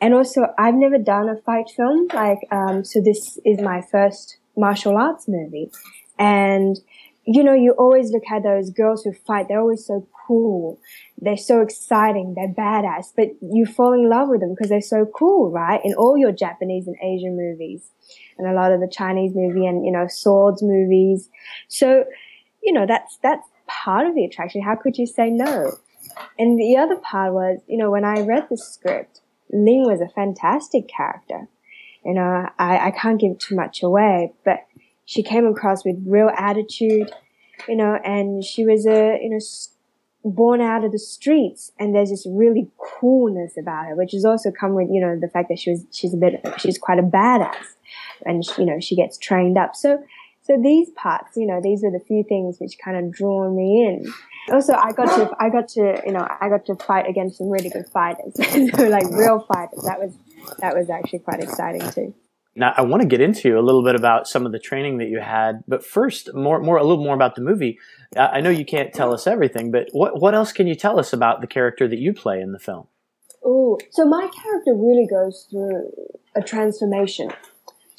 And 0.00 0.14
also, 0.14 0.46
I've 0.58 0.74
never 0.74 0.98
done 0.98 1.28
a 1.28 1.36
fight 1.42 1.66
film. 1.76 2.08
Like, 2.12 2.38
um, 2.50 2.84
so 2.84 3.00
this 3.04 3.38
is 3.44 3.60
my 3.60 3.82
first 3.82 4.38
martial 4.56 4.96
arts 4.96 5.26
movie. 5.28 5.70
And, 6.18 6.78
you 7.24 7.44
know, 7.44 7.52
you 7.52 7.72
always 7.72 8.10
look 8.10 8.22
at 8.30 8.42
those 8.42 8.70
girls 8.70 9.02
who 9.02 9.12
fight. 9.12 9.48
They're 9.48 9.60
always 9.60 9.84
so 9.84 10.06
cool. 10.26 10.80
They're 11.18 11.36
so 11.36 11.60
exciting. 11.60 12.34
They're 12.34 12.54
badass, 12.54 13.12
but 13.14 13.28
you 13.42 13.66
fall 13.66 13.92
in 13.92 14.08
love 14.08 14.28
with 14.28 14.40
them 14.40 14.54
because 14.54 14.70
they're 14.70 14.80
so 14.80 15.04
cool, 15.04 15.50
right? 15.50 15.80
In 15.84 15.92
all 15.94 16.16
your 16.16 16.32
Japanese 16.32 16.86
and 16.86 16.96
Asian 17.02 17.36
movies 17.36 17.90
and 18.38 18.46
a 18.46 18.54
lot 18.54 18.72
of 18.72 18.80
the 18.80 18.88
Chinese 18.90 19.32
movie 19.34 19.66
and, 19.66 19.84
you 19.84 19.92
know, 19.92 20.06
swords 20.08 20.62
movies. 20.62 21.28
So, 21.68 22.04
you 22.62 22.72
know, 22.72 22.86
that's, 22.86 23.18
that's 23.22 23.46
part 23.66 24.06
of 24.06 24.14
the 24.14 24.24
attraction. 24.24 24.62
How 24.62 24.76
could 24.76 24.98
you 24.98 25.06
say 25.06 25.30
no? 25.30 25.78
And 26.38 26.58
the 26.58 26.76
other 26.76 26.96
part 26.96 27.32
was, 27.32 27.60
you 27.66 27.78
know, 27.78 27.90
when 27.90 28.04
I 28.04 28.20
read 28.20 28.48
the 28.50 28.56
script, 28.56 29.20
Ling 29.52 29.84
was 29.84 30.00
a 30.00 30.08
fantastic 30.08 30.88
character. 30.88 31.48
You 32.04 32.14
know, 32.14 32.48
I, 32.58 32.88
I 32.88 32.90
can't 32.90 33.20
give 33.20 33.38
too 33.38 33.54
much 33.54 33.82
away, 33.82 34.32
but 34.44 34.66
she 35.04 35.22
came 35.22 35.46
across 35.46 35.84
with 35.84 35.96
real 36.06 36.30
attitude, 36.36 37.10
you 37.68 37.76
know, 37.76 37.98
and 38.04 38.44
she 38.44 38.64
was 38.64 38.86
a, 38.86 39.18
you 39.20 39.30
know, 39.30 39.38
born 40.24 40.60
out 40.60 40.84
of 40.84 40.92
the 40.92 40.98
streets 40.98 41.72
and 41.78 41.94
there's 41.94 42.10
this 42.10 42.26
really 42.28 42.68
coolness 42.78 43.56
about 43.58 43.86
her, 43.86 43.94
which 43.94 44.12
has 44.12 44.24
also 44.24 44.50
come 44.50 44.74
with, 44.74 44.88
you 44.90 45.00
know, 45.00 45.18
the 45.18 45.28
fact 45.28 45.48
that 45.48 45.58
she 45.58 45.70
was, 45.70 45.84
she's 45.90 46.14
a 46.14 46.16
bit, 46.16 46.42
she's 46.58 46.78
quite 46.78 46.98
a 46.98 47.02
badass 47.02 47.54
and, 48.24 48.44
you 48.58 48.66
know, 48.66 48.80
she 48.80 48.96
gets 48.96 49.18
trained 49.18 49.56
up. 49.56 49.74
So, 49.74 50.02
so 50.42 50.60
these 50.62 50.90
parts, 50.90 51.36
you 51.36 51.46
know, 51.46 51.60
these 51.62 51.84
are 51.84 51.90
the 51.90 52.00
few 52.00 52.24
things 52.28 52.56
which 52.58 52.76
kind 52.82 52.96
of 52.96 53.12
draw 53.12 53.50
me 53.50 53.86
in. 53.86 54.12
Also, 54.52 54.72
I 54.72 54.92
got 54.92 55.14
to, 55.16 55.30
I 55.38 55.48
got 55.50 55.68
to, 55.68 56.02
you 56.04 56.12
know, 56.12 56.26
I 56.40 56.48
got 56.48 56.64
to 56.66 56.74
fight 56.76 57.08
against 57.08 57.38
some 57.38 57.50
really 57.50 57.68
good 57.68 57.86
fighters, 57.92 58.34
so 58.36 58.88
like 58.88 59.04
real 59.10 59.40
fighters. 59.40 59.82
That 59.84 60.00
was, 60.00 60.14
that 60.58 60.74
was 60.74 60.88
actually 60.90 61.20
quite 61.20 61.40
exciting 61.40 61.88
too. 61.90 62.14
Now, 62.56 62.74
I 62.76 62.82
want 62.82 63.02
to 63.02 63.08
get 63.08 63.20
into 63.20 63.58
a 63.58 63.62
little 63.62 63.84
bit 63.84 63.94
about 63.94 64.26
some 64.26 64.44
of 64.44 64.52
the 64.52 64.58
training 64.58 64.98
that 64.98 65.08
you 65.08 65.20
had, 65.20 65.62
but 65.68 65.84
first, 65.84 66.34
more, 66.34 66.60
more, 66.60 66.78
a 66.78 66.82
little 66.82 67.02
more 67.02 67.14
about 67.14 67.36
the 67.36 67.42
movie. 67.42 67.78
I 68.16 68.40
know 68.40 68.50
you 68.50 68.64
can't 68.64 68.92
tell 68.92 69.14
us 69.14 69.26
everything, 69.26 69.70
but 69.70 69.88
what, 69.92 70.20
what 70.20 70.34
else 70.34 70.52
can 70.52 70.66
you 70.66 70.74
tell 70.74 70.98
us 70.98 71.12
about 71.12 71.42
the 71.42 71.46
character 71.46 71.86
that 71.86 71.98
you 71.98 72.12
play 72.12 72.40
in 72.40 72.52
the 72.52 72.58
film? 72.58 72.88
Oh, 73.44 73.78
so 73.90 74.04
my 74.04 74.28
character 74.42 74.74
really 74.74 75.06
goes 75.08 75.46
through 75.48 75.92
a 76.34 76.42
transformation. 76.42 77.30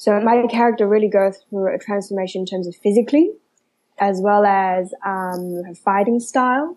So 0.02 0.20
my 0.20 0.48
character 0.48 0.88
really 0.88 1.08
goes 1.08 1.38
through 1.48 1.76
a 1.76 1.78
transformation 1.78 2.42
in 2.42 2.48
terms 2.48 2.66
of 2.66 2.76
physically, 2.76 3.34
as 4.00 4.20
well 4.20 4.46
as 4.46 4.96
um, 5.06 5.62
her 5.64 5.76
fighting 5.76 6.20
style, 6.20 6.76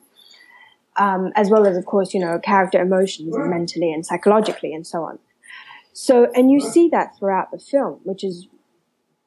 um, 0.96 1.32
as 1.34 1.48
well 1.48 1.66
as, 1.66 1.74
of 1.74 1.86
course, 1.86 2.12
you 2.12 2.20
know, 2.20 2.38
character 2.38 2.82
emotions 2.82 3.34
mentally 3.34 3.90
and 3.94 4.04
psychologically 4.04 4.74
and 4.74 4.86
so 4.86 5.04
on. 5.04 5.18
So, 5.94 6.30
and 6.34 6.50
you 6.50 6.60
see 6.60 6.90
that 6.90 7.16
throughout 7.18 7.50
the 7.50 7.58
film, 7.58 8.00
which 8.04 8.22
is 8.24 8.46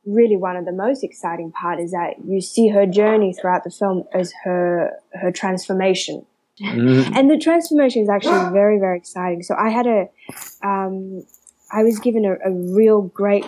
really 0.05 0.37
one 0.37 0.57
of 0.57 0.65
the 0.65 0.71
most 0.71 1.03
exciting 1.03 1.51
part 1.51 1.79
is 1.79 1.89
that 1.89 2.23
you 2.23 2.39
see 2.39 2.67
her 2.67 2.85
journey 2.85 3.33
throughout 3.33 3.63
the 3.63 3.71
film 3.71 4.03
as 4.13 4.31
her, 4.43 4.91
her 5.15 5.31
transformation. 5.31 6.23
Mm-hmm. 6.61 7.15
And 7.15 7.31
the 7.31 7.39
transformation 7.39 8.03
is 8.03 8.09
actually 8.09 8.51
very, 8.51 8.77
very 8.77 8.99
exciting. 8.99 9.41
So 9.41 9.55
I 9.55 9.69
had 9.69 9.87
a, 9.87 10.07
um, 10.63 11.25
I 11.71 11.81
was 11.81 11.97
given 11.97 12.25
a, 12.25 12.33
a 12.47 12.53
real 12.53 13.01
great 13.01 13.43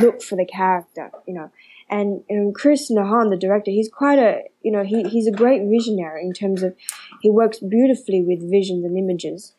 look 0.00 0.22
for 0.22 0.36
the 0.36 0.46
character, 0.46 1.10
you 1.26 1.34
know. 1.34 1.50
And, 1.88 2.24
and 2.28 2.52
Chris 2.52 2.90
Nahon, 2.90 3.30
the 3.30 3.36
director, 3.36 3.70
he's 3.70 3.88
quite 3.88 4.18
a, 4.18 4.42
you 4.60 4.72
know, 4.72 4.82
he, 4.82 5.04
he's 5.04 5.28
a 5.28 5.32
great 5.32 5.62
visionary 5.68 6.22
in 6.24 6.32
terms 6.32 6.64
of, 6.64 6.74
he 7.22 7.30
works 7.30 7.60
beautifully 7.60 8.22
with 8.22 8.50
visions 8.50 8.84
and 8.84 8.98
images. 8.98 9.54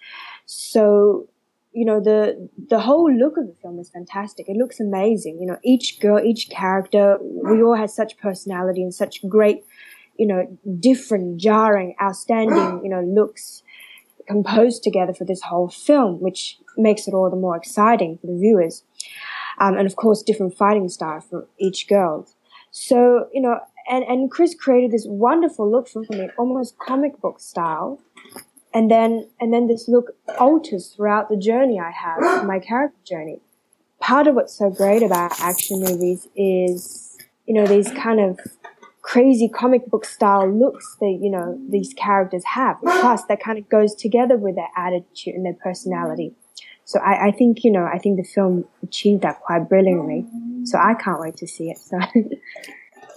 So 0.45 1.29
you 1.77 1.85
know 1.85 1.99
the 1.99 2.49
the 2.69 2.79
whole 2.79 3.13
look 3.13 3.37
of 3.37 3.45
the 3.45 3.55
film 3.61 3.77
is 3.77 3.91
fantastic. 3.91 4.49
It 4.49 4.57
looks 4.57 4.79
amazing. 4.79 5.37
You 5.39 5.45
know, 5.45 5.59
each 5.63 5.99
girl, 5.99 6.19
each 6.19 6.49
character, 6.49 7.17
we 7.21 7.61
all 7.61 7.75
had 7.75 7.91
such 7.91 8.17
personality 8.17 8.81
and 8.81 8.91
such 8.91 9.19
great, 9.29 9.63
you 10.17 10.25
know, 10.25 10.57
different, 10.79 11.39
jarring, 11.39 11.95
outstanding, 12.01 12.81
you 12.83 12.89
know, 12.89 13.01
looks 13.01 13.61
composed 14.27 14.81
together 14.81 15.13
for 15.13 15.23
this 15.23 15.43
whole 15.43 15.69
film, 15.69 16.19
which 16.19 16.57
makes 16.77 17.07
it 17.07 17.13
all 17.13 17.29
the 17.29 17.35
more 17.35 17.55
exciting 17.55 18.17
for 18.17 18.25
the 18.25 18.39
viewers. 18.39 18.83
Um, 19.59 19.77
and 19.77 19.87
of 19.87 19.95
course, 19.95 20.21
different 20.21 20.55
fighting 20.55 20.89
style 20.89 21.21
for 21.21 21.47
each 21.59 21.87
girl. 21.87 22.27
So, 22.71 23.27
you 23.33 23.41
know, 23.41 23.59
and, 23.89 24.03
and 24.03 24.29
Chris 24.29 24.53
created 24.53 24.91
this 24.91 25.05
wonderful 25.07 25.69
look 25.69 25.87
for 25.87 26.03
me, 26.09 26.29
almost 26.37 26.77
comic 26.77 27.19
book 27.21 27.39
style, 27.39 27.99
and 28.73 28.91
then 28.91 29.29
and 29.39 29.53
then 29.53 29.67
this 29.67 29.87
look 29.87 30.11
alters 30.37 30.93
throughout 30.95 31.29
the 31.29 31.37
journey 31.37 31.79
I 31.79 31.91
have, 31.91 32.45
my 32.45 32.59
character 32.59 32.97
journey. 33.05 33.39
Part 33.99 34.27
of 34.27 34.35
what's 34.35 34.53
so 34.53 34.69
great 34.69 35.01
about 35.01 35.39
action 35.39 35.79
movies 35.79 36.27
is, 36.35 37.17
you 37.47 37.53
know, 37.53 37.65
these 37.65 37.91
kind 37.91 38.19
of 38.19 38.39
crazy 39.01 39.47
comic 39.47 39.87
book 39.87 40.05
style 40.05 40.47
looks 40.47 40.97
that, 40.99 41.17
you 41.21 41.31
know, 41.31 41.57
these 41.69 41.93
characters 41.93 42.43
have. 42.43 42.77
Plus 42.81 43.23
that 43.23 43.41
kind 43.41 43.57
of 43.57 43.67
goes 43.69 43.95
together 43.95 44.37
with 44.37 44.55
their 44.55 44.69
attitude 44.75 45.33
and 45.33 45.45
their 45.45 45.53
personality. 45.53 46.35
So 46.87 46.99
I, 46.99 47.27
I 47.27 47.31
think, 47.31 47.65
you 47.65 47.71
know, 47.71 47.83
I 47.83 47.99
think 47.99 48.15
the 48.15 48.23
film 48.23 48.63
achieved 48.81 49.21
that 49.23 49.41
quite 49.41 49.67
brilliantly. 49.67 50.25
So 50.63 50.77
I 50.77 50.93
can't 50.93 51.19
wait 51.19 51.35
to 51.37 51.47
see 51.47 51.69
it. 51.69 51.77
So 51.77 51.99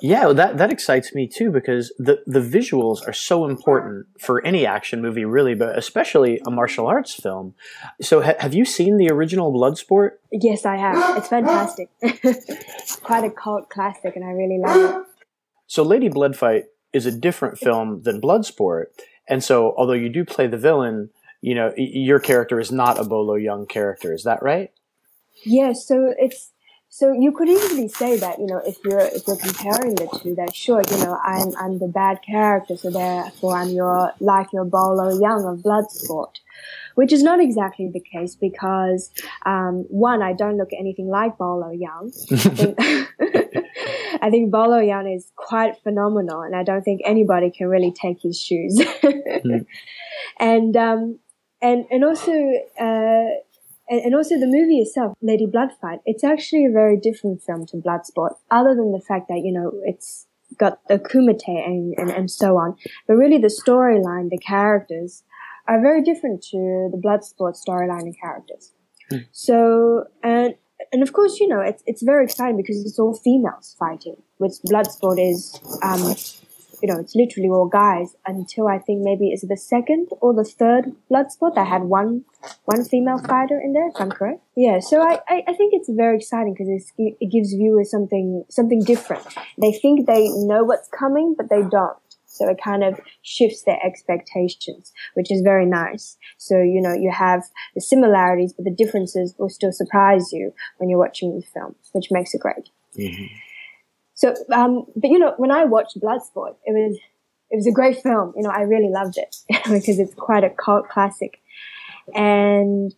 Yeah, 0.03 0.33
that 0.33 0.57
that 0.57 0.73
excites 0.73 1.15
me 1.15 1.27
too 1.27 1.51
because 1.51 1.93
the 1.99 2.23
the 2.27 2.41
visuals 2.41 3.07
are 3.07 3.13
so 3.13 3.45
important 3.45 4.07
for 4.19 4.45
any 4.47 4.65
action 4.65 5.03
movie, 5.03 5.27
really, 5.27 5.55
but 5.55 5.77
especially 5.79 6.41
a 6.47 6.51
martial 6.51 6.87
arts 6.87 7.13
film. 7.13 7.55
So, 8.01 8.23
ha- 8.23 8.37
have 8.39 8.55
you 8.55 8.65
seen 8.65 8.97
the 8.97 9.11
original 9.11 9.53
Bloodsport? 9.53 10.13
Yes, 10.33 10.65
I 10.65 10.77
have. 10.77 11.19
It's 11.19 11.29
fantastic. 11.29 11.91
it's 12.01 12.97
quite 13.03 13.25
a 13.25 13.31
cult 13.31 13.69
classic, 13.69 14.17
and 14.17 14.25
I 14.25 14.31
really 14.31 14.59
love 14.59 15.03
it. 15.03 15.07
So, 15.67 15.83
Lady 15.83 16.09
Bloodfight 16.09 16.65
is 16.95 17.05
a 17.05 17.13
different 17.13 17.59
film 17.59 18.03
than 18.03 18.23
Bloodsport, 18.23 18.87
and 19.29 19.45
so 19.45 19.75
although 19.77 19.93
you 19.93 20.09
do 20.09 20.25
play 20.25 20.47
the 20.47 20.59
villain, 20.59 21.11
you 21.41 21.55
know 21.55 21.73
your 21.77 22.21
character 22.21 22.61
is 22.61 22.71
not 22.71 22.99
a 22.99 23.05
Bolo 23.05 23.35
Yeung 23.35 23.69
character. 23.69 24.13
Is 24.13 24.25
that 24.25 24.43
right? 24.43 24.71
Yes. 25.45 25.47
Yeah, 25.47 25.73
so 25.73 26.15
it's 26.19 26.51
so 26.93 27.13
you 27.13 27.31
could 27.31 27.49
easily 27.49 27.87
say 27.87 28.17
that, 28.17 28.41
you 28.41 28.47
know, 28.47 28.61
if 28.67 28.77
you're, 28.85 28.99
if 28.99 29.25
you're 29.25 29.37
comparing 29.37 29.95
the 29.95 30.09
two, 30.21 30.35
that 30.35 30.57
sure, 30.57 30.83
you 30.91 30.99
know, 30.99 31.17
I'm, 31.25 31.55
I'm 31.57 31.79
the 31.79 31.87
bad 31.87 32.19
character, 32.21 32.77
so 32.77 32.91
therefore 32.91 33.57
I'm 33.57 33.69
your, 33.69 34.13
like 34.19 34.53
your 34.53 34.65
Bolo 34.65 35.17
Yeung 35.17 35.51
of 35.51 35.61
Bloodsport. 35.61 36.35
Which 36.97 37.13
is 37.13 37.23
not 37.23 37.41
exactly 37.41 37.89
the 37.89 38.01
case 38.01 38.35
because, 38.35 39.13
um, 39.47 39.87
one, 39.89 40.21
I 40.21 40.33
don't 40.33 40.57
look 40.57 40.71
anything 40.77 41.07
like 41.07 41.39
Bolo 41.39 41.71
Yeung. 41.71 42.11
I 44.21 44.29
think 44.29 44.51
Bolo 44.51 44.81
Yeung 44.81 45.17
is 45.17 45.31
quite 45.37 45.81
phenomenal 45.85 46.43
and 46.43 46.57
I 46.57 46.65
don't 46.65 46.83
think 46.83 47.03
anybody 47.05 47.53
can 47.53 47.69
really 47.69 47.93
take 47.93 48.21
his 48.21 48.39
shoes. 48.39 48.77
mm. 49.03 49.65
And, 50.41 50.77
um, 50.77 51.21
and, 51.63 51.85
and 51.91 52.05
also, 52.05 52.33
uh, 52.81 53.31
and, 53.89 54.01
and 54.05 54.15
also 54.15 54.39
the 54.39 54.47
movie 54.47 54.79
itself, 54.79 55.17
Lady 55.21 55.47
Bloodfight, 55.47 56.01
it's 56.07 56.25
actually 56.25 56.67
a 56.67 56.71
very 56.71 56.97
different 56.97 57.43
film 57.43 57.67
to 57.67 57.77
Bloodsport, 57.77 58.35
other 58.51 58.75
than 58.75 58.93
the 58.93 59.01
fact 59.01 59.29
that, 59.29 59.41
you 59.45 59.53
know, 59.53 59.73
it's 59.85 60.27
got 60.59 60.81
the 60.89 60.99
kumite 60.99 61.43
and, 61.47 61.95
and, 61.97 62.11
and 62.11 62.31
so 62.31 62.57
on. 62.57 62.77
But 63.07 63.15
really 63.15 63.39
the 63.39 63.49
storyline, 63.49 64.31
the 64.31 64.39
characters 64.39 65.23
are 65.69 65.81
very 65.81 66.03
different 66.03 66.43
to 66.51 66.89
the 66.91 67.01
Bloodsport 67.03 67.57
storyline 67.57 68.03
and 68.03 68.19
characters. 68.19 68.73
Mm. 69.13 69.27
So, 69.33 70.05
and, 70.23 70.55
and 70.93 71.03
of 71.03 71.13
course, 71.13 71.39
you 71.39 71.49
know, 71.49 71.61
it's, 71.61 71.83
it's 71.87 72.03
very 72.03 72.25
exciting 72.25 72.57
because 72.57 72.85
it's 72.85 72.99
all 72.99 73.15
females 73.15 73.77
fighting, 73.79 74.17
which 74.39 74.55
Bloodsport 74.67 75.19
is, 75.19 75.61
um, 75.83 76.15
you 76.83 76.89
know, 76.89 76.99
it's 76.99 77.15
literally 77.15 77.49
all 77.49 77.67
guys 77.67 78.17
until 78.27 78.69
I 78.69 78.79
think 78.79 79.03
maybe 79.03 79.29
is 79.29 79.43
the 79.43 79.57
second 79.57 80.09
or 80.21 80.35
the 80.35 80.45
third 80.45 80.93
Bloodsport 81.11 81.55
that 81.55 81.67
had 81.67 81.83
one 81.83 82.25
one 82.65 82.85
female 82.85 83.19
fighter 83.19 83.61
in 83.61 83.73
there, 83.73 83.89
if 83.89 83.95
I'm 83.99 84.11
correct. 84.11 84.41
Yeah, 84.57 84.81
so 84.81 85.03
I, 85.03 85.21
I, 85.29 85.43
I 85.49 85.53
think 85.55 85.75
it's 85.75 85.91
very 85.91 86.17
exciting 86.17 86.55
because 86.55 86.93
it 86.97 87.31
gives 87.31 87.53
viewers 87.53 87.91
something 87.91 88.45
something 88.49 88.83
different. 88.83 89.27
They 89.61 89.73
think 89.73 90.07
they 90.07 90.29
know 90.29 90.65
what's 90.65 90.89
coming, 90.89 91.35
but 91.37 91.51
they 91.51 91.63
don't. 91.63 91.97
So 92.27 92.49
it 92.49 92.59
kind 92.63 92.85
of 92.85 92.99
shifts 93.23 93.65
their 93.65 93.79
expectations, 93.85 94.93
which 95.15 95.31
is 95.31 95.43
very 95.43 95.67
nice. 95.67 96.17
So, 96.39 96.63
you 96.63 96.81
know, 96.81 96.95
you 96.95 97.11
have 97.11 97.43
the 97.75 97.81
similarities, 97.81 98.53
but 98.53 98.65
the 98.65 98.71
differences 98.71 99.35
will 99.37 99.51
still 99.51 99.73
surprise 99.73 100.33
you 100.33 100.55
when 100.79 100.89
you're 100.89 100.99
watching 100.99 101.35
the 101.35 101.45
film, 101.53 101.75
which 101.93 102.07
makes 102.11 102.33
it 102.33 102.41
great. 102.41 102.71
Mm-hmm. 102.97 103.35
So, 104.21 104.35
um, 104.53 104.85
but 104.95 105.11
you 105.11 105.19
know, 105.19 105.33
when 105.39 105.51
I 105.51 105.65
watched 105.65 105.99
Bloodsport, 105.99 106.55
it 106.67 106.73
was, 106.73 106.99
it 107.51 107.57
was 107.57 107.67
a 107.67 107.73
great 107.73 108.03
film. 108.03 108.35
You 108.37 108.43
know, 108.43 108.51
I 108.51 108.61
really 108.61 108.91
loved 108.91 109.17
it 109.17 109.35
because 109.65 109.99
it's 109.99 110.15
quite 110.15 110.45
a 110.45 110.51
cult 110.51 110.91
classic. 110.91 111.41
And, 112.15 112.95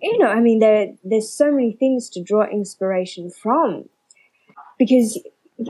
you 0.00 0.18
know, 0.18 0.28
I 0.28 0.38
mean, 0.38 0.60
there, 0.60 0.94
there's 1.02 1.28
so 1.28 1.50
many 1.50 1.72
things 1.72 2.08
to 2.10 2.22
draw 2.22 2.44
inspiration 2.44 3.32
from 3.32 3.88
because, 4.78 5.20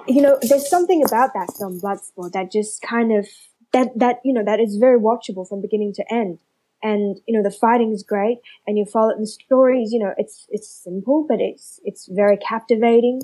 you 0.07 0.21
know, 0.21 0.39
there's 0.43 0.69
something 0.69 1.03
about 1.03 1.31
that 1.33 1.55
film, 1.59 1.81
Bloodsport, 1.81 2.33
that 2.33 2.53
just 2.53 2.83
kind 2.83 3.11
of, 3.11 3.27
that, 3.73 3.99
that, 3.99 4.21
you 4.23 4.35
know, 4.35 4.45
that 4.45 4.61
is 4.61 4.77
very 4.77 5.01
watchable 5.01 5.49
from 5.49 5.63
beginning 5.63 5.95
to 5.95 6.05
end. 6.13 6.41
and 6.83 7.21
you 7.27 7.35
know 7.37 7.43
the 7.43 7.51
fighting 7.51 7.93
is 7.93 8.03
great 8.03 8.39
and 8.67 8.79
you 8.79 8.85
follow 8.85 9.13
the 9.19 9.27
stories 9.27 9.93
you 9.93 9.99
know 9.99 10.13
it's 10.17 10.47
it's 10.49 10.69
simple 10.87 11.27
but 11.29 11.39
it's 11.39 11.79
it's 11.85 12.09
very 12.23 12.39
captivating 12.39 13.21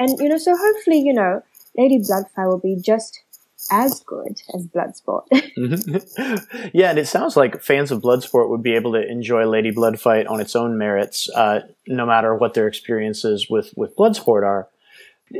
and 0.00 0.18
you 0.18 0.28
know 0.28 0.38
so 0.38 0.56
hopefully 0.56 1.00
you 1.00 1.12
know 1.12 1.42
lady 1.76 1.98
bloodfight 1.98 2.48
will 2.48 2.58
be 2.58 2.76
just 2.80 3.22
as 3.70 4.00
good 4.00 4.40
as 4.54 4.66
bloodsport 4.68 5.26
yeah 6.74 6.90
and 6.90 6.98
it 6.98 7.06
sounds 7.06 7.36
like 7.36 7.62
fans 7.62 7.90
of 7.90 8.00
bloodsport 8.00 8.48
would 8.48 8.62
be 8.62 8.74
able 8.74 8.92
to 8.92 9.06
enjoy 9.08 9.46
lady 9.46 9.70
bloodfight 9.70 10.28
on 10.28 10.40
its 10.40 10.56
own 10.56 10.76
merits 10.76 11.28
uh, 11.36 11.60
no 11.86 12.04
matter 12.04 12.34
what 12.34 12.54
their 12.54 12.66
experiences 12.66 13.48
with 13.48 13.72
with 13.76 13.94
bloodsport 13.96 14.42
are 14.42 14.68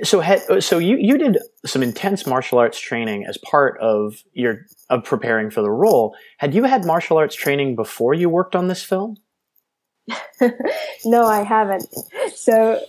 so, 0.05 0.23
so 0.61 0.79
you 0.79 0.97
you 0.99 1.19
did 1.19 1.39
some 1.67 1.83
intense 1.83 2.25
martial 2.25 2.59
arts 2.59 2.79
training 2.79 3.27
as 3.27 3.37
part 3.39 3.77
of 3.81 4.23
your 4.33 4.67
of 4.89 5.05
preparing 5.05 5.51
for 5.51 5.63
the 5.63 5.71
role. 5.71 6.15
Had 6.39 6.55
you 6.55 6.65
had 6.65 6.85
martial 6.85 7.17
arts 7.17 7.35
training 7.35 7.75
before 7.75 8.15
you 8.15 8.29
worked 8.29 8.55
on 8.55 8.69
this 8.69 8.83
film? 8.83 9.17
no, 11.05 11.27
I 11.27 11.43
haven't. 11.43 11.87
So, 12.35 12.81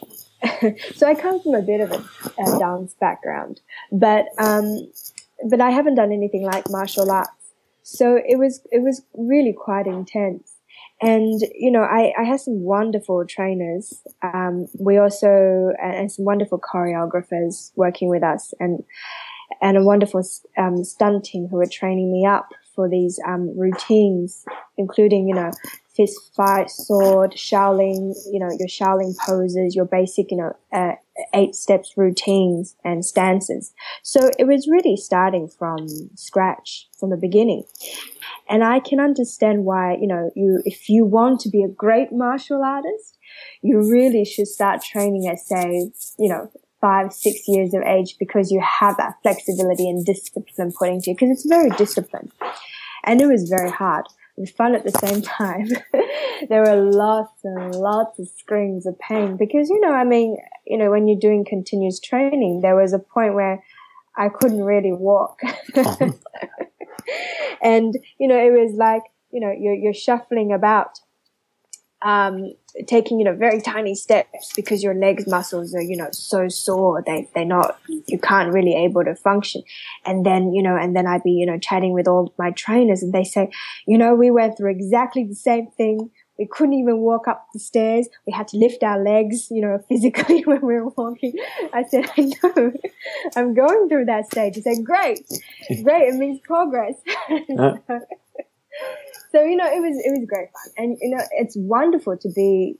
so 0.95 1.07
I 1.07 1.15
come 1.15 1.41
from 1.41 1.55
a 1.55 1.61
bit 1.61 1.81
of 1.81 1.91
a, 1.91 2.03
a 2.41 2.59
dance 2.59 2.95
background, 2.99 3.61
but 3.91 4.25
um, 4.37 4.91
but 5.49 5.61
I 5.61 5.71
haven't 5.71 5.95
done 5.95 6.11
anything 6.11 6.43
like 6.43 6.69
martial 6.69 7.11
arts. 7.11 7.31
So 7.83 8.15
it 8.15 8.37
was 8.37 8.61
it 8.71 8.81
was 8.81 9.03
really 9.13 9.53
quite 9.53 9.87
intense. 9.87 10.51
And, 11.01 11.41
you 11.55 11.71
know, 11.71 11.81
I, 11.81 12.13
I 12.17 12.23
had 12.23 12.41
some 12.41 12.61
wonderful 12.61 13.25
trainers. 13.25 14.03
Um, 14.21 14.67
we 14.79 14.97
also, 14.97 15.73
and 15.81 16.11
some 16.11 16.25
wonderful 16.25 16.59
choreographers 16.59 17.71
working 17.75 18.07
with 18.07 18.21
us 18.21 18.53
and, 18.59 18.83
and 19.61 19.77
a 19.77 19.83
wonderful, 19.83 20.23
um, 20.59 20.83
stunt 20.83 21.25
team 21.25 21.47
who 21.49 21.57
were 21.57 21.65
training 21.65 22.11
me 22.11 22.27
up 22.27 22.49
for 22.75 22.87
these, 22.87 23.19
um, 23.27 23.57
routines, 23.57 24.45
including, 24.77 25.27
you 25.27 25.33
know, 25.33 25.51
fist 25.95 26.33
fight, 26.35 26.69
sword, 26.69 27.31
Shaolin, 27.31 28.13
you 28.31 28.39
know, 28.39 28.49
your 28.57 28.67
Shaolin 28.67 29.15
poses, 29.17 29.75
your 29.75 29.85
basic, 29.85 30.31
you 30.31 30.37
know, 30.37 30.55
uh, 30.71 30.93
eight 31.33 31.55
steps 31.55 31.93
routines 31.97 32.75
and 32.83 33.03
stances. 33.05 33.73
So 34.03 34.29
it 34.39 34.45
was 34.45 34.67
really 34.67 34.95
starting 34.95 35.47
from 35.47 35.87
scratch 36.15 36.87
from 36.99 37.09
the 37.09 37.17
beginning. 37.17 37.63
And 38.49 38.63
I 38.63 38.79
can 38.79 38.99
understand 38.99 39.65
why, 39.65 39.97
you 39.99 40.07
know, 40.07 40.31
you, 40.35 40.61
if 40.65 40.89
you 40.89 41.05
want 41.05 41.39
to 41.41 41.49
be 41.49 41.63
a 41.63 41.67
great 41.67 42.11
martial 42.11 42.63
artist, 42.63 43.17
you 43.61 43.79
really 43.79 44.25
should 44.25 44.47
start 44.47 44.83
training 44.83 45.27
at 45.27 45.39
say, 45.39 45.91
you 46.17 46.29
know, 46.29 46.51
five, 46.79 47.13
six 47.13 47.47
years 47.47 47.73
of 47.73 47.83
age 47.83 48.15
because 48.19 48.51
you 48.51 48.59
have 48.59 48.97
that 48.97 49.13
flexibility 49.21 49.87
and 49.87 50.03
discipline 50.05 50.71
put 50.71 50.89
into 50.89 51.11
you 51.11 51.15
because 51.15 51.29
it's 51.29 51.47
very 51.47 51.69
disciplined. 51.71 52.31
And 53.03 53.21
it 53.21 53.27
was 53.27 53.49
very 53.49 53.69
hard. 53.69 54.05
Was 54.37 54.51
fun 54.51 54.75
at 54.75 54.83
the 54.83 54.91
same 54.91 55.21
time. 55.39 55.67
there 56.49 56.61
were 56.61 56.91
lots 56.91 57.43
and 57.43 57.75
lots 57.75 58.19
of 58.19 58.27
screams 58.37 58.85
of 58.85 58.97
pain 58.99 59.37
because, 59.37 59.69
you 59.69 59.79
know, 59.79 59.91
I 59.93 60.03
mean, 60.03 60.37
you 60.65 60.77
know, 60.77 60.89
when 60.89 61.07
you're 61.07 61.19
doing 61.19 61.45
continuous 61.45 61.99
training, 61.99 62.61
there 62.61 62.75
was 62.75 62.93
a 62.93 62.99
point 62.99 63.33
where 63.33 63.63
I 64.17 64.29
couldn't 64.29 64.63
really 64.63 64.91
walk. 64.91 65.39
Uh-huh. 65.75 66.11
and 67.61 67.97
you 68.17 68.27
know 68.27 68.37
it 68.37 68.51
was 68.51 68.73
like 68.75 69.03
you 69.31 69.39
know 69.39 69.53
you're 69.57 69.73
you're 69.73 69.93
shuffling 69.93 70.51
about 70.51 70.99
um, 72.03 72.53
taking 72.87 73.19
you 73.19 73.25
know 73.25 73.35
very 73.35 73.61
tiny 73.61 73.95
steps 73.95 74.53
because 74.55 74.81
your 74.81 74.95
legs 74.95 75.27
muscles 75.27 75.75
are 75.75 75.81
you 75.81 75.95
know 75.95 76.09
so 76.11 76.47
sore 76.47 77.03
they 77.05 77.29
they're 77.35 77.45
not 77.45 77.77
you 77.87 78.17
can't 78.17 78.53
really 78.53 78.73
able 78.73 79.03
to 79.03 79.15
function 79.15 79.61
and 80.05 80.25
then 80.25 80.53
you 80.53 80.63
know 80.63 80.75
and 80.75 80.95
then 80.95 81.05
I'd 81.05 81.23
be 81.23 81.31
you 81.31 81.45
know 81.45 81.59
chatting 81.59 81.93
with 81.93 82.07
all 82.07 82.33
my 82.37 82.51
trainers 82.51 83.03
and 83.03 83.13
they 83.13 83.23
say 83.23 83.51
you 83.87 83.97
know 83.97 84.15
we 84.15 84.31
went 84.31 84.57
through 84.57 84.71
exactly 84.71 85.23
the 85.25 85.35
same 85.35 85.67
thing 85.67 86.09
we 86.41 86.47
couldn't 86.47 86.73
even 86.73 86.97
walk 86.97 87.27
up 87.27 87.45
the 87.53 87.59
stairs. 87.59 88.07
We 88.25 88.33
had 88.33 88.47
to 88.47 88.57
lift 88.57 88.81
our 88.81 88.99
legs, 88.99 89.49
you 89.51 89.61
know, 89.61 89.77
physically 89.89 90.41
when 90.41 90.61
we 90.61 90.73
were 90.73 90.87
walking. 90.87 91.35
I 91.71 91.83
said, 91.83 92.09
I 92.17 92.31
know, 92.41 92.73
I'm 93.35 93.53
going 93.53 93.87
through 93.87 94.05
that 94.05 94.25
stage. 94.25 94.55
He 94.55 94.61
said, 94.61 94.83
great, 94.83 95.19
great. 95.83 96.07
It 96.07 96.15
means 96.15 96.39
progress. 96.43 96.95
Uh. 97.59 97.99
So, 99.31 99.41
you 99.43 99.55
know, 99.55 99.65
it 99.65 99.79
was, 99.79 99.97
it 100.03 100.11
was 100.11 100.27
great 100.27 100.49
fun. 100.51 100.73
And, 100.77 100.97
you 101.01 101.15
know, 101.15 101.23
it's 101.31 101.55
wonderful 101.57 102.17
to 102.17 102.29
be, 102.35 102.75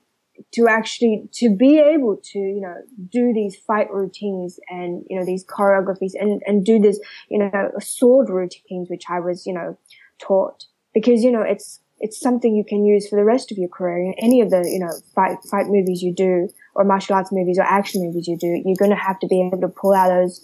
to 0.53 0.67
actually, 0.67 1.29
to 1.33 1.55
be 1.55 1.79
able 1.79 2.17
to, 2.21 2.39
you 2.39 2.59
know, 2.61 2.75
do 3.09 3.31
these 3.33 3.55
fight 3.55 3.89
routines 3.91 4.59
and, 4.69 5.05
you 5.09 5.17
know, 5.17 5.25
these 5.25 5.45
choreographies 5.45 6.11
and, 6.19 6.41
and 6.45 6.65
do 6.65 6.77
this, 6.77 6.99
you 7.29 7.39
know, 7.39 7.71
sword 7.79 8.29
routines, 8.29 8.89
which 8.89 9.03
I 9.09 9.19
was, 9.21 9.45
you 9.45 9.53
know, 9.53 9.77
taught 10.19 10.65
because, 10.93 11.23
you 11.23 11.31
know, 11.31 11.41
it's, 11.41 11.79
it's 11.99 12.19
something 12.19 12.53
you 12.53 12.65
can 12.67 12.83
use 12.83 13.07
for 13.07 13.15
the 13.15 13.23
rest 13.23 13.51
of 13.51 13.57
your 13.57 13.69
career. 13.69 14.13
Any 14.17 14.41
of 14.41 14.49
the, 14.49 14.67
you 14.67 14.79
know, 14.79 14.91
fight, 15.15 15.37
fight 15.49 15.67
movies 15.67 16.01
you 16.01 16.13
do 16.13 16.49
or 16.75 16.83
martial 16.83 17.15
arts 17.15 17.31
movies 17.31 17.59
or 17.59 17.63
action 17.63 18.03
movies 18.03 18.27
you 18.27 18.37
do, 18.37 18.61
you're 18.65 18.75
going 18.77 18.91
to 18.91 18.97
have 18.97 19.19
to 19.19 19.27
be 19.27 19.41
able 19.41 19.61
to 19.61 19.69
pull 19.69 19.93
out 19.93 20.09
those, 20.09 20.43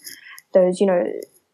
those, 0.54 0.80
you 0.80 0.88
know, 0.88 1.04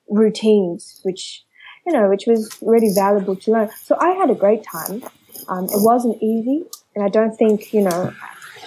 routines, 0.09 0.99
which, 1.03 1.43
you 1.86 1.93
know, 1.93 2.09
which 2.09 2.25
was 2.27 2.57
really 2.61 2.93
valuable 2.93 3.36
to 3.36 3.51
learn. 3.51 3.69
So 3.84 3.97
I 3.99 4.09
had 4.11 4.29
a 4.29 4.36
great 4.36 4.63
time. 4.63 5.03
Um, 5.47 5.65
it 5.65 5.81
wasn't 5.81 6.21
easy. 6.21 6.63
And 6.95 7.03
I 7.03 7.09
don't 7.09 7.36
think, 7.36 7.73
you 7.73 7.81
know, 7.81 8.13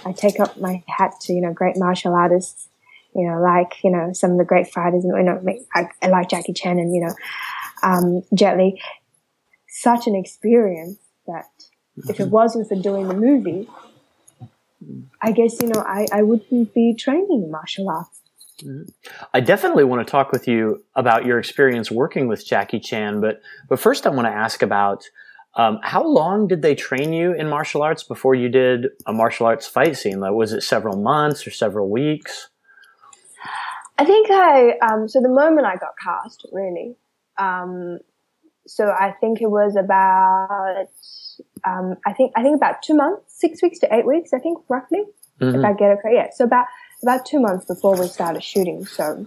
I 0.05 0.13
take 0.13 0.41
up 0.41 0.61
my 0.61 0.83
hat 0.87 1.15
to, 1.23 1.33
you 1.33 1.41
know, 1.41 1.53
great 1.53 1.77
martial 1.77 2.15
artists, 2.15 2.69
you 3.15 3.27
know, 3.27 3.41
like, 3.41 3.83
you 3.83 3.91
know, 3.91 4.13
some 4.13 4.33
of 4.33 4.39
the 4.39 4.45
great 4.45 4.69
fighters, 4.69 5.05
and 5.05 5.17
you 5.17 5.23
know, 5.23 5.41
like 6.09 6.29
Jackie 6.29 6.53
Chan 6.53 6.79
and, 6.79 6.95
you 6.95 7.01
know, 7.03 7.15
um, 7.83 8.23
Jet 8.35 8.57
Li. 8.59 8.81
Such 9.69 10.07
an 10.07 10.15
experience 10.15 10.99
that 11.27 11.47
if 12.09 12.21
it 12.21 12.29
wasn't 12.29 12.69
for 12.69 12.77
doing 12.77 13.09
the 13.09 13.15
movie, 13.15 13.69
I 15.21 15.33
guess, 15.33 15.61
you 15.61 15.69
know, 15.69 15.81
I, 15.81 16.07
I 16.13 16.23
wouldn't 16.23 16.75
be 16.75 16.95
training 16.95 17.43
in 17.45 17.51
martial 17.51 17.89
arts. 17.89 18.21
I 19.35 19.41
definitely 19.41 19.85
want 19.85 20.07
to 20.07 20.11
talk 20.11 20.33
with 20.33 20.49
you 20.49 20.85
about 20.95 21.27
your 21.27 21.39
experience 21.39 21.91
working 21.91 22.29
with 22.29 22.47
Jackie 22.47 22.81
Chan, 22.81 23.21
but 23.21 23.41
but 23.69 23.79
first 23.79 24.07
I 24.07 24.11
want 24.11 24.27
to 24.27 24.33
ask 24.33 24.63
about 24.63 25.05
um, 25.55 25.79
how 25.83 26.07
long 26.07 26.49
did 26.49 26.63
they 26.63 26.75
train 26.75 27.13
you 27.13 27.33
in 27.33 27.49
martial 27.49 27.83
arts 27.83 28.03
before 28.03 28.35
you 28.35 28.49
did 28.49 28.89
a 29.07 29.13
martial 29.13 29.47
arts 29.47 29.67
fight 29.67 29.97
scene? 29.97 30.21
Like, 30.21 30.33
was 30.33 30.53
it 30.53 30.63
several 30.63 30.97
months 30.97 31.47
or 31.47 31.51
several 31.51 31.91
weeks? 31.91 32.49
I 33.99 34.05
think 34.05 34.31
I 34.31 34.79
um, 34.79 35.09
so 35.09 35.21
the 35.21 35.29
moment 35.29 35.67
I 35.67 35.77
got 35.77 35.95
cast, 36.03 36.47
really, 36.53 36.97
um, 37.39 37.99
so 38.67 38.89
I 38.89 39.13
think 39.21 39.41
it 39.41 39.51
was 39.51 39.77
about, 39.77 40.89
um, 41.65 41.97
I 42.05 42.13
think, 42.13 42.33
I 42.37 42.43
think 42.43 42.57
about 42.57 42.83
two 42.83 42.95
months, 42.95 43.39
six 43.39 43.63
weeks 43.63 43.79
to 43.81 43.95
eight 43.95 44.07
weeks, 44.07 44.33
I 44.33 44.39
think 44.39 44.59
roughly, 44.69 45.05
mm-hmm. 45.41 45.59
if 45.59 45.65
I 45.65 45.73
get 45.73 45.93
it 45.93 45.99
correct. 46.03 46.15
Yeah. 46.15 46.27
So 46.35 46.45
about, 46.45 46.67
about 47.03 47.27
two 47.27 47.41
months 47.41 47.67
before 47.67 47.99
we 47.99 48.07
started 48.07 48.43
shooting. 48.43 48.85
So, 48.87 49.27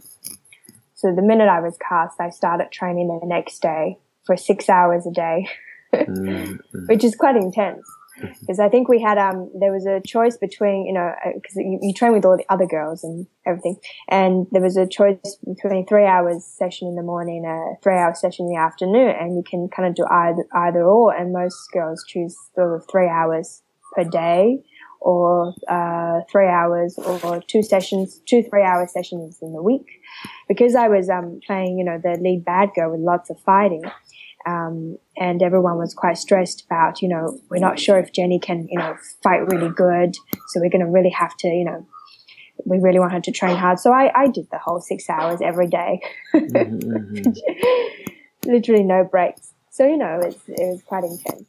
so 0.95 1.14
the 1.16 1.22
minute 1.22 1.49
I 1.49 1.62
was 1.62 1.78
cast, 1.78 2.20
I 2.20 2.30
started 2.30 2.72
training 2.72 3.07
the 3.07 3.28
next 3.28 3.62
day 3.62 3.97
for 4.26 4.36
six 4.38 4.70
hours 4.70 5.05
a 5.07 5.12
day, 5.12 5.47
mm-hmm. 5.93 6.86
which 6.88 7.03
is 7.03 7.16
quite 7.16 7.36
intense 7.36 7.86
because 8.41 8.60
I 8.60 8.70
think 8.70 8.88
we 8.88 9.01
had 9.01 9.18
um 9.18 9.49
there 9.60 9.72
was 9.72 9.86
a 9.86 10.01
choice 10.05 10.38
between 10.38 10.86
you 10.86 10.93
know 10.93 11.12
because 11.36 11.57
uh, 11.57 11.62
you, 11.62 11.80
you, 11.82 11.93
train 11.93 12.14
with 12.14 12.26
all 12.26 12.38
the 12.38 12.45
other 12.49 12.66
girls 12.66 13.03
and 13.03 13.28
everything, 13.45 13.78
and 14.07 14.47
there 14.51 14.62
was 14.62 14.78
a 14.78 14.88
choice 14.88 15.38
between 15.45 15.86
three 15.86 16.05
hours 16.05 16.45
session 16.45 16.88
in 16.88 16.95
the 16.95 17.03
morning, 17.03 17.45
a 17.45 17.82
three 17.82 17.93
hour 17.95 18.14
session 18.14 18.47
in 18.47 18.53
the 18.53 18.60
afternoon, 18.60 19.14
and 19.20 19.36
you 19.36 19.43
can 19.49 19.70
kind 19.70 19.88
of 19.88 19.95
do 19.95 20.05
either 20.10 20.45
either 20.53 20.84
or. 20.84 21.14
And 21.14 21.34
most 21.34 21.57
girls 21.72 22.03
choose 22.07 22.36
the 22.55 22.82
three 22.91 23.07
hours 23.07 23.62
per 23.95 24.03
day, 24.03 24.64
or 25.02 25.54
uh, 25.68 26.22
three 26.32 26.47
hours, 26.47 26.97
or 26.97 27.41
two 27.47 27.64
sessions, 27.64 28.22
two 28.28 28.43
three 28.43 28.64
hour 28.64 28.88
sessions 28.88 29.38
in 29.41 29.54
the 29.54 29.64
week. 29.64 29.86
Because 30.47 30.76
I 30.76 30.88
was 30.88 31.10
um 31.10 31.39
playing 31.45 31.78
you 31.78 31.86
know 31.86 32.00
the 32.02 32.20
lead 32.22 32.45
bad 32.45 32.70
girl 32.76 32.91
with 32.91 33.02
lots 33.02 33.30
of 33.30 33.39
fighting. 33.41 33.84
Um, 34.45 34.97
and 35.18 35.43
everyone 35.43 35.78
was 35.78 35.93
quite 35.93 36.18
stressed 36.18 36.64
about, 36.66 37.02
you 37.02 37.10
know, 37.10 37.38
we're 37.50 37.60
not 37.60 37.78
sure 37.78 38.00
if 38.00 38.14
Jenny 38.14 38.39
can, 38.39 38.68
you 38.70 38.80
know, 38.80 38.95
fight 39.22 39.45
really 39.52 39.70
good. 39.70 40.16
So 40.47 40.62
we're 40.62 40.70
going 40.70 40.86
to 40.86 40.89
really 40.89 41.10
have 41.10 41.36
to, 41.39 41.50
you 41.50 41.66
know, 41.66 41.86
we 42.66 42.80
really 42.80 43.00
want 43.00 43.14
her 43.14 43.22
to 43.22 43.32
train 43.32 43.58
hard. 43.58 43.80
So 43.80 43.91
I, 43.91 44.12
I 44.16 44.28
did 44.28 44.47
the 44.52 44.58
whole 44.58 44.80
six 44.80 45.10
hours 45.10 45.39
every 45.43 45.68
day. 45.68 46.02
mm-hmm. 46.34 47.32
Literally 48.50 48.84
no 48.84 49.04
breaks. 49.04 49.54
So, 49.72 49.86
you 49.86 49.97
know, 49.97 50.20
it 50.22 50.36
was 50.47 50.82
quite 50.84 51.04
intense. 51.04 51.49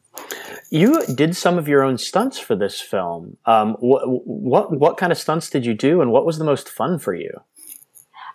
You 0.70 1.04
did 1.06 1.36
some 1.36 1.58
of 1.58 1.66
your 1.66 1.82
own 1.82 1.98
stunts 1.98 2.38
for 2.38 2.54
this 2.54 2.80
film. 2.80 3.36
Um, 3.44 3.74
what, 3.80 4.02
what, 4.06 4.78
what 4.78 4.96
kind 4.96 5.10
of 5.10 5.18
stunts 5.18 5.50
did 5.50 5.66
you 5.66 5.74
do 5.74 6.00
and 6.00 6.12
what 6.12 6.24
was 6.24 6.38
the 6.38 6.44
most 6.44 6.68
fun 6.68 6.98
for 6.98 7.12
you? 7.12 7.40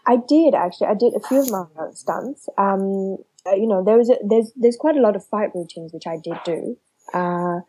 I 0.08 0.18
did 0.18 0.54
actually. 0.54 0.88
I 0.88 0.94
did 0.94 1.14
a 1.16 1.28
few 1.28 1.40
of 1.40 1.50
my 1.50 1.64
own 1.80 1.96
stunts. 1.96 2.48
Um, 2.58 3.18
uh, 3.48 3.56
you 3.56 3.68
know, 3.68 3.84
there 3.84 3.98
was 3.98 4.10
a, 4.10 4.18
there's 4.28 4.52
there's 4.56 4.78
quite 4.78 4.98
a 4.98 5.02
lot 5.02 5.16
of 5.16 5.26
fight 5.26 5.50
routines 5.54 5.94
which 5.94 6.08
I 6.08 6.18
did 6.24 6.38
do, 6.46 6.78
uh, 7.14 7.60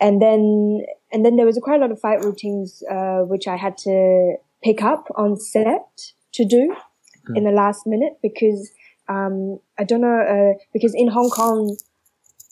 and 0.00 0.20
then 0.20 0.84
and 1.12 1.24
then 1.24 1.36
there 1.36 1.46
was 1.46 1.56
a 1.56 1.60
quite 1.60 1.78
a 1.78 1.80
lot 1.80 1.90
of 1.90 2.00
fight 2.00 2.24
routines 2.24 2.82
uh, 2.90 3.20
which 3.20 3.46
I 3.46 3.56
had 3.56 3.76
to 3.78 4.36
pick 4.62 4.82
up 4.82 5.06
on 5.16 5.38
set 5.38 6.12
to 6.34 6.44
do 6.44 6.74
mm. 7.28 7.36
in 7.36 7.44
the 7.44 7.50
last 7.50 7.86
minute 7.86 8.14
because 8.22 8.70
um, 9.08 9.58
I 9.78 9.84
don't 9.84 10.00
know 10.00 10.20
uh, 10.20 10.58
because 10.72 10.94
in 10.94 11.08
Hong 11.08 11.30
Kong 11.30 11.76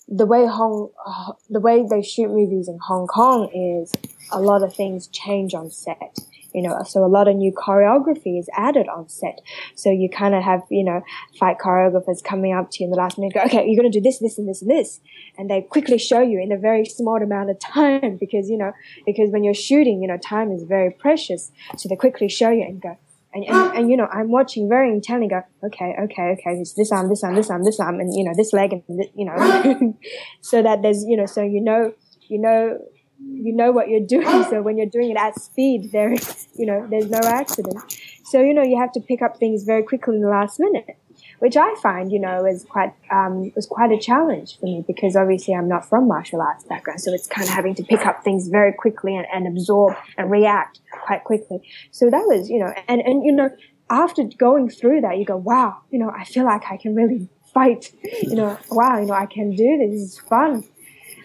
the 0.08 0.26
way 0.26 0.46
Hong, 0.46 0.90
uh, 1.04 1.32
the 1.50 1.60
way 1.60 1.84
they 1.88 2.02
shoot 2.02 2.28
movies 2.28 2.68
in 2.68 2.78
Hong 2.86 3.06
Kong 3.06 3.50
is 3.52 3.92
a 4.30 4.40
lot 4.40 4.62
of 4.62 4.74
things 4.74 5.08
change 5.08 5.54
on 5.54 5.70
set. 5.70 6.18
You 6.54 6.62
know, 6.62 6.82
so 6.84 7.04
a 7.04 7.06
lot 7.06 7.28
of 7.28 7.36
new 7.36 7.52
choreography 7.52 8.38
is 8.38 8.48
added 8.56 8.88
on 8.88 9.10
set. 9.10 9.40
So 9.74 9.90
you 9.90 10.08
kind 10.08 10.34
of 10.34 10.42
have, 10.42 10.62
you 10.70 10.84
know, 10.84 11.02
fight 11.38 11.58
choreographers 11.58 12.24
coming 12.24 12.54
up 12.54 12.70
to 12.70 12.82
you 12.82 12.86
in 12.86 12.90
the 12.92 12.96
last 12.96 13.18
minute, 13.18 13.34
go, 13.34 13.42
okay, 13.42 13.66
you're 13.66 13.76
going 13.78 13.92
to 13.92 13.98
do 13.98 14.02
this, 14.02 14.20
this, 14.20 14.38
and 14.38 14.48
this, 14.48 14.62
and 14.62 14.70
this. 14.70 15.00
And 15.36 15.50
they 15.50 15.60
quickly 15.60 15.98
show 15.98 16.22
you 16.22 16.40
in 16.40 16.52
a 16.52 16.56
very 16.56 16.86
small 16.86 17.22
amount 17.22 17.50
of 17.50 17.58
time 17.58 18.16
because, 18.20 18.48
you 18.48 18.56
know, 18.56 18.72
because 19.04 19.30
when 19.30 19.44
you're 19.44 19.52
shooting, 19.52 20.00
you 20.00 20.08
know, 20.08 20.16
time 20.16 20.50
is 20.50 20.62
very 20.62 20.90
precious. 20.90 21.52
So 21.76 21.90
they 21.90 21.96
quickly 21.96 22.30
show 22.30 22.48
you 22.48 22.62
and 22.62 22.80
go, 22.80 22.96
and, 23.36 23.44
and, 23.44 23.76
and, 23.76 23.90
you 23.90 23.96
know, 23.96 24.06
I'm 24.06 24.30
watching 24.30 24.68
very 24.68 24.90
intently 24.90 25.28
go, 25.28 25.42
okay, 25.62 25.94
okay, 26.04 26.36
okay, 26.38 26.58
this, 26.58 26.72
this 26.72 26.90
arm, 26.90 27.08
this 27.08 27.22
arm, 27.22 27.34
this 27.34 27.50
arm, 27.50 27.64
this 27.64 27.78
arm, 27.78 28.00
and, 28.00 28.14
you 28.14 28.24
know, 28.24 28.32
this 28.34 28.52
leg, 28.52 28.72
and, 28.72 28.82
this, 28.88 29.08
you 29.14 29.26
know, 29.26 29.94
so 30.40 30.62
that 30.62 30.80
there's, 30.82 31.04
you 31.04 31.16
know, 31.16 31.26
so 31.26 31.42
you 31.42 31.60
know, 31.60 31.92
you 32.28 32.40
know, 32.40 32.78
you 33.18 33.54
know 33.54 33.72
what 33.72 33.88
you're 33.88 34.06
doing. 34.06 34.26
So 34.50 34.62
when 34.62 34.78
you're 34.78 34.86
doing 34.86 35.10
it 35.10 35.16
at 35.16 35.38
speed, 35.40 35.90
there 35.92 36.12
is, 36.12 36.48
you 36.56 36.66
know, 36.66 36.86
there's 36.88 37.10
no 37.10 37.20
accident. 37.22 37.78
So, 38.24 38.40
you 38.40 38.54
know, 38.54 38.62
you 38.62 38.78
have 38.78 38.92
to 38.92 39.00
pick 39.00 39.22
up 39.22 39.38
things 39.38 39.64
very 39.64 39.82
quickly 39.82 40.16
in 40.16 40.22
the 40.22 40.28
last 40.28 40.58
minute 40.58 40.96
which 41.38 41.56
I 41.56 41.74
find, 41.82 42.10
you 42.10 42.18
know, 42.18 42.44
is 42.46 42.64
quite 42.64 42.92
um, 43.10 43.52
was 43.54 43.66
quite 43.66 43.92
a 43.92 43.98
challenge 43.98 44.58
for 44.58 44.66
me 44.66 44.84
because 44.86 45.16
obviously 45.16 45.54
I'm 45.54 45.68
not 45.68 45.88
from 45.88 46.08
martial 46.08 46.40
arts 46.40 46.64
background, 46.64 47.00
so 47.00 47.12
it's 47.12 47.26
kind 47.26 47.46
of 47.46 47.54
having 47.54 47.74
to 47.76 47.82
pick 47.82 48.06
up 48.06 48.24
things 48.24 48.48
very 48.48 48.72
quickly 48.72 49.16
and, 49.16 49.26
and 49.32 49.46
absorb 49.46 49.96
and 50.16 50.30
react 50.30 50.80
quite 50.90 51.24
quickly. 51.24 51.60
So 51.90 52.10
that 52.10 52.24
was, 52.26 52.48
you 52.48 52.58
know, 52.58 52.72
and 52.88 53.00
and 53.00 53.24
you 53.24 53.32
know, 53.32 53.50
after 53.90 54.24
going 54.38 54.68
through 54.70 55.02
that, 55.02 55.18
you 55.18 55.24
go, 55.24 55.36
wow, 55.36 55.78
you 55.90 55.98
know, 55.98 56.10
I 56.10 56.24
feel 56.24 56.44
like 56.44 56.64
I 56.70 56.76
can 56.76 56.94
really 56.94 57.28
fight. 57.52 57.92
You 58.22 58.34
know, 58.34 58.58
wow, 58.70 58.98
you 58.98 59.06
know, 59.06 59.14
I 59.14 59.26
can 59.26 59.54
do 59.54 59.78
this. 59.78 59.90
This 59.90 60.02
is 60.12 60.18
fun. 60.18 60.64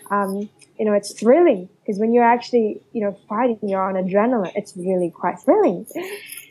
Um, 0.09 0.49
you 0.77 0.85
know, 0.85 0.93
it's 0.93 1.13
thrilling 1.13 1.69
because 1.79 1.99
when 1.99 2.13
you're 2.13 2.23
actually, 2.23 2.81
you 2.91 3.01
know, 3.01 3.17
fighting, 3.29 3.59
you're 3.61 3.81
on 3.81 3.95
adrenaline. 3.95 4.51
It's 4.55 4.75
really 4.75 5.09
quite 5.09 5.39
thrilling. 5.39 5.85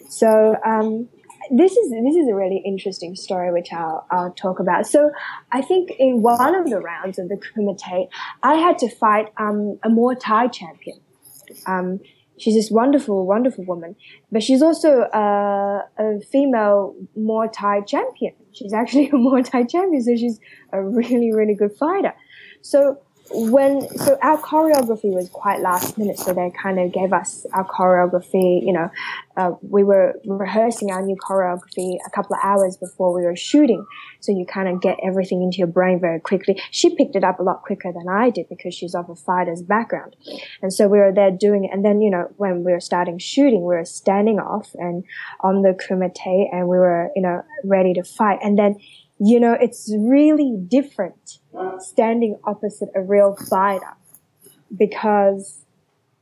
So, 0.09 0.57
um, 0.65 1.09
this 1.51 1.73
is 1.77 1.91
this 1.91 2.17
is 2.17 2.29
a 2.29 2.35
really 2.35 2.63
interesting 2.65 3.17
story 3.17 3.53
which 3.53 3.73
I'll 3.73 4.07
I'll 4.11 4.33
talk 4.33 4.61
about. 4.61 4.87
So 4.87 5.11
I 5.53 5.63
think 5.63 5.93
in 5.99 6.23
one 6.23 6.55
of 6.55 6.71
the 6.71 6.81
rounds 6.81 7.19
of 7.19 7.29
the 7.29 7.37
Kumite, 7.37 8.09
I 8.43 8.55
had 8.55 8.79
to 8.79 8.89
fight 8.89 9.33
um, 9.37 9.79
a 9.83 9.89
Muay 9.89 10.19
Thai 10.19 10.49
champion. 10.49 11.01
Um, 11.67 12.01
she's 12.39 12.55
this 12.55 12.71
wonderful, 12.71 13.27
wonderful 13.27 13.65
woman, 13.65 13.97
but 14.31 14.43
she's 14.43 14.63
also 14.63 15.09
a, 15.13 15.85
a 15.99 16.21
female 16.31 16.95
Muay 17.19 17.53
Thai 17.53 17.81
champion. 17.83 18.35
She's 18.53 18.73
actually 18.73 19.09
a 19.09 19.13
Muay 19.13 19.49
Thai 19.49 19.65
champion, 19.65 20.03
so 20.03 20.17
she's 20.17 20.39
a 20.73 20.83
really, 20.83 21.33
really 21.33 21.55
good 21.55 21.77
fighter. 21.77 22.15
So 22.63 23.01
when 23.33 23.89
so 23.99 24.19
our 24.23 24.39
choreography 24.39 25.13
was 25.15 25.29
quite 25.29 25.61
last 25.61 25.97
minute 25.97 26.19
so 26.19 26.33
they 26.33 26.51
kind 26.61 26.81
of 26.81 26.93
gave 26.93 27.13
us 27.13 27.47
our 27.53 27.65
choreography 27.65 28.65
you 28.65 28.73
know 28.73 28.91
uh, 29.41 29.53
we 29.63 29.83
were 29.83 30.21
rehearsing 30.27 30.91
our 30.91 31.01
new 31.01 31.17
choreography 31.17 31.97
a 32.07 32.11
couple 32.11 32.35
of 32.37 32.41
hours 32.43 32.77
before 32.77 33.15
we 33.15 33.23
were 33.23 33.37
shooting. 33.37 33.87
So 34.21 34.33
you 34.33 34.45
kind 34.45 34.69
of 34.69 34.83
get 34.83 34.99
everything 35.03 35.43
into 35.43 35.59
your 35.59 35.67
brain 35.67 35.99
very 35.99 36.21
quickly. 36.21 36.61
She 36.71 36.95
picked 36.95 37.17
it 37.17 37.25
up 37.25 37.41
a 37.41 37.43
lot 37.43 37.63
quicker 37.63 37.91
than 37.91 38.07
i 38.09 38.29
did 38.29 38.49
because 38.51 38.75
she's 38.75 38.95
of 38.95 39.09
a 39.09 39.15
fighter's 39.15 39.63
background. 39.63 40.15
And 40.61 40.73
so 40.73 40.89
we 40.89 40.99
were 40.99 41.13
there 41.13 41.31
doing 41.31 41.65
it 41.65 41.71
and 41.73 41.85
then 41.85 42.03
you 42.03 42.11
know 42.11 42.31
when 42.37 42.65
we 42.65 42.73
were 42.73 42.81
starting 42.81 43.19
shooting 43.19 43.61
we 43.61 43.75
were 43.75 43.85
standing 43.85 44.39
off 44.39 44.75
and 44.75 45.05
on 45.41 45.63
the 45.63 45.71
kumite 45.71 46.49
and 46.53 46.69
we 46.69 46.77
were 46.77 47.11
you 47.17 47.23
know 47.23 47.43
ready 47.65 47.95
to 47.95 48.03
fight. 48.03 48.41
And 48.43 48.59
then 48.59 48.77
you 49.21 49.39
know, 49.39 49.53
it's 49.53 49.93
really 49.95 50.57
different 50.57 51.39
standing 51.79 52.39
opposite 52.45 52.89
a 52.95 53.03
real 53.03 53.37
fighter 53.37 53.95
because 54.75 55.67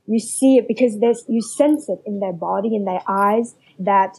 you 0.07 0.19
see 0.19 0.57
it 0.57 0.67
because 0.67 0.99
there's, 0.99 1.25
you 1.29 1.41
sense 1.41 1.89
it 1.89 2.01
in 2.05 2.19
their 2.19 2.33
body, 2.33 2.75
in 2.75 2.85
their 2.85 3.03
eyes 3.07 3.55
that 3.79 4.19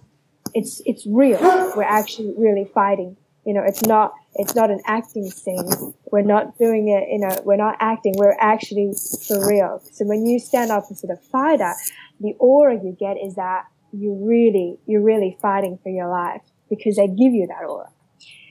it's, 0.53 0.81
it's 0.85 1.05
real. 1.05 1.39
We're 1.75 1.83
actually 1.83 2.33
really 2.37 2.69
fighting. 2.73 3.17
You 3.45 3.53
know, 3.53 3.63
it's 3.65 3.83
not, 3.83 4.13
it's 4.35 4.55
not 4.55 4.69
an 4.71 4.79
acting 4.85 5.29
scene. 5.29 5.93
We're 6.09 6.21
not 6.21 6.57
doing 6.57 6.87
it, 6.87 7.09
you 7.11 7.19
know, 7.19 7.37
we're 7.43 7.57
not 7.57 7.75
acting. 7.81 8.13
We're 8.15 8.37
actually 8.39 8.93
for 9.27 9.45
real. 9.45 9.81
So 9.91 10.05
when 10.05 10.25
you 10.25 10.39
stand 10.39 10.71
opposite 10.71 11.09
a 11.09 11.17
fighter, 11.17 11.73
the 12.21 12.33
aura 12.39 12.75
you 12.75 12.95
get 12.97 13.17
is 13.17 13.35
that 13.35 13.65
you 13.91 14.13
really, 14.21 14.77
you're 14.85 15.03
really 15.03 15.37
fighting 15.41 15.79
for 15.83 15.89
your 15.89 16.07
life 16.07 16.41
because 16.69 16.95
they 16.95 17.07
give 17.07 17.33
you 17.33 17.47
that 17.47 17.67
aura 17.67 17.89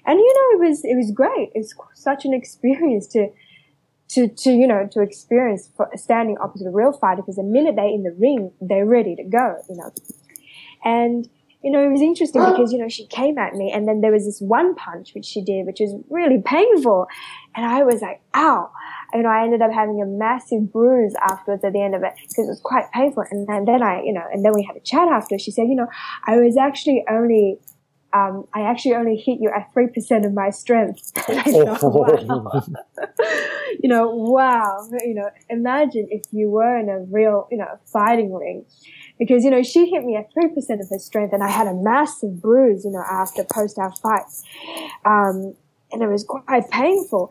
and 0.08 0.18
you 0.18 0.34
know, 0.34 0.64
it 0.64 0.68
was, 0.68 0.84
it 0.84 0.96
was 0.96 1.10
great. 1.10 1.50
It's 1.54 1.74
such 1.94 2.24
an 2.24 2.32
experience 2.32 3.06
to, 3.08 3.28
to, 4.08 4.26
to, 4.26 4.50
you 4.50 4.66
know, 4.66 4.88
to 4.92 5.02
experience 5.02 5.68
standing 5.96 6.38
opposite 6.38 6.66
a 6.66 6.70
real 6.70 6.92
fighter 6.92 7.20
because 7.20 7.36
the 7.36 7.42
minute 7.42 7.76
they're 7.76 7.84
in 7.84 8.04
the 8.04 8.16
ring, 8.18 8.50
they're 8.58 8.86
ready 8.86 9.14
to 9.16 9.22
go, 9.22 9.58
you 9.68 9.76
know. 9.76 9.92
And, 10.82 11.28
you 11.62 11.70
know, 11.70 11.84
it 11.84 11.92
was 11.92 12.00
interesting 12.00 12.42
because, 12.50 12.72
you 12.72 12.78
know, 12.78 12.88
she 12.88 13.06
came 13.06 13.36
at 13.36 13.52
me 13.52 13.70
and 13.70 13.86
then 13.86 14.00
there 14.00 14.10
was 14.10 14.24
this 14.24 14.40
one 14.40 14.74
punch 14.76 15.12
which 15.14 15.26
she 15.26 15.42
did, 15.44 15.66
which 15.66 15.78
was 15.78 15.94
really 16.08 16.40
painful. 16.42 17.06
And 17.54 17.66
I 17.66 17.82
was 17.82 18.00
like, 18.00 18.22
ow. 18.34 18.70
You 19.12 19.22
know, 19.22 19.28
I 19.28 19.44
ended 19.44 19.60
up 19.60 19.72
having 19.72 20.00
a 20.00 20.06
massive 20.06 20.72
bruise 20.72 21.14
afterwards 21.20 21.64
at 21.64 21.74
the 21.74 21.82
end 21.82 21.94
of 21.94 22.02
it 22.02 22.14
because 22.16 22.46
it 22.46 22.48
was 22.48 22.60
quite 22.64 22.90
painful. 22.92 23.24
And 23.30 23.46
then, 23.46 23.66
then 23.66 23.82
I, 23.82 24.00
you 24.02 24.14
know, 24.14 24.24
and 24.32 24.42
then 24.42 24.52
we 24.54 24.62
had 24.62 24.76
a 24.76 24.80
chat 24.80 25.08
after. 25.08 25.38
She 25.38 25.50
said, 25.50 25.68
you 25.68 25.76
know, 25.76 25.88
I 26.26 26.36
was 26.36 26.56
actually 26.56 27.04
only 27.10 27.58
um, 28.12 28.46
I 28.54 28.62
actually 28.62 28.94
only 28.94 29.16
hit 29.16 29.38
you 29.40 29.50
at 29.54 29.72
3% 29.74 30.24
of 30.24 30.32
my 30.32 30.50
strength. 30.50 31.12
thought, 31.16 32.24
wow. 32.24 32.62
you 33.80 33.88
know, 33.88 34.08
wow. 34.08 34.88
You 35.04 35.14
know, 35.14 35.30
imagine 35.50 36.08
if 36.10 36.22
you 36.32 36.48
were 36.48 36.78
in 36.78 36.88
a 36.88 37.00
real, 37.00 37.46
you 37.50 37.58
know, 37.58 37.78
fighting 37.84 38.32
ring. 38.32 38.64
Because, 39.18 39.44
you 39.44 39.50
know, 39.50 39.62
she 39.62 39.90
hit 39.90 40.04
me 40.04 40.16
at 40.16 40.32
3% 40.32 40.54
of 40.80 40.88
her 40.88 40.98
strength 40.98 41.34
and 41.34 41.42
I 41.42 41.50
had 41.50 41.66
a 41.66 41.74
massive 41.74 42.40
bruise, 42.40 42.84
you 42.84 42.92
know, 42.92 43.04
after 43.10 43.44
post 43.44 43.78
our 43.78 43.94
fight. 43.96 44.22
Um, 45.04 45.54
and 45.92 46.02
it 46.02 46.08
was 46.08 46.24
quite 46.24 46.70
painful. 46.70 47.28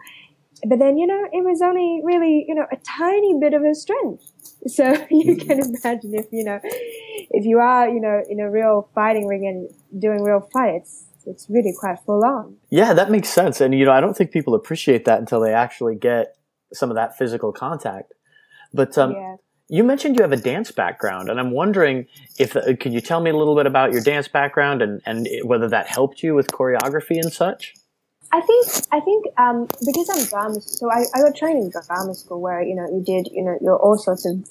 But 0.67 0.79
then, 0.79 0.97
you 0.97 1.07
know, 1.07 1.23
it 1.31 1.43
was 1.43 1.61
only 1.61 2.01
really, 2.03 2.45
you 2.47 2.55
know, 2.55 2.65
a 2.71 2.77
tiny 2.77 3.37
bit 3.39 3.53
of 3.53 3.61
her 3.61 3.73
strength. 3.73 4.31
So 4.67 5.05
you 5.09 5.37
can 5.37 5.59
imagine 5.59 6.13
if, 6.13 6.27
you 6.31 6.43
know, 6.43 6.59
if 6.63 7.45
you 7.45 7.59
are, 7.59 7.89
you 7.89 7.99
know, 7.99 8.21
in 8.29 8.39
a 8.39 8.49
real 8.49 8.89
fighting 8.93 9.27
ring 9.27 9.45
and 9.47 10.01
doing 10.01 10.23
real 10.23 10.47
fights, 10.53 11.05
it's 11.25 11.47
really 11.49 11.73
quite 11.77 11.99
full 12.05 12.23
on. 12.23 12.57
Yeah, 12.69 12.93
that 12.93 13.11
makes 13.11 13.29
sense. 13.29 13.59
And, 13.61 13.73
you 13.73 13.85
know, 13.85 13.91
I 13.91 13.99
don't 13.99 14.15
think 14.15 14.31
people 14.31 14.55
appreciate 14.55 15.05
that 15.05 15.19
until 15.19 15.41
they 15.41 15.53
actually 15.53 15.95
get 15.95 16.35
some 16.73 16.89
of 16.89 16.95
that 16.95 17.17
physical 17.17 17.51
contact. 17.51 18.13
But, 18.73 18.97
um, 18.97 19.11
yeah. 19.11 19.35
You 19.69 19.83
mentioned 19.83 20.15
you 20.15 20.21
have 20.21 20.31
a 20.31 20.37
dance 20.37 20.71
background, 20.71 21.29
and 21.29 21.41
I'm 21.41 21.51
wondering 21.51 22.05
if 22.39 22.55
uh, 22.55 22.61
could 22.79 22.93
you 22.93 23.01
tell 23.01 23.19
me 23.19 23.31
a 23.31 23.35
little 23.35 23.53
bit 23.53 23.65
about 23.65 23.91
your 23.91 24.01
dance 24.01 24.29
background 24.29 24.81
and, 24.81 25.01
and 25.05 25.27
whether 25.43 25.67
that 25.67 25.87
helped 25.87 26.23
you 26.23 26.35
with 26.35 26.47
choreography 26.47 27.19
and 27.21 27.33
such? 27.33 27.73
I 28.31 28.41
think 28.41 28.67
I 28.91 28.99
think 28.99 29.25
um, 29.37 29.67
because 29.85 30.09
I'm 30.09 30.25
drama, 30.25 30.59
so 30.61 30.91
I, 30.91 31.05
I 31.15 31.21
got 31.21 31.35
trained 31.35 31.63
in 31.63 31.69
drama 31.69 32.13
school 32.13 32.41
where 32.41 32.61
you 32.61 32.75
know 32.75 32.85
you 32.87 33.01
did 33.05 33.29
you 33.31 33.43
know 33.43 33.57
your 33.61 33.77
all 33.77 33.97
sorts 33.97 34.25
of 34.25 34.45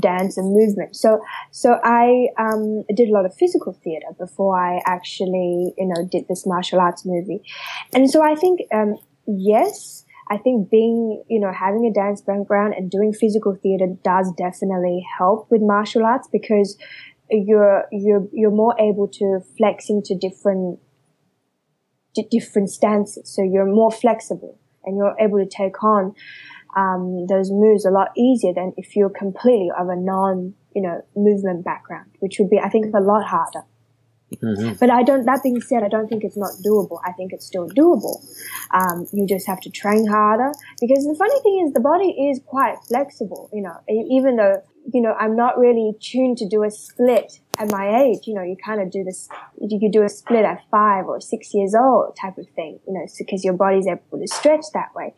dance 0.00 0.36
and 0.36 0.52
movement. 0.52 0.96
So 0.96 1.20
so 1.52 1.78
I 1.84 2.28
um, 2.38 2.84
did 2.94 3.08
a 3.08 3.12
lot 3.12 3.26
of 3.26 3.34
physical 3.34 3.72
theater 3.72 4.06
before 4.18 4.58
I 4.58 4.80
actually 4.84 5.74
you 5.78 5.86
know 5.86 6.08
did 6.10 6.26
this 6.28 6.44
martial 6.44 6.80
arts 6.80 7.04
movie, 7.06 7.42
and 7.92 8.10
so 8.10 8.20
I 8.20 8.34
think 8.34 8.62
um, 8.74 8.96
yes, 9.26 10.04
I 10.28 10.36
think 10.36 10.68
being 10.68 11.22
you 11.28 11.38
know 11.38 11.52
having 11.52 11.86
a 11.86 11.92
dance 11.92 12.20
background 12.22 12.74
and 12.74 12.90
doing 12.90 13.12
physical 13.12 13.54
theater 13.54 13.86
does 14.02 14.32
definitely 14.36 15.06
help 15.18 15.48
with 15.52 15.62
martial 15.62 16.04
arts 16.04 16.28
because 16.32 16.76
you're 17.30 17.84
you're 17.92 18.26
you're 18.32 18.50
more 18.50 18.74
able 18.80 19.06
to 19.06 19.38
flex 19.56 19.88
into 19.88 20.16
different 20.16 20.80
different 22.30 22.70
stances. 22.70 23.28
So 23.34 23.42
you're 23.42 23.66
more 23.66 23.90
flexible 23.90 24.58
and 24.84 24.96
you're 24.96 25.16
able 25.18 25.38
to 25.38 25.46
take 25.46 25.82
on 25.82 26.14
um, 26.76 27.26
those 27.26 27.50
moves 27.50 27.84
a 27.84 27.90
lot 27.90 28.08
easier 28.16 28.52
than 28.54 28.72
if 28.76 28.94
you're 28.96 29.10
completely 29.10 29.70
of 29.78 29.88
a 29.88 29.96
non, 29.96 30.54
you 30.74 30.82
know, 30.82 31.02
movement 31.16 31.64
background, 31.64 32.10
which 32.20 32.36
would 32.38 32.50
be, 32.50 32.58
I 32.58 32.68
think, 32.68 32.94
a 32.94 33.00
lot 33.00 33.24
harder. 33.24 33.64
Mm-hmm. 34.36 34.74
But 34.78 34.90
I 34.90 35.02
don't, 35.02 35.26
that 35.26 35.42
being 35.42 35.60
said, 35.60 35.82
I 35.82 35.88
don't 35.88 36.08
think 36.08 36.22
it's 36.22 36.36
not 36.36 36.52
doable. 36.64 37.00
I 37.04 37.12
think 37.12 37.32
it's 37.32 37.44
still 37.46 37.68
doable. 37.68 38.24
Um, 38.72 39.06
you 39.12 39.26
just 39.26 39.46
have 39.46 39.60
to 39.62 39.70
train 39.70 40.06
harder 40.06 40.52
because 40.80 41.04
the 41.04 41.16
funny 41.18 41.40
thing 41.40 41.66
is 41.66 41.72
the 41.72 41.80
body 41.80 42.10
is 42.10 42.40
quite 42.46 42.76
flexible, 42.86 43.50
you 43.52 43.62
know, 43.62 43.76
even 43.88 44.36
though, 44.36 44.62
you 44.92 45.00
know, 45.00 45.14
I'm 45.18 45.36
not 45.36 45.58
really 45.58 45.92
tuned 46.00 46.38
to 46.38 46.48
do 46.48 46.64
a 46.64 46.70
split 46.70 47.40
at 47.58 47.70
my 47.70 48.02
age, 48.02 48.26
you 48.26 48.34
know, 48.34 48.42
you 48.42 48.56
kind 48.64 48.80
of 48.80 48.90
do 48.90 49.04
this, 49.04 49.28
you 49.60 49.78
could 49.78 49.92
do 49.92 50.02
a 50.02 50.08
split 50.08 50.44
at 50.44 50.62
five 50.70 51.06
or 51.06 51.20
six 51.20 51.52
years 51.54 51.74
old 51.74 52.16
type 52.20 52.38
of 52.38 52.48
thing, 52.50 52.80
you 52.86 52.94
know, 52.94 53.06
because 53.18 53.44
your 53.44 53.54
body's 53.54 53.86
able 53.86 54.18
to 54.18 54.26
stretch 54.26 54.64
that 54.74 54.94
way. 54.94 55.14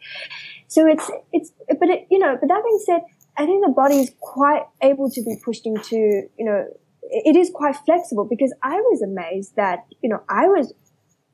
So 0.68 0.86
it's, 0.86 1.10
it's, 1.32 1.52
but 1.68 1.88
it, 1.88 2.06
you 2.10 2.18
know, 2.18 2.36
but 2.40 2.48
that 2.48 2.62
being 2.64 2.80
said, 2.84 3.00
I 3.36 3.46
think 3.46 3.64
the 3.64 3.72
body 3.72 4.00
is 4.00 4.12
quite 4.20 4.64
able 4.82 5.10
to 5.10 5.22
be 5.22 5.36
pushed 5.44 5.66
into, 5.66 5.96
you 5.96 6.44
know, 6.44 6.66
it 7.02 7.36
is 7.36 7.50
quite 7.54 7.76
flexible 7.76 8.26
because 8.28 8.54
I 8.62 8.76
was 8.76 9.02
amazed 9.02 9.56
that, 9.56 9.86
you 10.02 10.08
know, 10.08 10.22
I 10.28 10.48
was, 10.48 10.72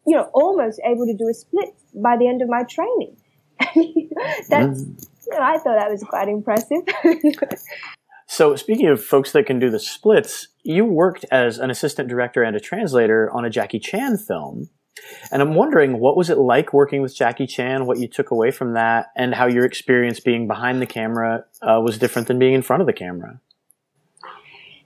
you 0.07 0.16
know, 0.16 0.29
almost 0.33 0.81
able 0.85 1.07
to 1.07 1.14
do 1.14 1.29
a 1.29 1.35
split 1.35 1.70
by 1.95 2.16
the 2.16 2.29
end 2.29 2.43
of 2.43 2.49
my 2.49 2.64
training 2.64 3.16
That's, 4.49 4.83
mm. 4.83 5.07
you 5.26 5.33
know, 5.33 5.43
I 5.43 5.59
thought 5.59 5.76
that 5.79 5.91
was 5.91 6.05
quite 6.05 6.29
impressive. 6.29 6.83
so, 8.31 8.55
speaking 8.57 8.89
of 8.89 9.03
folks 9.03 9.33
that 9.33 9.47
can 9.47 9.59
do 9.59 9.70
the 9.70 9.81
splits, 9.81 10.49
you 10.62 10.85
worked 10.85 11.24
as 11.31 11.59
an 11.59 11.70
assistant 11.70 12.11
director 12.11 12.43
and 12.43 12.55
a 12.55 12.61
translator 12.61 13.31
on 13.33 13.47
a 13.47 13.51
Jackie 13.51 13.79
Chan 13.79 14.18
film. 14.18 14.68
And 15.33 15.41
I'm 15.41 15.55
wondering 15.55 15.99
what 15.99 16.14
was 16.14 16.29
it 16.29 16.37
like 16.37 16.74
working 16.74 17.01
with 17.01 17.16
Jackie 17.16 17.47
Chan, 17.47 17.87
what 17.87 17.99
you 17.99 18.07
took 18.07 18.31
away 18.31 18.51
from 18.51 18.74
that, 18.74 19.07
and 19.16 19.35
how 19.35 19.47
your 19.47 19.64
experience 19.64 20.20
being 20.20 20.47
behind 20.47 20.83
the 20.83 20.87
camera 20.87 21.47
uh, 21.62 21.81
was 21.83 21.97
different 21.97 22.29
than 22.29 22.39
being 22.39 22.53
in 22.53 22.61
front 22.61 22.83
of 22.83 22.87
the 22.87 22.93
camera. 22.93 23.41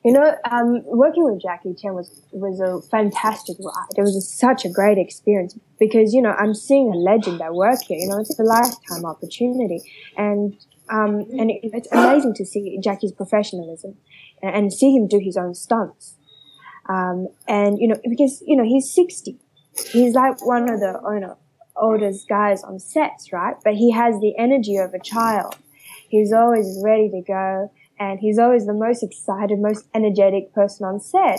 You 0.04 0.12
know, 0.12 0.36
um, 0.48 0.82
working 0.84 1.24
with 1.24 1.42
Jackie 1.42 1.74
Chan 1.74 1.94
was 1.94 2.22
was 2.30 2.60
a 2.60 2.80
fantastic 2.90 3.56
ride. 3.58 3.96
It 3.96 4.02
was 4.02 4.14
a, 4.14 4.20
such 4.20 4.64
a 4.64 4.68
great 4.68 4.98
experience 4.98 5.58
because 5.80 6.14
you 6.14 6.22
know 6.22 6.30
I'm 6.30 6.54
seeing 6.54 6.92
a 6.92 6.96
legend 6.96 7.40
at 7.42 7.54
work 7.54 7.82
here. 7.88 7.98
You 7.98 8.08
know, 8.08 8.18
it's 8.18 8.38
a 8.38 8.44
lifetime 8.44 9.04
opportunity, 9.04 9.80
and 10.16 10.56
um, 10.88 11.26
and 11.38 11.50
it, 11.50 11.60
it's 11.62 11.88
amazing 11.92 12.34
to 12.34 12.44
see 12.44 12.78
Jackie's 12.82 13.12
professionalism 13.12 13.96
and, 14.42 14.54
and 14.54 14.72
see 14.72 14.94
him 14.94 15.06
do 15.06 15.18
his 15.18 15.36
own 15.36 15.54
stunts. 15.54 16.16
Um, 16.88 17.28
and 17.48 17.78
you 17.78 17.88
know, 17.88 17.96
because 18.08 18.42
you 18.46 18.56
know 18.56 18.64
he's 18.64 18.92
sixty, 18.92 19.38
he's 19.90 20.14
like 20.14 20.44
one 20.44 20.68
of 20.68 20.80
the 20.80 21.00
you 21.14 21.20
know 21.20 21.38
oldest 21.76 22.28
guys 22.28 22.62
on 22.62 22.78
sets, 22.78 23.32
right? 23.32 23.56
But 23.64 23.74
he 23.74 23.92
has 23.92 24.20
the 24.20 24.34
energy 24.38 24.76
of 24.76 24.92
a 24.94 24.98
child. 24.98 25.56
He's 26.08 26.32
always 26.32 26.80
ready 26.84 27.08
to 27.10 27.22
go 27.22 27.70
and 27.98 28.18
he's 28.18 28.38
always 28.38 28.66
the 28.66 28.74
most 28.74 29.02
excited, 29.02 29.58
most 29.60 29.86
energetic 29.94 30.52
person 30.52 30.84
on 30.84 31.00
set. 31.00 31.38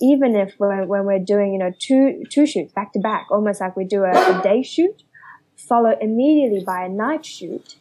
Even 0.00 0.36
if 0.36 0.54
when, 0.58 0.88
when 0.88 1.04
we're 1.04 1.18
doing, 1.18 1.52
you 1.52 1.58
know, 1.58 1.72
two, 1.78 2.22
two 2.30 2.46
shoots 2.46 2.72
back 2.72 2.92
to 2.92 3.00
back, 3.00 3.26
almost 3.30 3.60
like 3.60 3.76
we 3.76 3.84
do 3.84 4.04
a, 4.04 4.10
a 4.10 4.42
day 4.42 4.62
shoot, 4.62 5.02
followed 5.56 5.98
immediately 6.00 6.62
by 6.64 6.84
a 6.84 6.88
night 6.88 7.24
shoot 7.26 7.76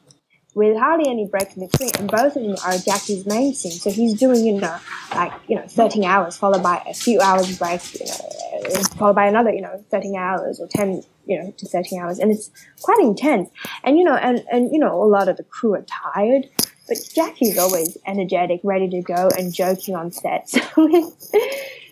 with 0.55 0.77
hardly 0.77 1.09
any 1.09 1.27
break 1.27 1.55
in 1.55 1.67
between. 1.67 1.91
And 1.99 2.09
both 2.09 2.35
of 2.35 2.41
them 2.41 2.55
are 2.65 2.77
Jackie's 2.77 3.25
main 3.25 3.53
scene. 3.53 3.73
So 3.73 3.91
he's 3.91 4.17
doing, 4.17 4.43
you 4.45 4.59
know, 4.59 4.77
like, 5.13 5.33
you 5.47 5.55
know, 5.57 5.67
13 5.67 6.05
hours 6.05 6.37
followed 6.37 6.63
by 6.63 6.81
a 6.89 6.93
few 6.93 7.19
hours 7.21 7.59
break, 7.59 7.81
you 7.99 8.05
know, 8.07 8.81
followed 8.97 9.15
by 9.15 9.27
another, 9.27 9.51
you 9.51 9.61
know, 9.61 9.83
13 9.91 10.15
hours 10.15 10.61
or 10.61 10.67
10, 10.67 11.03
you 11.25 11.37
know, 11.37 11.53
to 11.57 11.67
13 11.67 12.01
hours. 12.01 12.19
And 12.19 12.31
it's 12.31 12.49
quite 12.81 12.99
intense. 12.99 13.49
And, 13.83 13.97
you 13.97 14.05
know, 14.05 14.15
and, 14.15 14.43
and, 14.49 14.71
you 14.71 14.79
know, 14.79 15.03
a 15.03 15.05
lot 15.05 15.27
of 15.27 15.35
the 15.35 15.43
crew 15.43 15.73
are 15.73 15.85
tired. 16.13 16.47
But 16.87 16.97
Jackie's 17.13 17.57
always 17.57 17.97
energetic, 18.07 18.61
ready 18.63 18.87
to 18.89 19.01
go, 19.01 19.27
and 19.37 19.53
joking 19.53 19.95
on 19.95 20.11
set. 20.11 20.49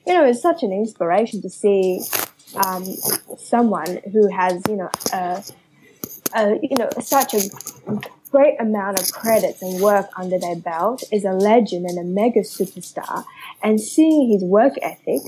So, 0.04 0.12
you 0.12 0.14
know, 0.14 0.26
it's 0.26 0.42
such 0.42 0.64
an 0.64 0.74
inspiration 0.74 1.42
to 1.44 1.50
see 1.50 2.02
um, 2.56 2.84
someone 3.38 4.02
who 4.12 4.30
has, 4.30 4.62
you 4.68 4.76
know, 4.76 4.90
a, 5.14 5.44
a, 6.36 6.60
you 6.62 6.76
know, 6.76 6.90
such 7.00 7.34
a 7.34 7.40
great 8.34 8.60
amount 8.60 9.00
of 9.00 9.12
credits 9.12 9.62
and 9.62 9.82
work 9.82 10.08
under 10.18 10.38
their 10.40 10.56
belt, 10.56 11.04
is 11.12 11.24
a 11.24 11.32
legend 11.52 11.86
and 11.86 12.00
a 12.00 12.04
mega 12.04 12.42
superstar, 12.42 13.24
and 13.62 13.80
seeing 13.80 14.32
his 14.32 14.44
work 14.44 14.74
ethic, 14.82 15.22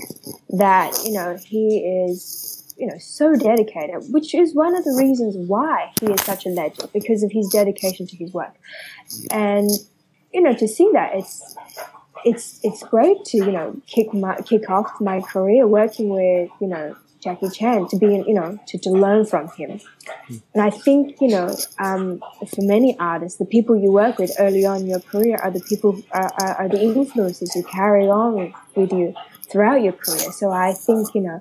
that 0.50 0.92
you 1.06 1.14
know 1.14 1.38
he 1.46 1.64
is 2.08 2.56
you 2.78 2.88
know, 2.88 2.98
so 3.00 3.36
dedicated, 3.36 4.04
which 4.12 4.36
is 4.36 4.54
one 4.54 4.76
of 4.76 4.84
the 4.84 4.96
reasons 5.00 5.36
why 5.48 5.92
he 6.00 6.08
is 6.08 6.22
such 6.24 6.46
a 6.46 6.50
legend 6.50 6.90
because 6.94 7.24
of 7.24 7.32
his 7.32 7.48
dedication 7.48 8.06
to 8.06 8.16
his 8.18 8.34
work. 8.34 8.54
And, 9.32 9.70
you 10.34 10.42
know, 10.42 10.54
to 10.54 10.68
see 10.68 10.90
that 10.92 11.16
it's, 11.16 11.56
it's, 12.26 12.60
it's 12.64 12.84
great 12.84 13.24
to, 13.26 13.38
you 13.38 13.52
know, 13.52 13.82
kick 13.88 14.14
my, 14.14 14.36
kick 14.42 14.70
off 14.70 15.00
my 15.00 15.22
career 15.22 15.66
working 15.68 16.10
with, 16.10 16.50
you 16.60 16.68
know, 16.68 16.96
Jackie 17.26 17.50
Chan 17.50 17.88
to 17.90 17.98
be, 17.98 18.06
you 18.06 18.34
know, 18.34 18.58
to, 18.68 18.78
to 18.78 18.90
learn 18.92 19.26
from 19.26 19.50
him. 19.50 19.82
And 20.54 20.62
I 20.64 20.70
think, 20.70 21.20
you 21.20 21.28
know, 21.28 21.58
um, 21.80 22.22
for 22.48 22.62
many 22.62 22.98
artists, 23.00 23.40
the 23.40 23.46
people 23.46 23.76
you 23.76 23.92
work 23.92 24.18
with 24.20 24.32
early 24.40 24.66
on 24.66 24.82
in 24.82 24.88
your 24.88 25.02
career 25.02 25.38
are 25.44 25.52
the 25.52 25.60
people, 25.60 26.02
are, 26.12 26.32
are, 26.40 26.56
are 26.62 26.70
the 26.70 26.82
influences 26.82 27.56
you 27.56 27.64
carry 27.64 28.08
on 28.08 28.54
with 28.76 28.94
you 28.94 29.14
throughout 29.50 29.82
your 29.82 29.94
career. 29.94 30.32
So 30.32 30.52
I 30.52 30.74
think, 30.74 31.14
you 31.16 31.22
know, 31.22 31.40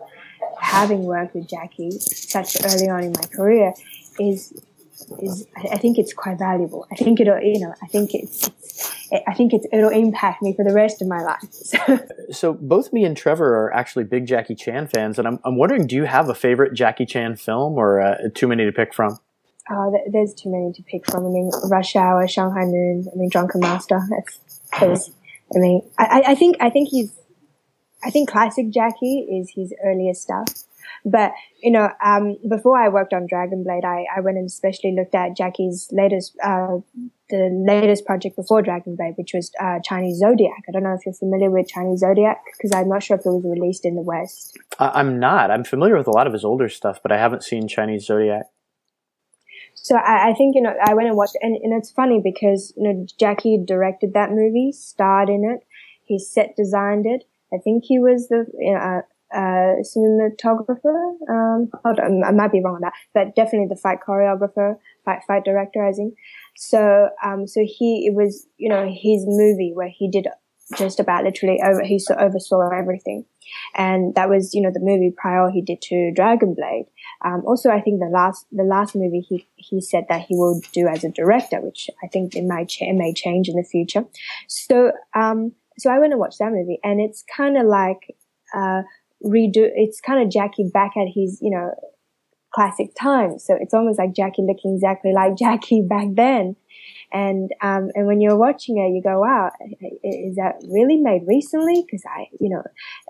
having 0.59 1.05
worked 1.05 1.35
with 1.35 1.49
Jackie 1.49 1.91
such 1.91 2.57
early 2.65 2.89
on 2.89 3.05
in 3.05 3.13
my 3.13 3.27
career 3.27 3.75
is 4.19 4.55
is 5.21 5.47
I 5.57 5.79
think 5.79 5.99
it's 5.99 6.13
quite 6.13 6.39
valuable. 6.39 6.87
I 6.91 6.95
think 6.97 7.21
it'll 7.21 7.41
you 7.41 7.61
know 7.61 7.75
I 7.83 7.87
think 7.87 8.15
it's, 8.15 8.51
I 9.27 9.35
think 9.35 9.53
it's, 9.53 9.67
it'll 9.73 9.91
impact 9.91 10.43
me 10.43 10.55
for 10.55 10.65
the 10.65 10.73
rest 10.73 11.03
of 11.03 11.09
my 11.09 11.23
life. 11.23 11.41
So. 11.53 11.99
so 12.31 12.53
both 12.53 12.93
me 12.93 13.05
and 13.05 13.17
Trevor 13.17 13.57
are 13.57 13.75
actually 13.75 14.05
big 14.05 14.27
Jackie 14.27 14.55
Chan 14.55 14.89
fans, 14.89 15.19
and 15.19 15.27
I'm 15.27 15.39
I'm 15.45 15.57
wondering, 15.57 15.87
do 15.87 15.97
you 15.97 16.05
have 16.05 16.29
a 16.29 16.35
favorite 16.35 16.75
Jackie 16.75 17.07
Chan 17.07 17.37
film, 17.37 17.75
or 17.75 18.01
uh, 18.01 18.17
too 18.35 18.47
many 18.47 18.65
to 18.65 18.73
pick 18.73 18.95
from? 18.95 19.19
Oh, 19.71 19.97
there's 20.13 20.35
too 20.35 20.51
many 20.51 20.73
to 20.73 20.83
pick 20.83 21.11
from. 21.11 21.25
I 21.27 21.31
mean, 21.31 21.51
Rush 21.71 21.97
Hour, 21.97 22.29
Shanghai 22.29 22.65
Noon. 22.65 23.07
I 23.11 23.17
mean, 23.17 23.31
Drunken 23.31 23.61
Master. 23.61 24.01
That's. 24.79 25.11
I 25.55 25.59
mean, 25.59 25.83
I, 25.99 26.23
I 26.29 26.35
think 26.35 26.57
I 26.61 26.71
think 26.71 26.89
he's 26.89 27.13
I 28.05 28.11
think 28.11 28.29
classic 28.29 28.71
Jackie 28.71 29.21
is 29.21 29.51
his 29.55 29.73
earlier 29.83 30.15
stuff. 30.15 30.47
But, 31.05 31.33
you 31.63 31.71
know, 31.71 31.91
um, 32.03 32.39
before 32.49 32.79
I 32.79 32.89
worked 32.89 33.13
on 33.13 33.27
Dragon 33.27 33.63
Blade, 33.63 33.85
I, 33.85 34.07
I 34.17 34.21
went 34.21 34.39
and 34.39 34.47
especially 34.47 34.93
looked 34.93 35.15
at 35.15 35.37
Jackie's 35.37 35.89
latest, 35.93 36.35
uh, 36.43 36.79
the 37.29 37.51
latest 37.67 38.07
project 38.07 38.37
before 38.37 38.63
Dragon 38.63 38.97
Blade, 38.97 39.15
which 39.17 39.33
was, 39.35 39.53
uh, 39.61 39.81
Chinese 39.85 40.19
Zodiac. 40.19 40.63
I 40.67 40.73
don't 40.73 40.83
know 40.83 40.95
if 40.95 41.05
you're 41.05 41.15
familiar 41.15 41.51
with 41.51 41.69
Chinese 41.69 42.01
Zodiac, 42.01 42.43
because 42.57 42.73
I'm 42.75 42.89
not 42.89 43.03
sure 43.03 43.19
if 43.19 43.27
it 43.27 43.29
was 43.29 43.45
released 43.45 43.85
in 43.85 43.97
the 43.97 44.03
West. 44.03 44.59
I'm 44.79 45.19
not. 45.19 45.51
I'm 45.51 45.65
familiar 45.65 45.97
with 45.97 46.07
a 46.07 46.11
lot 46.11 46.27
of 46.27 46.33
his 46.33 46.45
older 46.45 46.71
stuff, 46.71 47.01
but 47.03 47.13
I 47.13 47.19
haven't 47.19 47.45
seen 47.45 47.69
Chinese 47.69 48.07
Zodiac. 48.07 48.47
So 49.75 49.97
I, 49.97 50.31
I, 50.31 50.33
think, 50.35 50.55
you 50.55 50.63
know, 50.63 50.75
I 50.83 50.95
went 50.95 51.09
and 51.09 51.17
watched 51.19 51.37
and, 51.43 51.55
and 51.57 51.75
it's 51.75 51.91
funny 51.91 52.19
because, 52.25 52.73
you 52.79 52.85
know, 52.85 53.07
Jackie 53.19 53.63
directed 53.63 54.15
that 54.15 54.31
movie, 54.31 54.73
starred 54.73 55.29
in 55.29 55.45
it, 55.45 55.67
he 56.07 56.19
set 56.19 56.57
designed 56.57 57.05
it, 57.05 57.25
I 57.55 57.59
think 57.59 57.85
he 57.85 57.99
was 57.99 58.29
the 58.29 58.47
you 58.59 58.75
know, 58.75 59.03
uh, 59.35 59.83
cinematographer. 59.83 61.15
Um, 61.29 61.71
hold 61.85 61.99
on, 61.99 62.23
I 62.25 62.31
might 62.31 62.53
be 62.53 62.63
wrong 62.63 62.77
on 62.77 62.81
that, 62.83 62.93
but 63.13 63.35
definitely 63.35 63.69
the 63.69 63.81
fight 63.81 63.99
choreographer, 64.07 64.77
fight 65.05 65.21
fight 65.27 65.45
director, 65.45 65.85
I 65.85 65.93
think. 65.93 66.15
So, 66.57 67.09
um, 67.25 67.47
so 67.47 67.61
he 67.67 68.07
it 68.07 68.15
was 68.15 68.47
you 68.57 68.69
know 68.69 68.87
his 68.87 69.25
movie 69.27 69.73
where 69.75 69.89
he 69.89 70.09
did 70.09 70.29
just 70.79 70.99
about 70.99 71.25
literally 71.25 71.61
over 71.63 71.83
he 71.83 72.01
oversaw 72.19 72.71
everything, 72.71 73.25
and 73.75 74.15
that 74.15 74.29
was 74.29 74.55
you 74.55 74.63
know 74.63 74.71
the 74.73 74.81
movie 74.81 75.13
prior 75.17 75.51
he 75.51 75.63
did 75.63 75.83
to 75.83 76.13
Dragon 76.15 76.55
Blade. 76.55 76.87
Um, 77.25 77.43
also, 77.45 77.71
I 77.71 77.81
think 77.81 78.01
the 78.01 78.07
last 78.07 78.47
the 78.53 78.63
last 78.63 78.95
movie 78.95 79.27
he 79.29 79.49
he 79.57 79.81
said 79.81 80.05
that 80.09 80.23
he 80.23 80.37
will 80.37 80.61
do 80.73 80.87
as 80.87 81.03
a 81.03 81.11
director, 81.11 81.61
which 81.61 81.91
I 82.05 82.07
think 82.07 82.37
it 82.37 82.45
might 82.45 82.73
may 82.81 83.13
change 83.13 83.49
in 83.49 83.57
the 83.57 83.65
future. 83.65 84.05
So. 84.47 84.93
Um, 85.15 85.53
so 85.79 85.91
I 85.91 85.99
went 85.99 86.13
and 86.13 86.21
watched 86.21 86.39
that 86.39 86.53
movie 86.53 86.79
and 86.85 87.01
it's 87.01 87.25
kind 87.37 87.57
of 87.57 87.67
like, 87.67 88.17
uh, 88.55 88.83
redo, 89.25 89.69
it's 89.75 90.01
kind 90.01 90.23
of 90.23 90.31
Jackie 90.31 90.71
back 90.73 90.93
at 90.97 91.09
his, 91.15 91.39
you 91.41 91.51
know, 91.51 91.73
classic 92.55 92.95
times. 92.99 93.45
So 93.45 93.57
it's 93.61 93.75
almost 93.75 93.99
like 93.99 94.15
Jackie 94.15 94.43
looking 94.43 94.75
exactly 94.75 95.13
like 95.13 95.37
Jackie 95.39 95.83
back 95.83 96.09
then. 96.13 96.57
And, 97.13 97.51
um, 97.61 97.91
and 97.95 98.07
when 98.07 98.21
you're 98.21 98.37
watching 98.37 98.79
it, 98.79 98.95
you 98.95 99.01
go, 99.03 99.21
wow, 99.21 99.51
is 100.03 100.35
that 100.37 100.57
really 100.69 100.97
made 100.97 101.23
recently? 101.27 101.85
Cause 101.89 102.03
I, 102.09 102.27
you 102.41 102.51
know, 102.51 102.63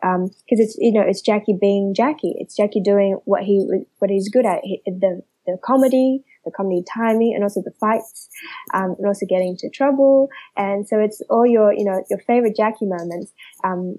um, 0.02 0.28
cause 0.48 0.60
it's, 0.60 0.76
you 0.78 0.92
know, 0.92 1.00
it's 1.00 1.22
Jackie 1.22 1.56
being 1.58 1.94
Jackie. 1.94 2.34
It's 2.38 2.54
Jackie 2.54 2.82
doing 2.82 3.18
what 3.24 3.42
he, 3.42 3.66
what 3.98 4.10
he's 4.10 4.28
good 4.28 4.44
at. 4.44 4.60
He, 4.62 4.82
the, 4.84 5.22
the 5.46 5.58
comedy, 5.64 6.22
the 6.44 6.50
comedy 6.50 6.82
timing 6.92 7.32
and 7.34 7.42
also 7.42 7.62
the 7.62 7.72
fights, 7.80 8.28
um, 8.72 8.94
and 8.98 9.06
also 9.06 9.26
getting 9.26 9.48
into 9.48 9.70
trouble. 9.70 10.28
And 10.56 10.86
so 10.86 10.98
it's 10.98 11.22
all 11.30 11.46
your, 11.46 11.72
you 11.72 11.84
know, 11.84 12.02
your 12.10 12.18
favorite 12.20 12.56
Jackie 12.56 12.86
moments, 12.86 13.32
um, 13.62 13.96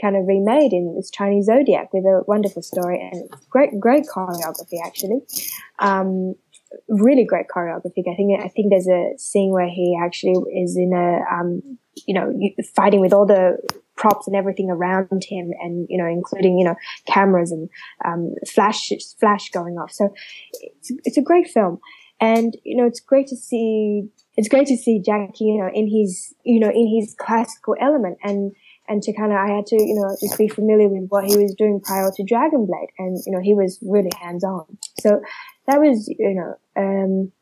kind 0.00 0.16
of 0.16 0.26
remade 0.26 0.72
in 0.72 0.94
this 0.96 1.10
Chinese 1.10 1.46
Zodiac 1.46 1.92
with 1.92 2.04
a 2.04 2.22
wonderful 2.26 2.62
story 2.62 3.00
and 3.00 3.30
great, 3.48 3.78
great 3.80 4.04
choreography 4.06 4.78
actually. 4.84 5.20
Um, 5.78 6.34
really 6.88 7.24
great 7.24 7.46
choreography. 7.48 8.04
I 8.06 8.14
think, 8.16 8.40
I 8.40 8.48
think 8.48 8.70
there's 8.70 8.88
a 8.88 9.16
scene 9.18 9.52
where 9.52 9.68
he 9.68 9.98
actually 10.02 10.34
is 10.52 10.76
in 10.76 10.92
a, 10.92 11.20
um, 11.34 11.78
you 12.06 12.14
know, 12.14 12.32
fighting 12.74 13.00
with 13.00 13.12
all 13.12 13.24
the 13.24 13.56
props 13.96 14.26
and 14.26 14.36
everything 14.36 14.70
around 14.70 15.24
him 15.24 15.52
and, 15.62 15.86
you 15.88 15.96
know, 15.96 16.06
including, 16.06 16.58
you 16.58 16.64
know, 16.64 16.74
cameras 17.06 17.50
and, 17.50 17.70
um, 18.04 18.34
flash, 18.46 18.90
flash 19.18 19.48
going 19.50 19.78
off. 19.78 19.92
So 19.92 20.12
it's, 20.60 20.92
it's 21.04 21.16
a 21.16 21.22
great 21.22 21.48
film. 21.48 21.78
And, 22.20 22.56
you 22.64 22.76
know, 22.76 22.86
it's 22.86 23.00
great 23.00 23.28
to 23.28 23.36
see, 23.36 24.08
it's 24.36 24.48
great 24.48 24.66
to 24.66 24.76
see 24.76 25.00
Jackie, 25.00 25.44
you 25.44 25.58
know, 25.58 25.70
in 25.72 25.88
his, 25.88 26.34
you 26.44 26.60
know, 26.60 26.70
in 26.70 27.00
his 27.00 27.14
classical 27.18 27.76
element 27.80 28.18
and, 28.22 28.52
and 28.88 29.02
to 29.02 29.12
kind 29.12 29.32
of, 29.32 29.38
I 29.38 29.48
had 29.48 29.66
to, 29.66 29.76
you 29.76 29.94
know, 29.94 30.16
just 30.20 30.38
be 30.38 30.48
familiar 30.48 30.88
with 30.88 31.08
what 31.08 31.24
he 31.24 31.36
was 31.36 31.54
doing 31.56 31.80
prior 31.80 32.10
to 32.14 32.24
Dragon 32.24 32.66
Blade. 32.66 32.88
And, 32.98 33.18
you 33.26 33.32
know, 33.32 33.40
he 33.40 33.54
was 33.54 33.78
really 33.82 34.10
hands 34.20 34.44
on. 34.44 34.78
So 35.00 35.20
that 35.66 35.80
was, 35.80 36.08
you 36.08 36.34
know, 36.34 36.54
um, 36.76 37.32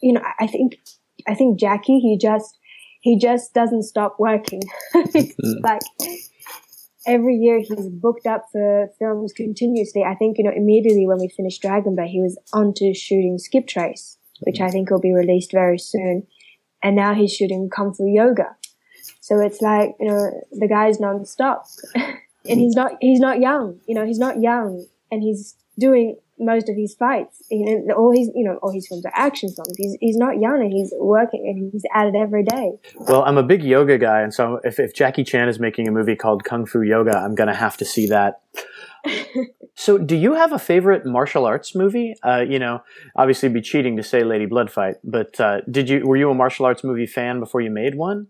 you 0.00 0.12
know, 0.12 0.22
I 0.38 0.46
think, 0.46 0.78
I 1.26 1.34
think 1.34 1.58
Jackie, 1.58 2.00
he 2.00 2.18
just, 2.20 2.58
he 3.00 3.18
just 3.18 3.54
doesn't 3.54 3.82
stop 3.84 4.16
working. 4.18 4.62
Mm. 4.94 5.62
like 5.64 5.82
every 7.06 7.34
year 7.36 7.58
he's 7.60 7.88
booked 7.88 8.26
up 8.26 8.44
for 8.52 8.88
films 8.98 9.32
continuously. 9.32 10.02
I 10.04 10.14
think, 10.14 10.38
you 10.38 10.44
know, 10.44 10.52
immediately 10.54 11.06
when 11.06 11.18
we 11.18 11.28
finished 11.28 11.62
Dragon 11.62 11.96
Blade, 11.96 12.10
he 12.10 12.20
was 12.20 12.38
on 12.52 12.72
to 12.74 12.94
shooting 12.94 13.38
Skip 13.38 13.66
Trace. 13.66 14.18
which 14.40 14.60
I 14.60 14.70
think 14.70 14.90
will 14.90 15.00
be 15.00 15.12
released 15.12 15.52
very 15.52 15.78
soon. 15.78 16.26
And 16.82 16.96
now 16.96 17.14
he's 17.14 17.32
shooting 17.32 17.70
Kung 17.70 17.94
Fu 17.94 18.06
Yoga. 18.06 18.56
So 19.22 19.38
it's 19.38 19.62
like, 19.62 19.94
you 20.00 20.08
know, 20.08 20.30
the 20.50 20.66
guy's 20.66 20.98
non-stop. 20.98 21.64
and 21.94 22.18
he's 22.44 22.74
not, 22.74 22.94
he's 23.00 23.20
not 23.20 23.38
young, 23.38 23.78
you 23.86 23.94
know, 23.94 24.04
he's 24.04 24.18
not 24.18 24.40
young 24.40 24.84
and 25.12 25.22
he's 25.22 25.54
doing 25.78 26.16
most 26.40 26.68
of 26.68 26.74
his 26.74 26.92
fights. 26.96 27.40
You 27.48 27.84
know, 27.86 27.94
all 27.94 28.10
his, 28.10 28.32
you 28.34 28.42
know, 28.42 28.58
all 28.64 28.72
his 28.72 28.88
films 28.88 29.06
are 29.06 29.12
action 29.14 29.48
films. 29.50 29.76
He's, 29.78 29.96
he's 30.00 30.16
not 30.16 30.40
young 30.40 30.60
and 30.60 30.72
he's 30.72 30.92
working 30.98 31.46
and 31.46 31.70
he's 31.72 31.84
at 31.94 32.08
it 32.08 32.16
every 32.16 32.42
day. 32.42 32.72
Well, 32.96 33.22
I'm 33.22 33.38
a 33.38 33.44
big 33.44 33.62
yoga 33.62 33.96
guy. 33.96 34.22
And 34.22 34.34
so 34.34 34.58
if, 34.64 34.80
if 34.80 34.92
Jackie 34.92 35.22
Chan 35.22 35.48
is 35.48 35.60
making 35.60 35.86
a 35.86 35.92
movie 35.92 36.16
called 36.16 36.42
Kung 36.42 36.66
Fu 36.66 36.82
Yoga, 36.82 37.16
I'm 37.16 37.36
going 37.36 37.48
to 37.48 37.54
have 37.54 37.76
to 37.76 37.84
see 37.84 38.08
that. 38.08 38.42
so 39.76 39.98
do 39.98 40.16
you 40.16 40.34
have 40.34 40.50
a 40.50 40.58
favorite 40.58 41.06
martial 41.06 41.46
arts 41.46 41.76
movie? 41.76 42.16
Uh, 42.24 42.44
you 42.46 42.58
know, 42.58 42.82
obviously 43.14 43.46
it'd 43.46 43.54
be 43.54 43.62
cheating 43.62 43.96
to 43.98 44.02
say 44.02 44.24
Lady 44.24 44.46
Blood 44.46 44.68
Fight, 44.68 44.96
but, 45.04 45.38
uh, 45.38 45.60
did 45.70 45.88
you, 45.88 46.04
were 46.04 46.16
you 46.16 46.28
a 46.28 46.34
martial 46.34 46.66
arts 46.66 46.82
movie 46.82 47.06
fan 47.06 47.38
before 47.38 47.60
you 47.60 47.70
made 47.70 47.94
one? 47.94 48.26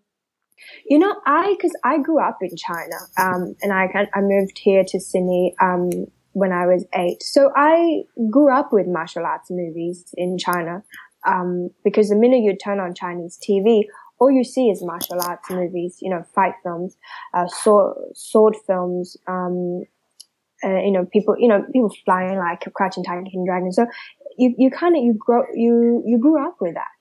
You 0.89 0.99
know, 0.99 1.15
I, 1.27 1.57
cause 1.61 1.73
I 1.85 1.99
grew 1.99 2.21
up 2.21 2.39
in 2.41 2.57
China, 2.57 2.97
um, 3.19 3.57
and 3.63 3.73
I, 3.73 3.89
I 4.15 4.21
moved 4.21 4.59
here 4.59 4.85
to 4.87 5.01
Sydney, 5.01 5.55
um, 5.61 5.91
when 6.33 6.53
I 6.53 6.67
was 6.67 6.85
eight. 6.95 7.23
So 7.23 7.51
I 7.57 8.03
grew 8.31 8.53
up 8.53 8.73
with 8.73 8.87
martial 8.87 9.25
arts 9.25 9.51
movies 9.51 10.05
in 10.17 10.39
China. 10.39 10.83
Um, 11.27 11.71
because 11.85 12.09
the 12.09 12.17
minute 12.17 12.43
you 12.43 12.57
turn 12.57 12.81
on 12.81 12.95
Chinese 12.95 13.39
TV, 13.39 13.85
all 14.19 14.31
you 14.31 14.45
see 14.45 14.71
is 14.71 14.83
martial 14.83 15.21
arts 15.21 15.51
movies, 15.51 15.99
you 16.01 16.11
know, 16.11 16.25
fight 16.35 16.55
films, 16.63 16.97
uh, 17.35 17.47
sword, 17.47 17.97
sword 18.15 18.57
films, 18.67 19.17
um, 19.29 19.83
uh, 20.65 20.79
you 20.81 20.93
know, 20.93 21.05
people, 21.13 21.35
you 21.39 21.49
know, 21.49 21.65
people 21.73 21.93
flying 22.05 22.39
like 22.39 22.61
Crouching 22.75 23.05
Tiger, 23.05 23.23
Hidden 23.25 23.45
Dragon. 23.47 23.73
So 23.73 23.87
you, 24.39 24.55
you 24.57 24.71
kind 24.71 24.97
of, 24.97 25.03
you 25.03 25.15
grow, 25.15 25.45
you, 25.55 26.03
you 26.07 26.19
grew 26.19 26.45
up 26.45 26.57
with 26.61 26.75
that. 26.75 26.92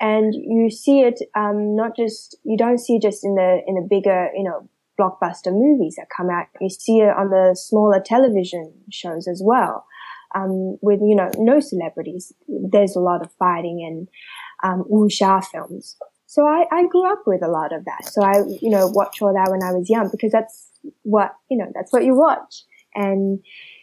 And 0.00 0.34
you 0.34 0.70
see 0.70 1.00
it, 1.02 1.20
um, 1.34 1.76
not 1.76 1.94
just, 1.94 2.36
you 2.44 2.56
don't 2.56 2.78
see 2.78 2.96
it 2.96 3.02
just 3.02 3.22
in 3.22 3.34
the, 3.34 3.60
in 3.66 3.74
the 3.74 3.86
bigger, 3.88 4.30
you 4.34 4.42
know, 4.42 4.68
blockbuster 4.98 5.52
movies 5.52 5.96
that 5.96 6.06
come 6.14 6.30
out. 6.30 6.46
You 6.60 6.70
see 6.70 7.00
it 7.00 7.14
on 7.16 7.28
the 7.28 7.54
smaller 7.54 8.00
television 8.00 8.72
shows 8.90 9.28
as 9.28 9.42
well. 9.44 9.84
Um, 10.34 10.78
with, 10.80 11.00
you 11.00 11.16
know, 11.16 11.30
no 11.38 11.60
celebrities. 11.60 12.32
There's 12.48 12.96
a 12.96 13.00
lot 13.00 13.20
of 13.20 13.32
fighting 13.38 13.84
and, 13.86 14.08
um, 14.62 14.84
wuxia 14.90 15.44
films. 15.44 15.96
So 16.26 16.46
I, 16.46 16.64
I 16.70 16.86
grew 16.86 17.10
up 17.10 17.22
with 17.26 17.42
a 17.42 17.48
lot 17.48 17.72
of 17.74 17.84
that. 17.84 18.06
So 18.06 18.22
I, 18.22 18.44
you 18.60 18.70
know, 18.70 18.86
watched 18.86 19.20
all 19.20 19.34
that 19.34 19.50
when 19.50 19.62
I 19.62 19.72
was 19.72 19.90
young 19.90 20.08
because 20.08 20.30
that's 20.30 20.70
what, 21.02 21.34
you 21.50 21.58
know, 21.58 21.66
that's 21.74 21.92
what 21.92 22.04
you 22.04 22.14
watch. 22.14 22.64
And 22.94 23.40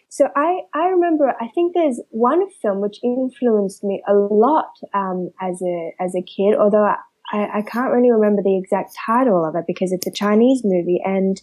so 0.09 0.29
I, 0.35 0.61
I 0.73 0.87
remember, 0.87 1.33
I 1.39 1.47
think 1.53 1.73
there's 1.73 2.01
one 2.09 2.49
film 2.61 2.81
which 2.81 2.99
influenced 3.03 3.83
me 3.83 4.01
a 4.07 4.13
lot, 4.13 4.71
um, 4.93 5.31
as 5.41 5.61
a, 5.61 5.91
as 5.99 6.15
a 6.15 6.21
kid, 6.21 6.55
although 6.57 6.85
I, 7.31 7.59
I, 7.59 7.61
can't 7.61 7.91
really 7.91 8.11
remember 8.11 8.41
the 8.41 8.57
exact 8.57 8.95
title 9.05 9.45
of 9.45 9.55
it 9.55 9.65
because 9.67 9.91
it's 9.91 10.07
a 10.07 10.11
Chinese 10.11 10.61
movie 10.63 11.01
and 11.03 11.41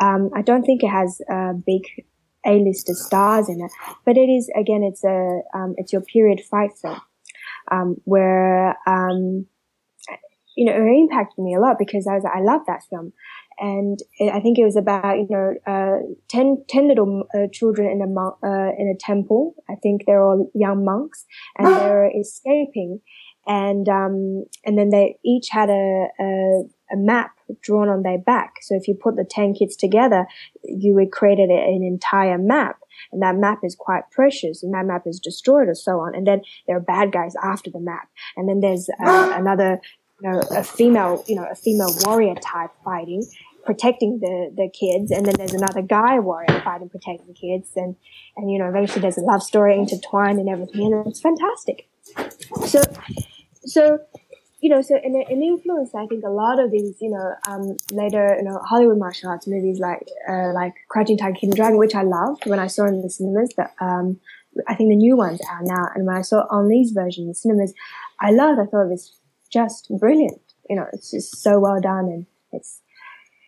um, 0.00 0.30
I 0.34 0.42
don't 0.42 0.64
think 0.64 0.82
it 0.82 0.88
has 0.88 1.20
uh, 1.30 1.52
big 1.52 1.82
A-lister 2.44 2.94
stars 2.94 3.48
in 3.48 3.60
it. 3.60 3.70
But 4.04 4.16
it 4.16 4.28
is 4.28 4.50
again, 4.58 4.82
it's 4.82 5.04
a 5.04 5.40
um, 5.54 5.74
it's 5.76 5.92
your 5.92 6.02
period 6.02 6.40
fight 6.40 6.70
film 6.80 7.00
um, 7.70 7.96
where 8.04 8.76
um, 8.86 9.46
you 10.56 10.66
know 10.66 10.72
it 10.72 10.98
impacted 10.98 11.44
me 11.44 11.54
a 11.54 11.60
lot 11.60 11.78
because 11.78 12.06
I 12.06 12.14
was 12.14 12.24
I 12.24 12.40
love 12.40 12.62
that 12.66 12.82
film. 12.90 13.12
And 13.58 13.98
I 14.32 14.40
think 14.40 14.58
it 14.58 14.64
was 14.64 14.76
about 14.76 15.16
you 15.16 15.26
know 15.30 15.54
uh, 15.66 15.98
10, 16.28 16.64
10 16.68 16.88
little 16.88 17.24
uh, 17.34 17.46
children 17.52 17.90
in 17.90 18.02
a 18.02 18.06
mon- 18.06 18.36
uh, 18.42 18.72
in 18.78 18.88
a 18.88 18.98
temple. 18.98 19.54
I 19.68 19.74
think 19.76 20.02
they're 20.06 20.22
all 20.22 20.50
young 20.54 20.84
monks, 20.84 21.24
and 21.58 21.66
they're 21.76 22.10
escaping 22.18 23.00
and 23.46 23.88
um, 23.88 24.44
and 24.64 24.78
then 24.78 24.90
they 24.90 25.18
each 25.24 25.48
had 25.50 25.68
a, 25.68 26.06
a, 26.18 26.62
a 26.92 26.96
map 26.96 27.32
drawn 27.62 27.88
on 27.88 28.02
their 28.02 28.18
back. 28.18 28.54
So 28.62 28.74
if 28.74 28.88
you 28.88 28.94
put 28.94 29.16
the 29.16 29.26
ten 29.28 29.54
kids 29.54 29.76
together, 29.76 30.26
you 30.64 30.94
would 30.94 31.12
create 31.12 31.38
an 31.38 31.82
entire 31.82 32.38
map, 32.38 32.78
and 33.12 33.22
that 33.22 33.36
map 33.36 33.58
is 33.62 33.76
quite 33.78 34.10
precious, 34.10 34.62
and 34.62 34.72
that 34.74 34.86
map 34.86 35.02
is 35.06 35.20
destroyed 35.20 35.68
or 35.68 35.74
so 35.74 36.00
on. 36.00 36.14
And 36.14 36.26
then 36.26 36.42
there 36.66 36.76
are 36.76 36.80
bad 36.80 37.12
guys 37.12 37.34
after 37.42 37.70
the 37.70 37.80
map, 37.80 38.08
and 38.36 38.48
then 38.48 38.60
there's 38.60 38.88
uh, 39.04 39.32
another, 39.36 39.80
you 40.20 40.30
know, 40.30 40.40
a 40.50 40.64
female, 40.64 41.24
you 41.26 41.36
know, 41.36 41.46
a 41.50 41.54
female 41.54 41.94
warrior 42.04 42.34
type 42.34 42.70
fighting. 42.84 43.24
Protecting 43.66 44.18
the, 44.20 44.52
the 44.54 44.68
kids, 44.78 45.10
and 45.10 45.24
then 45.24 45.36
there's 45.38 45.54
another 45.54 45.80
guy 45.80 46.18
warrior 46.18 46.60
fighting, 46.62 46.90
protecting 46.90 47.26
the 47.26 47.32
kids, 47.32 47.70
and 47.76 47.96
and 48.36 48.50
you 48.50 48.58
know 48.58 48.68
eventually 48.68 49.00
there's 49.00 49.16
a 49.16 49.22
love 49.22 49.42
story 49.42 49.78
intertwined 49.78 50.38
and 50.38 50.50
everything, 50.50 50.92
and 50.92 51.06
it's 51.06 51.22
fantastic. 51.22 51.88
So 52.66 52.82
so 53.64 54.00
you 54.64 54.70
know, 54.70 54.80
so 54.80 54.96
in 55.02 55.14
an 55.14 55.42
influence, 55.42 55.94
I 55.94 56.06
think 56.06 56.24
a 56.24 56.30
lot 56.30 56.58
of 56.58 56.70
these, 56.70 56.96
you 56.98 57.10
know, 57.10 57.34
um, 57.48 57.76
later, 57.92 58.36
you 58.38 58.44
know, 58.44 58.58
Hollywood 58.64 58.98
martial 58.98 59.28
arts 59.28 59.46
movies 59.46 59.78
like, 59.78 60.08
uh, 60.26 60.54
like 60.54 60.72
Crouching 60.88 61.18
Tiger, 61.18 61.36
Hidden 61.38 61.54
Dragon, 61.54 61.78
which 61.78 61.94
I 61.94 62.02
loved 62.02 62.46
when 62.46 62.58
I 62.58 62.66
saw 62.66 62.86
in 62.86 63.02
the 63.02 63.10
cinemas, 63.10 63.52
but, 63.54 63.72
um, 63.78 64.18
I 64.66 64.74
think 64.74 64.88
the 64.88 64.96
new 64.96 65.18
ones 65.18 65.40
are 65.50 65.62
now. 65.62 65.88
And 65.94 66.06
when 66.06 66.16
I 66.16 66.22
saw 66.22 66.46
on 66.50 66.68
these 66.68 66.92
versions 66.92 67.24
in 67.24 67.28
the 67.28 67.34
cinemas, 67.34 67.74
I 68.20 68.30
loved, 68.30 68.58
I 68.58 68.64
thought 68.64 68.86
it 68.86 68.90
was 68.90 69.12
just 69.54 69.88
brilliant. 69.98 70.40
You 70.68 70.76
know, 70.76 70.86
it's 70.92 71.10
just 71.10 71.36
so 71.42 71.60
well 71.60 71.80
done 71.80 72.06
and 72.06 72.26
it's 72.52 72.80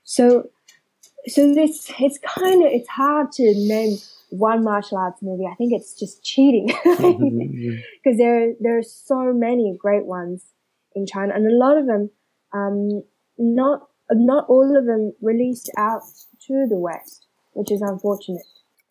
so, 0.05 0.49
so 1.27 1.53
this, 1.53 1.91
it's 1.99 2.19
kind 2.19 2.65
of, 2.65 2.71
it's 2.73 2.89
hard 2.89 3.33
to 3.33 3.43
name 3.43 3.99
one 4.31 4.63
martial 4.63 4.99
arts 4.99 5.23
movie. 5.23 5.49
I 5.51 5.55
think 5.57 5.73
it's 5.73 5.99
just 5.99 6.23
cheating 6.23 6.67
because 6.85 7.01
mm-hmm. 7.01 8.17
there 8.17 8.53
there 8.61 8.79
are 8.79 8.83
so 8.83 9.33
many 9.33 9.77
great 9.79 10.07
ones 10.07 10.45
in 10.95 11.07
China, 11.07 11.35
and 11.35 11.47
a 11.47 11.55
lot 11.55 11.79
of 11.79 11.87
them, 11.87 12.11
um, 12.53 13.03
not 13.39 13.89
not 14.11 14.47
all 14.49 14.77
of 14.77 14.87
them 14.87 15.13
released 15.21 15.71
out 15.77 16.03
to 16.47 16.67
the 16.69 16.77
West, 16.77 17.27
which 17.53 17.71
is 17.71 17.83
unfortunate 17.83 18.43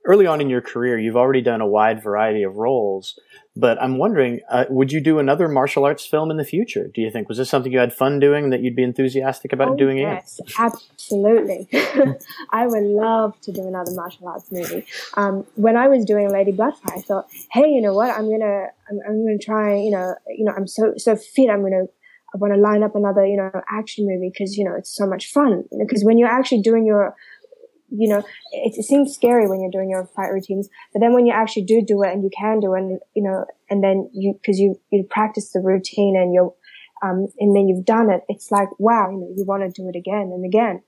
early 0.06 0.28
on 0.28 0.42
in 0.42 0.50
your 0.50 0.62
career, 0.62 0.98
you've 0.98 1.18
already 1.18 1.42
done 1.42 1.62
a 1.62 1.68
wide 1.68 2.02
variety 2.02 2.44
of 2.44 2.58
roles, 2.58 3.20
but 3.56 3.82
I'm 3.82 3.98
wondering, 3.98 4.42
uh, 4.50 4.66
would 4.70 4.92
you 4.92 5.00
do 5.00 5.18
another 5.18 5.48
martial 5.48 5.86
arts 5.86 6.06
film 6.06 6.30
in 6.30 6.38
the 6.38 6.44
future? 6.44 6.90
Do 6.94 7.02
you 7.02 7.10
think 7.10 7.30
was 7.30 7.38
this 7.38 7.50
something 7.50 7.72
you 7.72 7.80
had 7.80 7.94
fun 7.94 8.20
doing 8.20 8.50
that 8.50 8.62
you'd 8.62 8.76
be 8.76 8.84
enthusiastic 8.84 9.54
about 9.54 9.70
oh, 9.70 9.76
doing 9.76 9.98
yes, 9.98 10.42
absolutely. 10.60 11.70
I 12.52 12.68
would 12.68 12.84
love 12.84 13.40
to 13.42 13.52
do 13.52 13.68
another 13.68 13.94
martial 13.94 14.28
arts 14.28 14.52
movie. 14.52 14.86
Um, 15.16 15.46
when 15.56 15.78
I 15.78 15.88
was 15.88 16.04
doing 16.06 16.30
Lady 16.30 16.52
Bloodfight, 16.52 16.98
I 16.98 17.02
thought, 17.02 17.28
hey, 17.52 17.70
you 17.70 17.82
know 17.82 17.94
what? 17.94 18.10
I'm 18.10 18.30
gonna, 18.30 18.68
I'm, 18.90 19.00
I'm 19.08 19.26
gonna 19.26 19.38
try. 19.38 19.76
You 19.76 19.92
know, 19.92 20.16
you 20.28 20.46
know, 20.46 20.54
I'm 20.56 20.68
so 20.68 20.94
so 20.98 21.16
fit. 21.16 21.50
I'm 21.50 21.62
gonna 21.62 21.86
I 22.36 22.38
want 22.38 22.54
to 22.54 22.60
line 22.60 22.84
up 22.84 22.96
another, 22.96 23.26
you 23.26 23.38
know, 23.38 23.50
action 23.70 24.06
movie 24.06 24.30
because, 24.30 24.58
you 24.58 24.66
know, 24.66 24.76
it's 24.76 24.94
so 24.94 25.08
much 25.08 25.32
fun. 25.32 25.64
Because 25.80 26.04
when 26.04 26.18
you're 26.18 26.28
actually 26.28 26.62
doing 26.62 26.86
your 26.86 27.16
you 27.90 28.10
know, 28.10 28.20
it, 28.52 28.74
it, 28.78 28.84
seems 28.84 29.14
scary 29.14 29.48
when 29.48 29.62
you're 29.62 29.72
doing 29.72 29.90
your 29.90 30.06
fight 30.16 30.32
routines, 30.32 30.70
but 30.94 31.00
then 31.00 31.14
when 31.14 31.26
you 31.26 31.34
actually 31.34 31.64
do 31.64 31.82
do 31.82 32.04
it 32.04 32.12
and 32.12 32.24
you 32.24 32.30
can 32.36 32.60
do 32.60 32.74
it, 32.74 32.80
and, 32.80 33.00
you 33.14 33.24
know, 33.24 33.46
and 33.70 33.84
then 33.84 34.10
you, 34.14 34.40
cause 34.46 34.58
you, 34.58 34.80
you 34.92 35.04
practice 35.10 35.52
the 35.52 35.60
routine 35.60 36.16
and 36.18 36.34
you're, 36.34 36.54
um, 37.04 37.28
and 37.40 37.56
then 37.56 37.68
you've 37.68 37.86
done 37.86 38.10
it, 38.10 38.22
it's 38.30 38.52
like, 38.52 38.70
wow, 38.80 39.10
you 39.12 39.18
know, 39.18 39.30
you 39.36 39.44
want 39.46 39.64
to 39.64 39.82
do 39.82 39.88
it 39.90 39.96
again 39.96 40.32
and 40.34 40.46
again. 40.46 40.82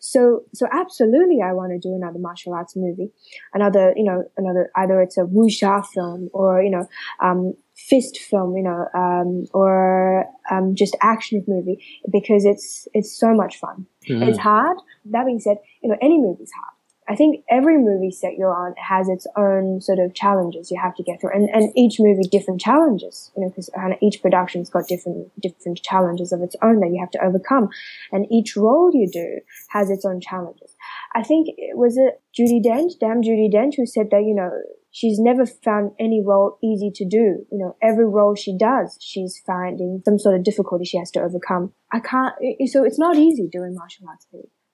So, 0.00 0.44
so 0.54 0.66
absolutely, 0.72 1.40
I 1.42 1.52
want 1.52 1.72
to 1.72 1.78
do 1.78 1.94
another 1.94 2.18
martial 2.18 2.54
arts 2.54 2.74
movie, 2.74 3.12
another, 3.54 3.92
you 3.96 4.04
know, 4.04 4.24
another, 4.36 4.70
either 4.76 5.00
it's 5.00 5.18
a 5.18 5.22
wuxia 5.22 5.86
film 5.86 6.30
or, 6.32 6.62
you 6.62 6.70
know, 6.70 6.88
um, 7.22 7.54
fist 7.76 8.18
film, 8.18 8.56
you 8.56 8.62
know, 8.62 8.86
um, 8.94 9.46
or, 9.52 10.26
um, 10.50 10.74
just 10.74 10.96
action 11.02 11.44
movie 11.46 11.84
because 12.10 12.44
it's, 12.44 12.88
it's 12.94 13.16
so 13.16 13.34
much 13.34 13.58
fun. 13.58 13.86
Mm-hmm. 14.08 14.24
It's 14.24 14.38
hard. 14.38 14.78
That 15.06 15.26
being 15.26 15.40
said, 15.40 15.58
you 15.82 15.88
know, 15.88 15.96
any 16.00 16.18
movie's 16.18 16.52
hard. 16.52 16.74
I 17.08 17.16
think 17.16 17.44
every 17.50 17.76
movie 17.76 18.12
set 18.12 18.34
you're 18.38 18.54
on 18.54 18.72
has 18.76 19.08
its 19.08 19.26
own 19.36 19.80
sort 19.80 19.98
of 19.98 20.14
challenges 20.14 20.70
you 20.70 20.80
have 20.80 20.94
to 20.94 21.02
get 21.02 21.20
through, 21.20 21.32
and, 21.34 21.50
and 21.50 21.72
each 21.76 21.96
movie 21.98 22.28
different 22.30 22.60
challenges, 22.60 23.32
you 23.36 23.42
know, 23.42 23.48
because 23.48 23.68
each 24.00 24.22
production's 24.22 24.70
got 24.70 24.86
different 24.86 25.28
different 25.40 25.82
challenges 25.82 26.30
of 26.30 26.40
its 26.40 26.54
own 26.62 26.78
that 26.78 26.90
you 26.92 27.00
have 27.00 27.10
to 27.10 27.24
overcome, 27.24 27.68
and 28.12 28.26
each 28.30 28.56
role 28.56 28.92
you 28.94 29.10
do 29.12 29.40
has 29.70 29.90
its 29.90 30.04
own 30.04 30.20
challenges. 30.20 30.76
I 31.12 31.24
think 31.24 31.48
it 31.58 31.76
was 31.76 31.96
it 31.96 32.22
Judi 32.38 32.64
Dench, 32.64 32.92
damn 33.00 33.22
Judi 33.22 33.52
Dench, 33.52 33.74
who 33.76 33.86
said 33.86 34.10
that 34.12 34.22
you 34.22 34.34
know 34.34 34.50
she's 34.92 35.18
never 35.18 35.46
found 35.46 35.92
any 35.98 36.22
role 36.24 36.58
easy 36.62 36.92
to 36.94 37.04
do. 37.04 37.44
You 37.50 37.58
know, 37.58 37.76
every 37.82 38.06
role 38.06 38.34
she 38.34 38.56
does, 38.56 38.98
she's 39.00 39.42
finding 39.44 40.02
some 40.04 40.18
sort 40.18 40.36
of 40.36 40.44
difficulty 40.44 40.84
she 40.84 40.98
has 40.98 41.10
to 41.12 41.20
overcome. 41.20 41.72
I 41.92 42.00
can't, 42.00 42.34
so 42.66 42.84
it's 42.84 42.98
not 42.98 43.16
easy 43.16 43.48
doing 43.50 43.74
martial 43.74 44.06
arts, 44.08 44.26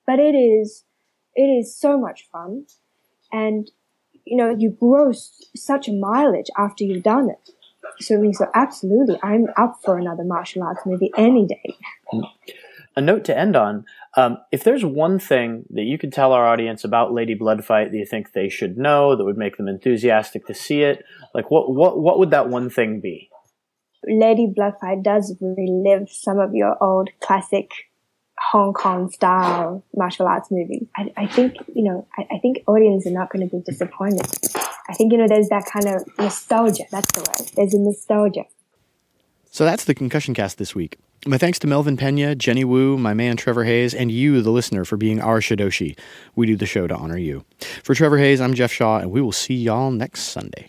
but 0.07 0.19
it 0.19 0.35
is 0.35 0.85
it 1.37 1.43
is 1.43 1.77
so 1.77 1.99
much 1.99 2.27
fun. 2.33 2.67
And, 3.33 3.71
you 4.25 4.37
know, 4.37 4.57
you 4.59 4.71
grow 4.71 5.13
such 5.55 5.89
a 5.89 5.93
mileage 5.93 6.51
after 6.57 6.83
you've 6.83 7.05
done 7.05 7.31
it. 7.31 7.51
So, 8.01 8.21
so 8.33 8.47
absolutely, 8.55 9.19
I'm 9.23 9.47
up 9.57 9.79
for 9.85 9.97
another 9.97 10.25
martial 10.25 10.65
arts 10.65 10.81
movie 10.85 11.13
any 11.17 11.47
day. 11.47 11.77
A 12.97 13.01
note 13.01 13.25
to 13.27 13.39
end 13.39 13.55
on. 13.55 13.85
Um, 14.17 14.39
if 14.51 14.65
there's 14.65 14.85
one 14.85 15.19
thing 15.19 15.67
that 15.71 15.83
you 15.83 15.99
could 15.99 16.13
tell 16.13 16.33
our 16.33 16.47
audience 16.47 16.83
about 16.83 17.13
Lady 17.13 17.35
Bloodfight 17.35 17.91
that 17.91 17.97
you 17.97 18.07
think 18.07 18.33
they 18.33 18.49
should 18.49 18.79
know 18.79 19.15
that 19.15 19.25
would 19.25 19.37
make 19.37 19.59
them 19.59 19.69
enthusiastic 19.69 20.47
to 20.47 20.55
see 20.55 20.83
it, 20.83 21.05
like 21.35 21.51
what 21.51 21.73
what 21.73 22.01
what 22.01 22.19
would 22.19 22.31
that 22.31 22.49
one 22.49 22.71
thing 22.71 23.01
be? 23.01 23.29
Lady 24.09 24.47
Bloodfight 24.47 25.03
does 25.03 25.37
relive 25.41 26.09
some 26.11 26.39
of 26.39 26.55
your 26.55 26.83
old 26.83 27.11
classic 27.21 27.71
Hong 28.39 28.73
Kong 28.73 29.11
style 29.11 29.83
martial 29.95 30.27
arts 30.27 30.51
movie. 30.51 30.89
I, 30.97 31.13
I 31.17 31.27
think, 31.27 31.57
you 31.75 31.83
know, 31.83 32.07
I, 32.19 32.27
I 32.35 32.39
think 32.39 32.63
audiences 32.67 33.11
are 33.11 33.15
not 33.15 33.31
going 33.31 33.49
to 33.49 33.57
be 33.57 33.63
disappointed. 33.63 34.27
I 34.89 34.93
think, 34.95 35.13
you 35.13 35.19
know, 35.19 35.27
there's 35.27 35.49
that 35.49 35.65
kind 35.67 35.87
of 35.87 36.07
nostalgia. 36.19 36.85
That's 36.91 37.11
the 37.13 37.21
word. 37.21 37.51
There's 37.57 37.75
a 37.75 37.79
nostalgia. 37.79 38.45
So 39.51 39.65
that's 39.65 39.85
the 39.85 39.95
Concussion 39.95 40.35
Cast 40.35 40.59
this 40.59 40.75
week. 40.75 40.99
My 41.27 41.39
thanks 41.39 41.59
to 41.61 41.67
Melvin 41.67 41.97
Pena, 41.97 42.35
Jenny 42.35 42.63
Wu, 42.63 42.97
my 42.97 43.15
man 43.15 43.37
Trevor 43.37 43.65
Hayes, 43.65 43.95
and 43.95 44.13
you, 44.13 44.43
the 44.43 44.51
listener, 44.51 44.85
for 44.85 44.97
being 44.97 45.21
our 45.21 45.41
Shidoshi. 45.41 45.99
We 46.37 46.47
do 46.47 46.57
the 46.57 46.67
show 46.67 46.87
to 46.87 46.95
honor 46.95 47.19
you. 47.19 47.45
For 47.83 47.95
Trevor 47.95 48.19
Hayes, 48.19 48.41
I'm 48.41 48.55
Jeff 48.55 48.71
Shaw, 48.71 48.99
and 48.99 49.11
we 49.11 49.21
will 49.21 49.33
see 49.33 49.55
y'all 49.55 49.91
next 49.91 50.21
Sunday. 50.25 50.69